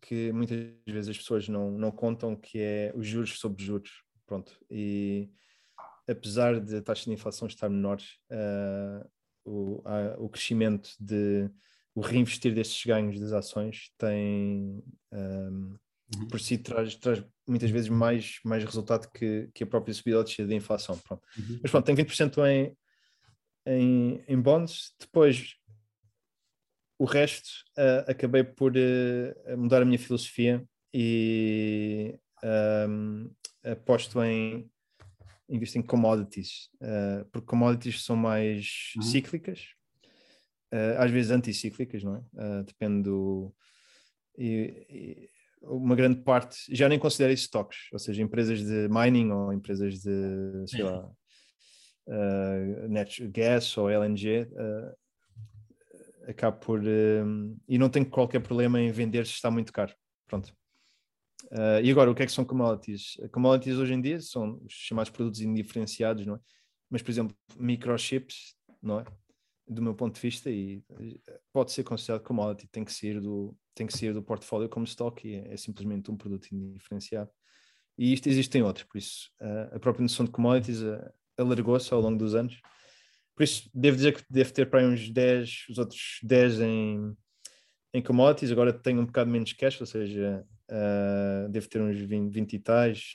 [0.00, 4.52] que muitas vezes as pessoas não, não contam, que é os juros sobre juros, pronto,
[4.70, 5.30] e
[6.08, 7.98] apesar de a taxa de inflação estar menor,
[8.30, 9.10] uh,
[9.44, 11.50] o, a, o crescimento de
[11.94, 14.82] o reinvestir destes ganhos das ações tem
[15.12, 15.76] um,
[16.16, 16.28] uhum.
[16.28, 20.24] por si traz, traz muitas vezes mais, mais resultado que, que a própria subida ou
[20.24, 20.98] descida da inflação.
[20.98, 21.22] Pronto.
[21.38, 21.60] Uhum.
[21.62, 22.76] Mas pronto, tem 20% em,
[23.66, 25.56] em, em bonds, depois
[26.98, 27.48] o resto
[27.78, 32.18] uh, acabei por uh, mudar a minha filosofia e
[32.88, 33.30] um,
[33.62, 34.68] aposto em
[35.48, 39.02] investir em commodities, uh, porque commodities são mais uhum.
[39.02, 39.68] cíclicas
[40.98, 42.62] às vezes anticíclicas, não é?
[42.62, 43.54] Depende do.
[44.36, 45.30] E,
[45.62, 50.00] uma grande parte, já nem considero isso stocks, ou seja, empresas de mining ou empresas
[50.00, 51.10] de, sei lá,
[52.06, 56.80] uh, net gas ou LNG, uh, acabo por.
[56.80, 59.94] Uh, e não tenho qualquer problema em vender se está muito caro.
[60.26, 60.52] Pronto.
[61.52, 63.16] Uh, e agora, o que é que são commodities?
[63.32, 66.38] Commodities hoje em dia são os chamados produtos indiferenciados, não é?
[66.90, 69.04] Mas, por exemplo, microchips, não é?
[69.68, 73.56] Do meu ponto de vista, e eh, pode ser considerado commodity, tem que sair do,
[73.74, 77.30] tem que sair do portfólio como stock e é, é simplesmente um produto indiferenciado.
[77.96, 82.00] E isto existem outros, por isso uh, a própria noção de commodities uh, alargou-se ao
[82.00, 82.60] longo dos anos.
[83.36, 87.16] Por isso, devo dizer que devo ter para aí uns 10, os outros 10 em,
[87.94, 88.50] em commodities.
[88.50, 92.58] Agora tenho um bocado menos cash, ou seja, uh, devo ter uns 20, 20 e
[92.58, 93.14] tais.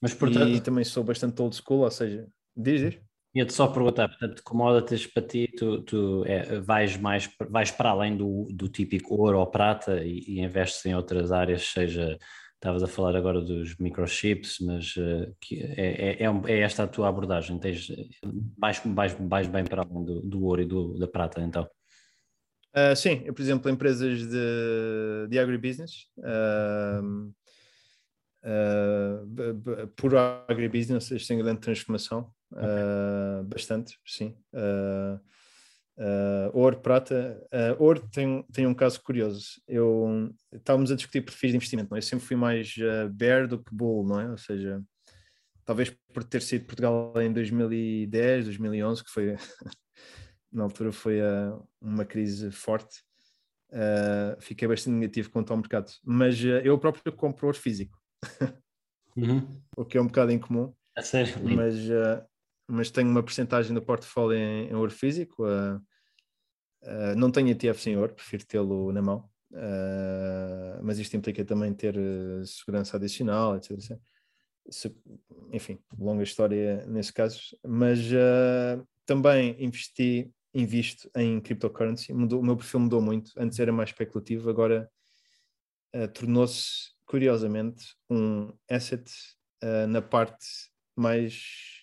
[0.00, 0.50] Mas, portanto...
[0.50, 3.07] E também sou bastante old school, ou seja, diz, diz.
[3.34, 8.16] Ia-te só perguntar, portanto, commodities para ti, tu, tu é, vais, mais, vais para além
[8.16, 12.18] do, do típico ouro ou prata e, e investes em outras áreas, seja,
[12.54, 14.94] estavas a falar agora dos microchips, mas
[15.40, 17.88] que é, é, é, é, esta a tua abordagem, tens,
[18.58, 21.68] vais, vais, vais bem para além do, do ouro e do, da prata, então?
[22.74, 27.32] Uh, sim, eu, por exemplo, empresas de, de agribusiness, uh,
[28.44, 32.64] uh, por agribusiness, eles têm grande transformação, okay.
[32.64, 34.36] uh, bastante, sim.
[34.52, 35.20] Uh,
[36.52, 37.44] ouro, prata.
[37.78, 39.60] ouro tem, tem um caso curioso.
[39.66, 41.98] Eu estávamos a discutir perfis de investimento, não é?
[41.98, 42.72] Eu sempre fui mais
[43.12, 44.30] bear do que bull, não é?
[44.30, 44.80] Ou seja,
[45.64, 49.36] talvez por ter sido Portugal em 2010, 2011, que foi
[50.52, 51.18] na altura foi
[51.80, 53.02] uma crise forte.
[53.70, 57.98] Uh, fiquei bastante negativo quanto ao mercado, mas uh, eu próprio compro ouro físico,
[59.14, 59.46] uhum.
[59.76, 60.72] o que é um bocado incomum.
[60.96, 61.34] É sério?
[61.44, 62.24] Mas, uh,
[62.68, 65.44] mas tenho uma porcentagem do portfólio em, em ouro físico.
[65.44, 65.76] Uh,
[66.82, 69.28] uh, não tenho ETFs em ouro, prefiro tê-lo na mão.
[70.82, 71.96] mas isto implica também ter
[72.44, 73.72] segurança adicional, etc.
[73.72, 73.98] etc.
[74.70, 74.94] Se,
[75.52, 77.40] enfim, longa história nesse caso.
[77.66, 77.98] Mas
[79.06, 82.12] também investi, invisto em cryptocurrency.
[82.12, 83.32] Mudou, o meu perfil mudou muito.
[83.38, 84.90] Antes era mais especulativo, agora
[86.12, 89.10] tornou-se curiosamente, um asset
[89.64, 90.46] uh, na parte
[90.94, 91.77] mais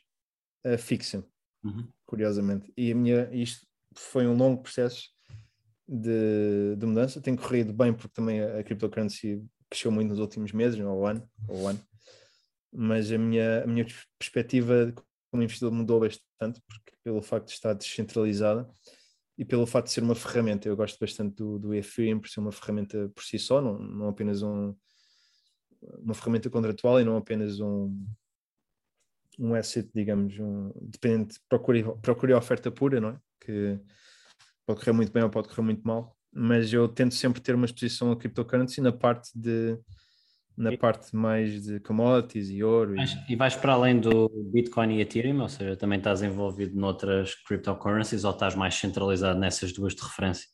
[0.65, 1.23] uh, fixa,
[1.63, 1.87] uhum.
[2.05, 2.71] curiosamente.
[2.75, 3.65] E a minha, isto
[3.95, 5.09] foi um longo processo
[5.87, 7.21] de, de, mudança.
[7.21, 11.27] Tem corrido bem porque também a, a cryptocurrency cresceu muito nos últimos meses, ou ano,
[11.47, 11.79] ou ano.
[12.71, 13.85] Mas a minha, a minha
[14.19, 14.93] perspectiva
[15.31, 18.69] como investidor mudou bastante porque pelo facto de estar descentralizada
[19.37, 20.67] e pelo facto de ser uma ferramenta.
[20.67, 24.09] Eu gosto bastante do, do Ethereum por ser uma ferramenta por si só, não, não
[24.09, 24.73] apenas um,
[25.99, 28.05] uma ferramenta contratual e não apenas um,
[29.39, 33.17] um asset, digamos, um, dependente, procure, procure a oferta pura, não é?
[33.41, 33.79] Que
[34.65, 37.65] pode correr muito bem ou pode correr muito mal, mas eu tento sempre ter uma
[37.65, 39.77] exposição a cryptocurrency na parte de
[40.57, 42.95] na e, parte mais de commodities e ouro.
[42.95, 43.33] E...
[43.33, 48.23] e vais para além do Bitcoin e Ethereum, ou seja, também estás envolvido noutras cryptocurrencies
[48.23, 50.47] ou estás mais centralizado nessas duas de referência?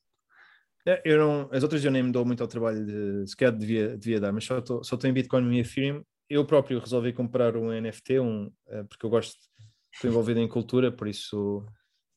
[0.88, 3.96] É, eu não, as outras eu nem me dou muito ao trabalho de sequer devia,
[3.96, 6.04] devia dar, mas só estou só em Bitcoin e Ethereum.
[6.32, 9.38] Eu próprio resolvi comprar um NFT, um, eh, porque eu gosto,
[9.94, 11.66] estou envolvido em cultura, por isso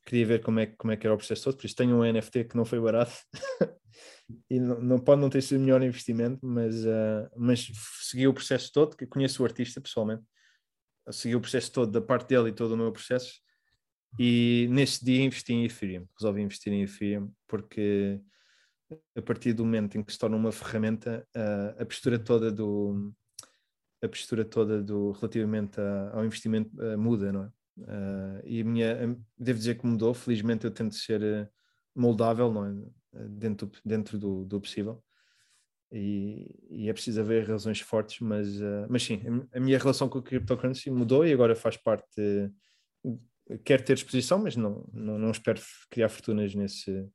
[0.06, 1.56] queria ver como é, como é que era o processo todo.
[1.56, 3.12] Por isso tenho um NFT que não foi barato
[4.48, 7.66] e não, não, pode não ter sido o melhor investimento, mas, uh, mas
[8.02, 10.22] segui o processo todo, que conheço o artista pessoalmente,
[11.10, 13.40] segui o processo todo da parte dele e todo o meu processo
[14.16, 18.20] E nesse dia investi em Ethereum, resolvi investir em Ethereum porque
[19.16, 23.12] a partir do momento em que se torna uma ferramenta, uh, a postura toda do
[24.04, 27.46] a postura toda do relativamente a, ao investimento uh, muda, não é?
[27.76, 31.50] Uh, e a minha, devo dizer que mudou, felizmente eu tento ser
[31.94, 32.74] moldável, não é?
[33.28, 35.02] Dentro, dentro do, do possível.
[35.92, 38.48] E, e, é preciso haver razões fortes, mas,
[38.88, 39.22] mas sim,
[39.52, 42.50] a, a minha relação com a cryptocurrency mudou e agora faz parte
[43.64, 45.60] quero ter exposição, mas não, não, não espero
[45.90, 47.06] criar fortunas nesse,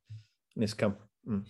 [0.56, 1.06] nesse campo.
[1.26, 1.42] Hum.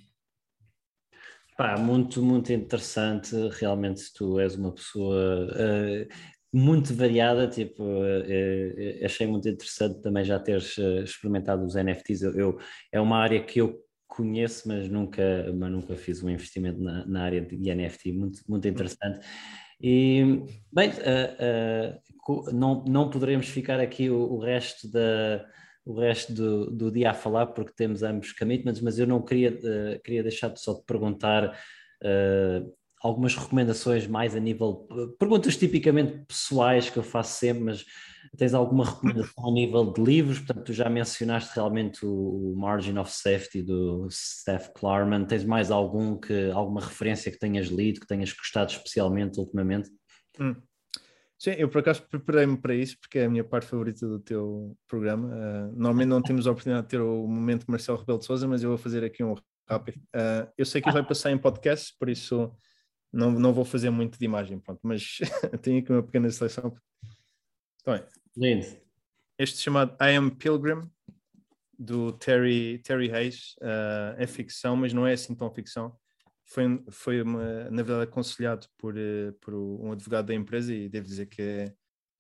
[1.61, 3.37] Pá, muito, muito interessante.
[3.61, 6.09] Realmente, tu és uma pessoa uh,
[6.51, 7.47] muito variada.
[7.47, 12.23] Tipo, uh, achei muito interessante também já teres experimentado os NFTs.
[12.23, 12.59] Eu, eu,
[12.91, 13.79] é uma área que eu
[14.09, 18.11] conheço, mas nunca, mas nunca fiz um investimento na, na área de NFT.
[18.13, 19.21] Muito, muito interessante.
[19.83, 20.43] E,
[20.73, 20.93] bem,
[22.55, 25.45] não, não poderemos ficar aqui o, o resto da
[25.85, 29.51] o resto do, do, dia a falar porque temos ambos commitments, mas eu não queria,
[29.51, 34.87] uh, queria deixar de só de perguntar uh, algumas recomendações mais a nível,
[35.19, 37.85] perguntas tipicamente pessoais que eu faço sempre, mas
[38.37, 40.39] tens alguma recomendação a nível de livros?
[40.39, 46.19] Portanto, tu já mencionaste realmente o Margin of Safety do Steph Klarman, tens mais algum
[46.19, 49.91] que, alguma referência que tenhas lido, que tenhas gostado especialmente ultimamente?
[50.39, 50.55] Hum.
[51.41, 54.77] Sim, eu por acaso preparei-me para isso, porque é a minha parte favorita do teu
[54.87, 55.29] programa.
[55.29, 58.63] Uh, normalmente não temos a oportunidade de ter o momento Marcelo Rebelo de Souza, mas
[58.63, 59.35] eu vou fazer aqui um
[59.67, 59.97] rápido.
[60.15, 62.55] Uh, eu sei que vai passar em podcast, por isso
[63.11, 65.17] não, não vou fazer muito de imagem, pronto, mas
[65.63, 66.77] tenho aqui uma pequena seleção.
[67.81, 68.07] Então, é.
[68.37, 68.67] Lindo.
[69.39, 70.91] Este chamado I Am Pilgrim,
[71.79, 75.97] do Terry, Terry Hayes, uh, é ficção, mas não é assim tão ficção
[76.51, 81.07] foi, foi uma, na verdade aconselhado por, eh, por um advogado da empresa e devo
[81.07, 81.75] dizer que é,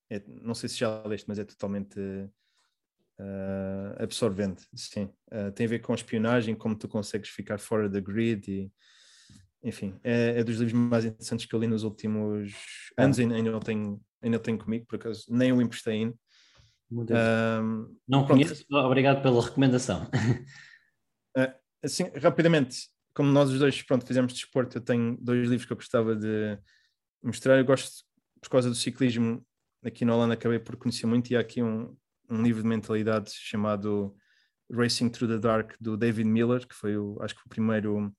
[0.09, 5.11] é não sei se já leste, mas é totalmente uh, absorvente, sim.
[5.32, 8.73] Uh, tem a ver com espionagem, como tu consegues ficar fora da grid e
[9.65, 12.55] enfim, é, é, dos livros mais interessantes que eu li nos últimos
[12.97, 16.15] anos e ainda não tenho, ainda tenho comigo, por acaso nem o emprestei ainda.
[16.93, 18.28] Um, não pronto.
[18.28, 20.09] conheço, obrigado pela recomendação.
[21.39, 21.47] Uh,
[21.81, 25.76] assim, rapidamente, como nós os dois pronto, fizemos desporto, eu tenho dois livros que eu
[25.76, 26.58] gostava de
[27.22, 27.58] mostrar.
[27.58, 28.04] Eu gosto,
[28.40, 29.44] por causa do ciclismo,
[29.84, 31.96] aqui na Holanda acabei por conhecer muito, e há aqui um,
[32.28, 34.14] um livro de mentalidade chamado
[34.70, 38.12] Racing Through the Dark, do David Miller, que foi, o, acho que, o primeiro,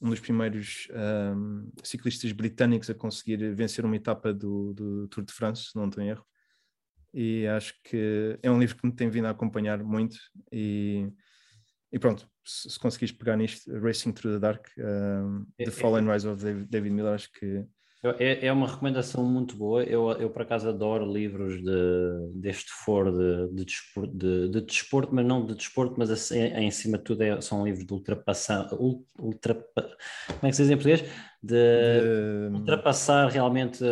[0.00, 0.88] um dos primeiros
[1.34, 5.88] um, ciclistas britânicos a conseguir vencer uma etapa do, do Tour de France, se não
[5.88, 6.26] estou em erro.
[7.14, 10.18] E acho que é um livro que me tem vindo a acompanhar muito
[10.52, 11.10] e
[11.92, 16.08] e pronto, se, se conseguires pegar nisto, Racing Through the Dark, um, The é, Fallen
[16.08, 17.64] é, Rise of David, Miller, acho que.
[18.18, 19.82] É, é uma recomendação muito boa.
[19.82, 25.14] Eu, eu por acaso adoro livros de, deste for de, de, desporto, de, de desporto,
[25.14, 28.68] mas não de desporto, mas assim, em cima de tudo é, são livros de ultrapassar.
[28.72, 31.04] Ultra, como é que se diz em português?
[31.42, 33.82] De, ultrapassar realmente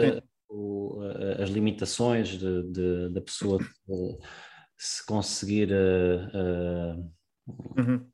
[0.48, 1.00] o,
[1.42, 2.38] as limitações
[3.12, 3.58] da pessoa
[4.78, 5.70] se conseguir.
[5.72, 7.16] Uh, uh,
[7.78, 8.06] Uhum.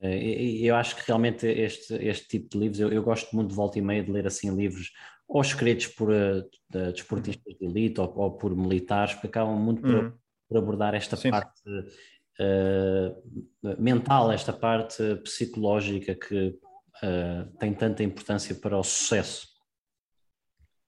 [0.00, 3.54] Eh, eu acho que realmente este, este tipo de livros, eu, eu, gosto muito de
[3.54, 4.90] volta e meia de ler assim livros
[5.28, 9.94] ou escritos por uh, desportistas de elite ou, ou, por militares, porque acabam muito por,
[9.94, 10.12] uhum.
[10.48, 11.30] por abordar esta Sim.
[11.30, 19.50] parte uh, mental, esta parte psicológica que uh, tem tanta importância para o sucesso.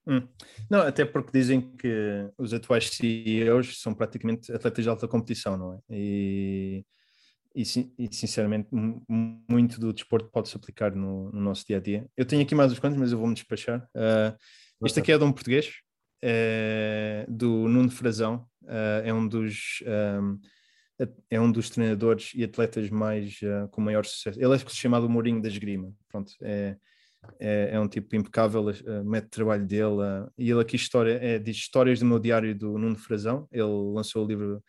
[0.07, 0.29] Hum.
[0.71, 5.75] Não, até porque dizem que os atuais CEOs são praticamente atletas de alta competição, não
[5.75, 5.79] é?
[5.91, 6.85] E
[7.55, 7.63] e,
[7.99, 8.69] e, sinceramente
[9.49, 12.07] muito do desporto pode se aplicar no, no, nosso dia a dia.
[12.17, 13.89] Eu tenho aqui mais uns quantos, mas eu vou-me despachar.
[13.95, 14.37] Uh,
[14.87, 15.73] este aqui é de um português,
[16.23, 20.39] é, do Nuno Frazão, uh, é um dos um,
[21.31, 24.41] é um dos treinadores e atletas mais uh, com maior sucesso.
[24.41, 25.93] Ele é chamado o Mourinho da Esgrima.
[26.09, 26.77] Pronto, é,
[27.41, 30.03] é, é, um tipo impecável, uh, mete trabalho dele.
[30.03, 33.49] Uh, e ele aqui história, é, diz histórias do meu diário do Nuno Frazão.
[33.51, 34.63] Ele lançou o livro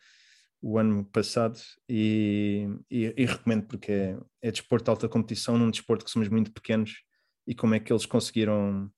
[0.66, 5.70] o ano passado e, e, e recomendo porque é, é desporto de alta competição num
[5.70, 7.04] desporto que somos muito pequenos
[7.46, 8.90] e como é que eles conseguiram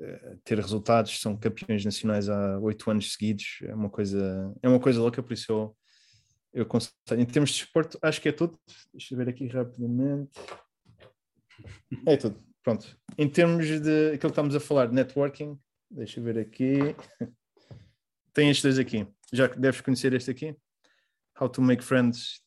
[0.00, 4.80] uh, ter resultados, são campeões nacionais há oito anos seguidos, é uma coisa, é uma
[4.80, 5.76] coisa louca, por isso eu,
[6.52, 7.20] eu considero.
[7.20, 8.58] Em termos de desporto, acho que é tudo.
[8.92, 10.32] Deixa eu ver aqui rapidamente.
[12.04, 12.98] É tudo, pronto.
[13.16, 15.56] Em termos de aquilo que estamos a falar networking,
[15.88, 16.96] deixa eu ver aqui.
[18.34, 19.06] Tem estes dois aqui.
[19.32, 20.56] Já deves conhecer este aqui?
[21.40, 22.42] How to Make Friends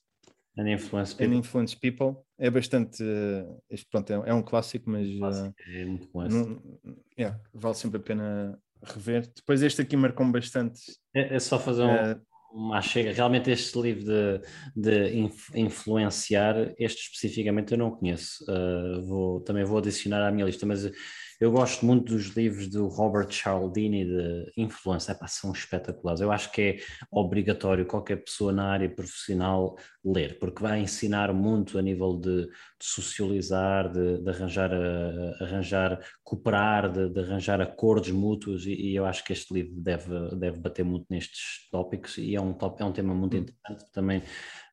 [0.57, 1.25] and Influence People.
[1.25, 2.15] And influence people.
[2.37, 3.01] É bastante.
[3.01, 5.07] Uh, este, pronto, é, é, um clássico, mas.
[5.07, 6.27] Uh, é muito bom.
[6.27, 6.61] Não,
[7.17, 9.27] yeah, vale sempre a pena rever.
[9.35, 10.79] Depois, este aqui marcou-me bastante.
[11.15, 14.41] É, é, só fazer um, uh, Mas chega, realmente este livro de,
[14.75, 18.43] de influenciar, este especificamente eu não conheço.
[18.43, 20.85] Uh, vou, também vou adicionar à minha lista, mas
[21.39, 26.22] eu gosto muito dos livros do Robert Cialdini de influência, Epá, são espetaculares.
[26.22, 26.77] Eu acho que é
[27.11, 32.51] obrigatório qualquer pessoa na área profissional ler, porque vai ensinar muito a nível de, de
[32.81, 39.05] socializar, de, de arranjar, a, arranjar, cooperar, de, de, arranjar acordos mútuos, e, e, eu
[39.05, 42.85] acho que este livro deve, deve bater muito nestes tópicos e é um, top, é
[42.85, 43.39] um tema muito hum.
[43.39, 43.91] interessante.
[43.91, 44.22] Também,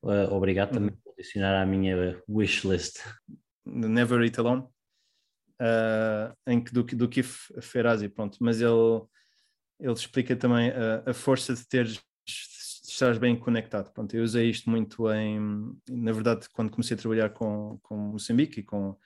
[0.03, 2.99] uh, obrigado, também por adicionar à minha wish list.
[3.65, 4.67] Never Eat Alone
[5.61, 9.03] uh, em que, do, do Kif Ferazi, pronto, mas ele,
[9.79, 12.01] ele explica também a, a força de ter de
[12.89, 13.93] estar bem conectado.
[13.93, 15.39] Pronto, eu usei isto muito em,
[15.89, 18.97] na verdade, quando comecei a trabalhar com, com Moçambique com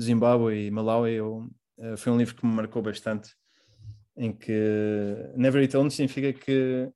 [0.00, 1.48] Zimbábue e Malawi, eu,
[1.78, 3.34] uh, foi um livro que me marcou bastante,
[4.16, 4.52] em que
[5.36, 6.90] Never Eat Alone significa que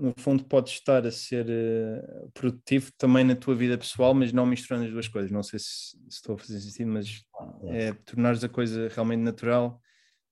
[0.00, 4.46] no fundo podes estar a ser uh, produtivo também na tua vida pessoal, mas não
[4.46, 5.30] misturando as duas coisas.
[5.30, 7.22] Não sei se, se estou a fazer sentido, mas
[7.64, 9.80] é, é tornares a coisa realmente natural,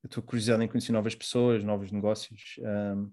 [0.03, 2.57] a tua curiosidade em conhecer novas pessoas, novos negócios.
[2.61, 3.13] Um,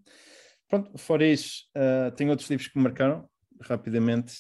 [0.70, 3.30] pronto, fora isso, uh, tenho outros livros que me marcaram
[3.62, 4.36] rapidamente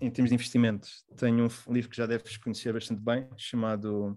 [0.00, 0.88] em termos de investimento.
[1.16, 4.16] Tenho um livro que já deves conhecer bastante bem, chamado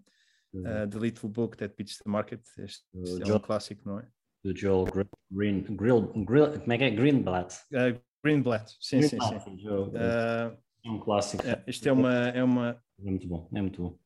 [0.53, 2.41] uh, The Little Book That Beats the Market.
[2.59, 4.07] Este, este é um clássico, não é?
[4.43, 4.85] Do Joel
[5.31, 6.89] Green, Grill, Grill, como é que é?
[6.89, 7.55] Greenblatt.
[7.71, 9.67] Uh, Greenblatt, sim, Greenblatt, sim, sim.
[9.67, 11.43] Uh, é um clássico.
[11.43, 12.81] Uh, isto é uma, é uma...
[12.99, 13.97] É muito bom, é muito bom.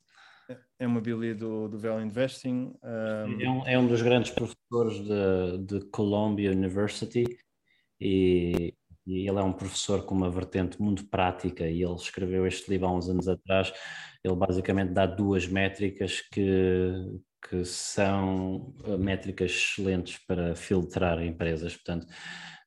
[0.79, 2.73] É uma bíblia do, do Value Investing.
[2.83, 3.41] Um...
[3.41, 7.23] É, um, é um dos grandes professores de, de Columbia University
[7.99, 8.75] e,
[9.07, 12.87] e ele é um professor com uma vertente muito prática e ele escreveu este livro
[12.87, 13.71] há uns anos atrás.
[14.23, 21.75] Ele basicamente dá duas métricas que, que são eh, métricas excelentes para filtrar empresas.
[21.75, 22.07] Portanto,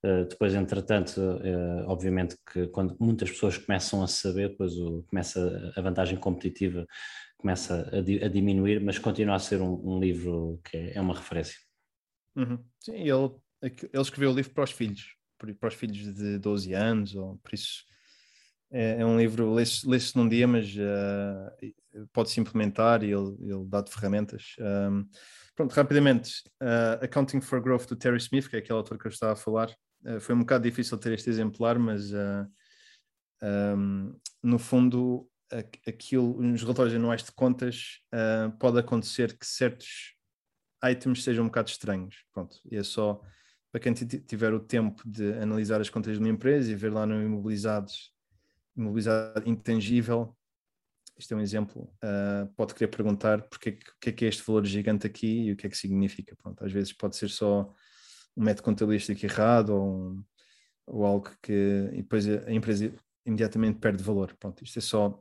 [0.03, 5.73] eh, depois, entretanto, eh, obviamente que quando muitas pessoas começam a saber, depois o, começa
[5.77, 6.87] a vantagem competitiva
[7.39, 11.15] começa a, a diminuir, mas continua a ser um, um livro que é, é uma
[11.15, 11.59] referência.
[12.35, 12.59] Uhum.
[12.81, 13.31] Sim, ele,
[13.63, 17.55] ele escreveu o livro para os filhos, para os filhos de 12 anos, ou por
[17.55, 17.85] isso
[18.77, 23.65] é, é um livro, lê-se lê num dia, mas uh, pode-se implementar e ele, ele
[23.67, 24.55] dá-te ferramentas.
[24.61, 25.09] Um,
[25.55, 29.11] pronto, rapidamente, uh, Accounting for Growth do Terry Smith, que é aquele autor que eu
[29.11, 29.75] estava a falar,
[30.05, 32.13] uh, foi um bocado difícil ter este exemplar, mas
[33.43, 35.27] um, no fundo,
[35.87, 38.01] aquilo, nos relatórios anuais de contas,
[38.59, 40.15] pode acontecer que certos
[40.85, 42.25] items sejam um bocado estranhos.
[42.33, 43.21] Pronto, e é só
[43.71, 47.05] para quem tiver o tempo de analisar as contas de uma empresa e ver lá
[47.05, 48.16] no imobilizados
[48.77, 50.37] imobilizado intangível,
[51.19, 54.43] isto é um exemplo, uh, pode querer perguntar porque o que é que é este
[54.47, 56.37] valor gigante aqui e o que é que significa.
[56.37, 57.73] Pronto, às vezes pode ser só
[58.37, 60.25] um método contabilístico errado ou, um,
[60.87, 62.93] ou algo que e depois a empresa
[63.25, 64.37] imediatamente perde valor.
[64.39, 65.19] Pronto, isto é só,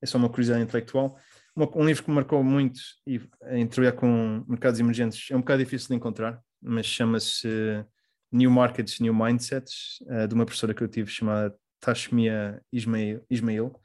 [0.00, 1.18] é só uma curiosidade intelectual.
[1.54, 3.20] Uma, um livro que me marcou muito e,
[3.50, 7.84] em trabalhar com mercados emergentes é um bocado difícil de encontrar, mas chama-se
[8.32, 11.54] New Markets, New Mindsets, uh, de uma professora que eu tive chamada
[11.84, 13.78] Tashmia Ismail, Ismail,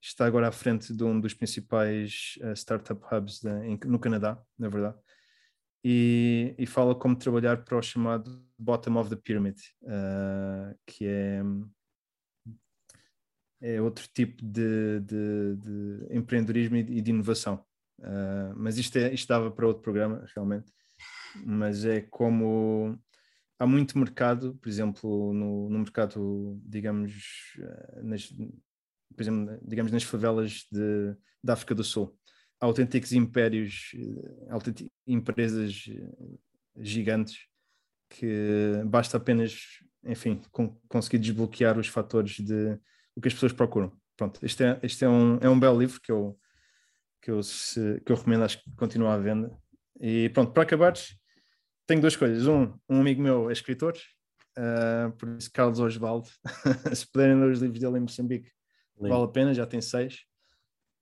[0.00, 4.38] está agora à frente de um dos principais uh, startup hubs de, em, no Canadá,
[4.58, 4.98] na verdade,
[5.82, 11.42] e, e, fala como trabalhar para o chamado bottom of the pyramid, uh, que é,
[13.62, 17.64] é outro tipo de, de, de empreendedorismo e de inovação.
[18.00, 20.70] Uh, mas isto, é, isto dava para outro programa, realmente.
[21.44, 22.98] Mas é como
[23.58, 30.02] há muito mercado, por exemplo, no, no mercado, digamos, eh, nas, por exemplo, digamos, nas
[30.02, 32.16] favelas de, da África do Sul.
[32.60, 36.38] Há autênticos impérios, eh, autênticas empresas eh,
[36.78, 37.38] gigantes
[38.10, 42.78] que basta apenas, enfim, com, conseguir desbloquear os fatores de
[43.14, 43.92] o que as pessoas procuram.
[44.16, 46.38] Pronto, este é, este é, um, é um belo livro que eu,
[47.22, 49.50] que eu, se, que eu recomendo, acho que continua à venda.
[50.00, 51.16] E pronto, para acabares,
[51.86, 52.46] tenho duas coisas.
[52.46, 53.96] Um, um amigo meu é escritor,
[54.58, 56.28] uh, por isso Carlos Osvaldo.
[56.94, 58.50] Se puderem ler os livros dele em Moçambique,
[58.96, 59.08] Lindo.
[59.08, 60.24] vale a pena, já tem seis.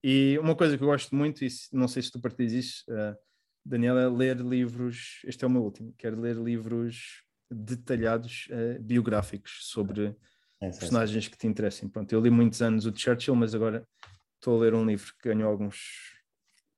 [0.02, 3.16] E uma coisa que eu gosto muito, e não sei se tu partilhas isso, uh,
[3.64, 5.22] Daniel, é ler livros.
[5.24, 10.14] Este é o meu último, quero ler livros detalhados, uh, biográficos sobre
[10.60, 11.88] é, personagens que te interessem.
[11.88, 13.86] Pronto, eu li muitos anos o Churchill, mas agora
[14.34, 16.12] estou a ler um livro que ganhou alguns.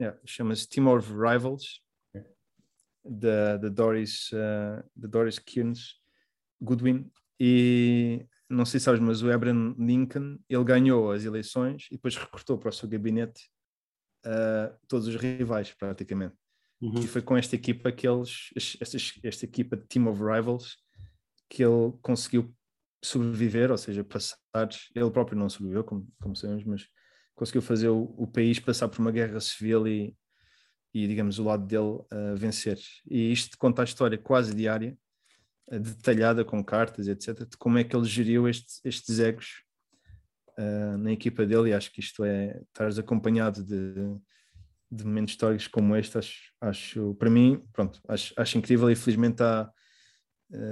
[0.00, 1.80] Yeah, Chama-se Team of Rivals
[3.08, 6.00] da, da Doris, uh, da Doris Kearns
[6.60, 11.96] Goodwin e não sei se sabes, mas o Abraham Lincoln ele ganhou as eleições e
[11.96, 13.50] depois recortou para o seu gabinete
[14.24, 16.34] uh, todos os rivais praticamente
[16.80, 17.00] uhum.
[17.00, 18.50] e foi com esta equipa que eles
[18.80, 20.76] esta, esta equipa de Team of Rivals
[21.48, 22.54] que ele conseguiu
[23.02, 24.38] sobreviver, ou seja, passar.
[24.94, 26.88] Ele próprio não sobreviveu, como, como sabemos, mas
[27.34, 30.16] conseguiu fazer o, o país passar por uma guerra civil e,
[30.96, 32.78] e digamos, o lado dele uh, vencer.
[33.10, 34.96] E isto conta a história quase diária,
[35.70, 39.62] uh, detalhada com cartas, etc., de como é que ele geriu este, estes egos
[40.58, 41.68] uh, na equipa dele.
[41.68, 43.92] E acho que isto é, estares acompanhado de,
[44.90, 49.42] de momentos históricos como este, acho, acho para mim, pronto, acho, acho incrível e felizmente
[49.42, 49.70] há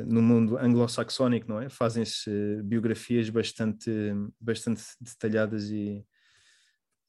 [0.06, 1.68] no mundo anglo-saxónico, não é?
[1.68, 2.30] Fazem-se
[2.62, 3.90] biografias bastante,
[4.40, 6.06] bastante detalhadas e,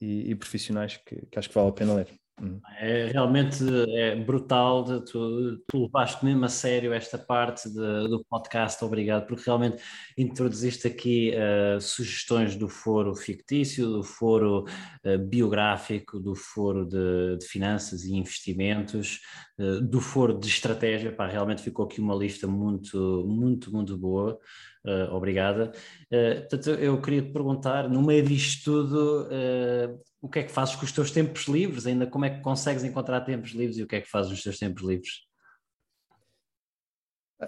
[0.02, 2.25] e, e profissionais que, que, acho que vale a pena ler.
[2.42, 2.60] Uhum.
[2.78, 3.64] É realmente
[3.98, 9.46] é brutal, tu, tu levaste mesmo a sério esta parte de, do podcast, obrigado, porque
[9.46, 9.82] realmente
[10.18, 14.66] introduziste aqui uh, sugestões do foro fictício, do foro
[15.06, 19.22] uh, biográfico, do foro de, de finanças e investimentos,
[19.58, 24.38] uh, do foro de estratégia, pá, realmente ficou aqui uma lista muito, muito, muito boa.
[24.86, 25.72] Uh, obrigada.
[26.12, 30.52] Uh, portanto, eu queria te perguntar, no meio disto tudo, uh, o que é que
[30.52, 31.88] fazes com os teus tempos livres?
[31.88, 34.44] Ainda como é que consegues encontrar tempos livres e o que é que fazes nos
[34.44, 35.26] teus tempos livres?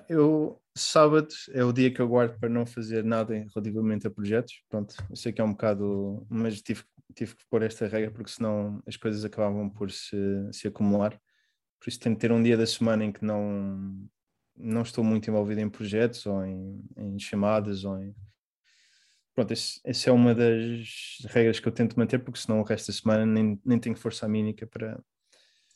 [0.09, 4.61] Eu, sábado é o dia que eu guardo para não fazer nada relativamente a projetos.
[4.67, 6.83] Pronto, eu sei que é um bocado, mas tive,
[7.15, 10.17] tive que pôr esta regra porque senão as coisas acabavam por se,
[10.51, 11.11] se acumular.
[11.79, 14.07] Por isso tento ter um dia da semana em que não,
[14.57, 18.15] não estou muito envolvido em projetos ou em, em chamadas ou em...
[19.35, 22.97] Pronto, essa é uma das regras que eu tento manter, porque senão o resto da
[22.97, 24.99] semana nem, nem tenho força mínica para,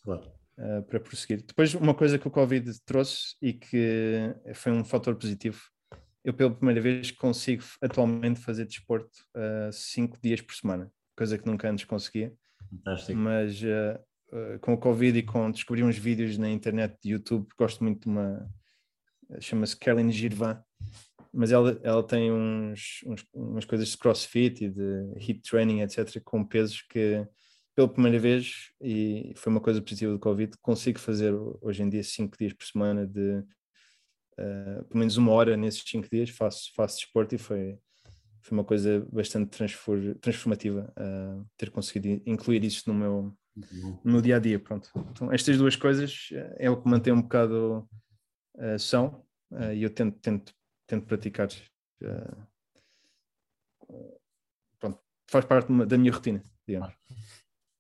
[0.04, 0.32] claro.
[0.58, 1.44] uh, para prosseguir.
[1.46, 5.62] Depois, uma coisa que o Covid trouxe e que foi um fator positivo,
[6.24, 11.46] eu pela primeira vez consigo atualmente fazer desporto uh, cinco dias por semana, coisa que
[11.46, 12.34] nunca antes conseguia.
[12.68, 13.20] Fantástico.
[13.20, 17.84] Mas uh, com o Covid e com descobrir uns vídeos na internet de YouTube, gosto
[17.84, 18.50] muito de uma
[19.40, 20.62] chama-se Kellen Girvan,
[21.34, 26.22] mas ela, ela tem uns, uns, umas coisas de crossfit e de heat training, etc.,
[26.24, 27.26] com pesos que,
[27.74, 32.04] pela primeira vez, e foi uma coisa positiva do Covid, consigo fazer hoje em dia
[32.04, 33.44] cinco dias por semana de
[34.40, 37.78] uh, pelo menos uma hora nesses cinco dias, faço, faço desporto e foi,
[38.42, 39.58] foi uma coisa bastante
[40.20, 43.38] transformativa uh, ter conseguido incluir isso no meu,
[44.04, 44.60] no meu dia a dia.
[44.60, 44.90] Pronto.
[45.12, 46.28] Então, estas duas coisas
[46.58, 47.88] é o que mantém um bocado
[48.56, 50.54] uh, são uh, e eu tento, tento,
[50.88, 51.50] tento praticar.
[52.02, 52.48] Uh,
[54.80, 55.00] pronto,
[55.30, 56.94] faz parte da minha rotina, digamos.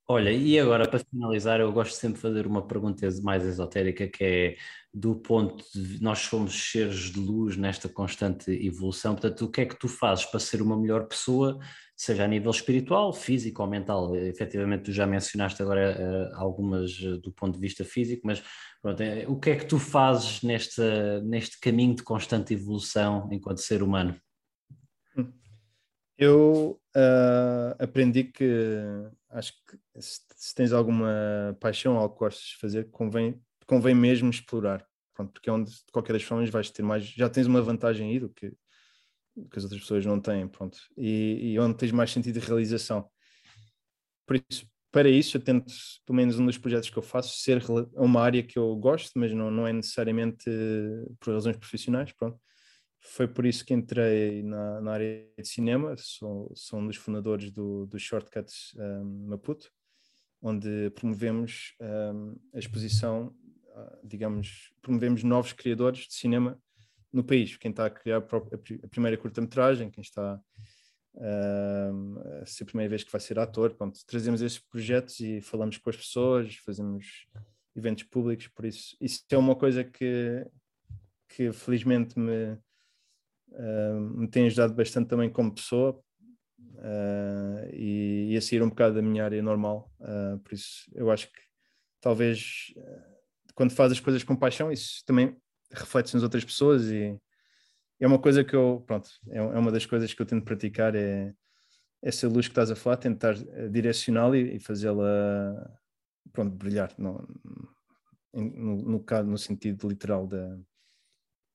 [0.07, 4.23] Olha, e agora para finalizar, eu gosto sempre de fazer uma pergunta mais esotérica, que
[4.23, 4.57] é
[4.93, 9.65] do ponto de nós somos seres de luz nesta constante evolução, portanto, o que é
[9.65, 11.57] que tu fazes para ser uma melhor pessoa,
[12.01, 14.15] seja a nível espiritual, físico ou mental?
[14.15, 18.43] Efetivamente, tu já mencionaste agora uh, algumas uh, do ponto de vista físico, mas
[18.81, 20.81] pronto, é, o que é que tu fazes neste,
[21.23, 24.19] neste caminho de constante evolução enquanto ser humano?
[26.17, 28.49] Eu uh, aprendi que
[29.29, 34.29] acho que se, se, tens alguma paixão, algo que gostas de fazer, convém, convém mesmo
[34.31, 34.83] explorar.
[35.13, 37.05] Pronto, porque é onde, de qualquer das formas, vais ter mais.
[37.05, 38.51] Já tens uma vantagem aí do que,
[39.49, 40.47] que as outras pessoas não têm.
[40.47, 43.09] Pronto, e, e onde tens mais sentido de realização.
[44.25, 45.73] Por isso, para isso, eu tento,
[46.05, 47.61] pelo menos um dos projetos que eu faço, ser
[47.95, 50.49] uma área que eu gosto, mas não, não é necessariamente
[51.19, 52.11] por razões profissionais.
[52.11, 52.39] Pronto
[53.01, 57.51] foi por isso que entrei na, na área de cinema, sou, sou um dos fundadores
[57.51, 59.71] do, do Shortcuts um, Maputo,
[60.41, 63.35] onde promovemos um, a exposição,
[64.03, 66.59] digamos, promovemos novos criadores de cinema
[67.11, 70.39] no país, quem está a criar a, primeira curta-metragem, quem está
[71.13, 75.41] um, a ser a primeira vez que vai ser ator, pronto, trazemos esses projetos e
[75.41, 77.27] falamos com as pessoas, fazemos
[77.75, 80.45] eventos públicos, por isso, isso é uma coisa que,
[81.29, 82.57] que felizmente me
[83.51, 85.99] uh, me tem ajudado bastante também como pessoa
[86.59, 89.91] uh, e, e, a sair um bocado da minha área normal.
[89.99, 91.39] Uh, por isso, eu acho que
[91.99, 92.73] talvez
[93.53, 95.37] quando faz as coisas com paixão, isso também
[95.73, 97.19] reflete nas outras pessoas e
[97.99, 100.95] é uma coisa que eu, pronto, é, é uma das coisas que eu tento praticar
[100.95, 101.33] é
[102.01, 103.35] essa luz que estás a falar, tentar
[103.69, 105.79] direcioná-la e, fazê-la,
[106.33, 107.27] pronto, brilhar, no,
[108.33, 110.59] no, no, no, sentido literal da,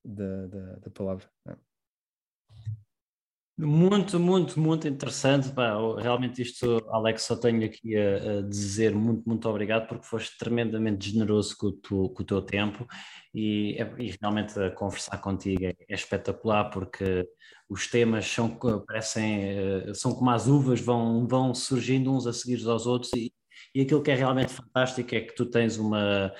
[0.05, 1.29] da, da, da palavra.
[1.49, 1.57] É.
[3.59, 5.49] Muito, muito, muito interessante.
[5.51, 10.37] Pá, realmente isto, Alex, só tenho aqui a, a, dizer muito, muito obrigado porque foste
[10.37, 12.85] tremendamente generoso com o, tu, com o teu tempo
[13.33, 17.27] e, é, e, realmente conversar contigo é, é, espetacular porque
[17.67, 18.47] os temas são,
[18.85, 19.41] parecem,
[19.89, 23.33] eh, são como as uvas, vão, vão surgindo uns a seguir aos outros e,
[23.73, 26.31] E aquilo que é realmente fantástico é que tu tens uma,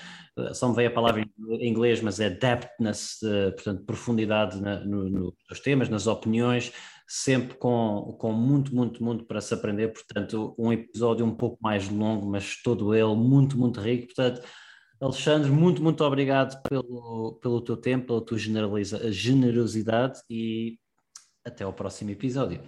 [0.54, 3.20] só me veio a palavra em inglês, mas é depthness,
[3.56, 6.72] portanto, profundidade na, no, nos temas, nas opiniões,
[7.08, 9.94] sempre com, com muito, muito, muito para se aprender.
[9.94, 14.08] Portanto, um episódio um pouco mais longo, mas todo ele muito, muito rico.
[14.08, 14.46] Portanto,
[15.00, 20.78] Alexandre, muito, muito obrigado pelo, pelo teu tempo, pela tua generosidade e
[21.46, 22.62] até ao próximo episódio.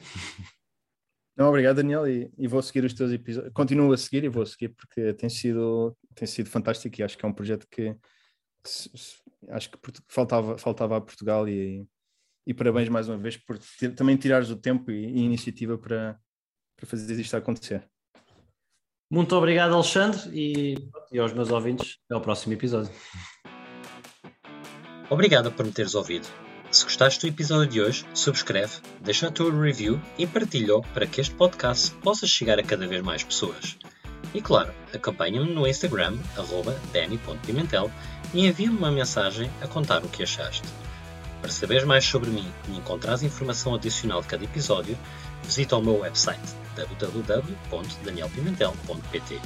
[1.36, 3.54] Não, obrigado, Daniel, e, e, vou seguir os teus episódios.
[3.54, 7.26] Continuo a seguir e vou seguir porque tem sido, tem sido fantástico e acho que
[7.26, 7.94] é um projeto que,
[8.64, 11.88] que acho que faltava, faltava a Portugal e,
[12.50, 16.20] e parabéns mais uma vez por ter, também tirares o tempo e, e iniciativa para,
[16.76, 17.88] para fazer isto acontecer.
[19.08, 20.76] Muito obrigado, Alexandre, e,
[21.12, 22.92] e aos meus ouvintes, até ao próximo episódio.
[25.12, 26.28] Obrigado por me teres ouvido.
[26.72, 31.22] Se gostaste do episódio de hoje, subscreve, deixa a tua review e partilha-o para que
[31.22, 33.78] este podcast possa chegar a cada vez mais pessoas.
[34.34, 36.18] E claro, acompanha-me no Instagram,
[36.92, 37.92] danny.pimentel,
[38.34, 40.68] e envia-me uma mensagem a contar o que achaste.
[41.42, 44.98] Para saberes mais sobre mim e encontrares informação adicional de cada episódio,
[45.44, 46.42] visita o meu website
[46.76, 49.42] www.danielpimentel.pt.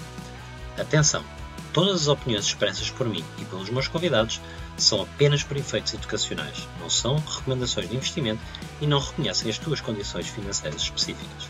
[0.77, 1.23] Atenção!
[1.71, 4.41] Todas as opiniões expressas por mim e pelos meus convidados
[4.77, 8.41] são apenas por efeitos educacionais, não são recomendações de investimento
[8.79, 11.49] e não reconhecem as tuas condições financeiras específicas.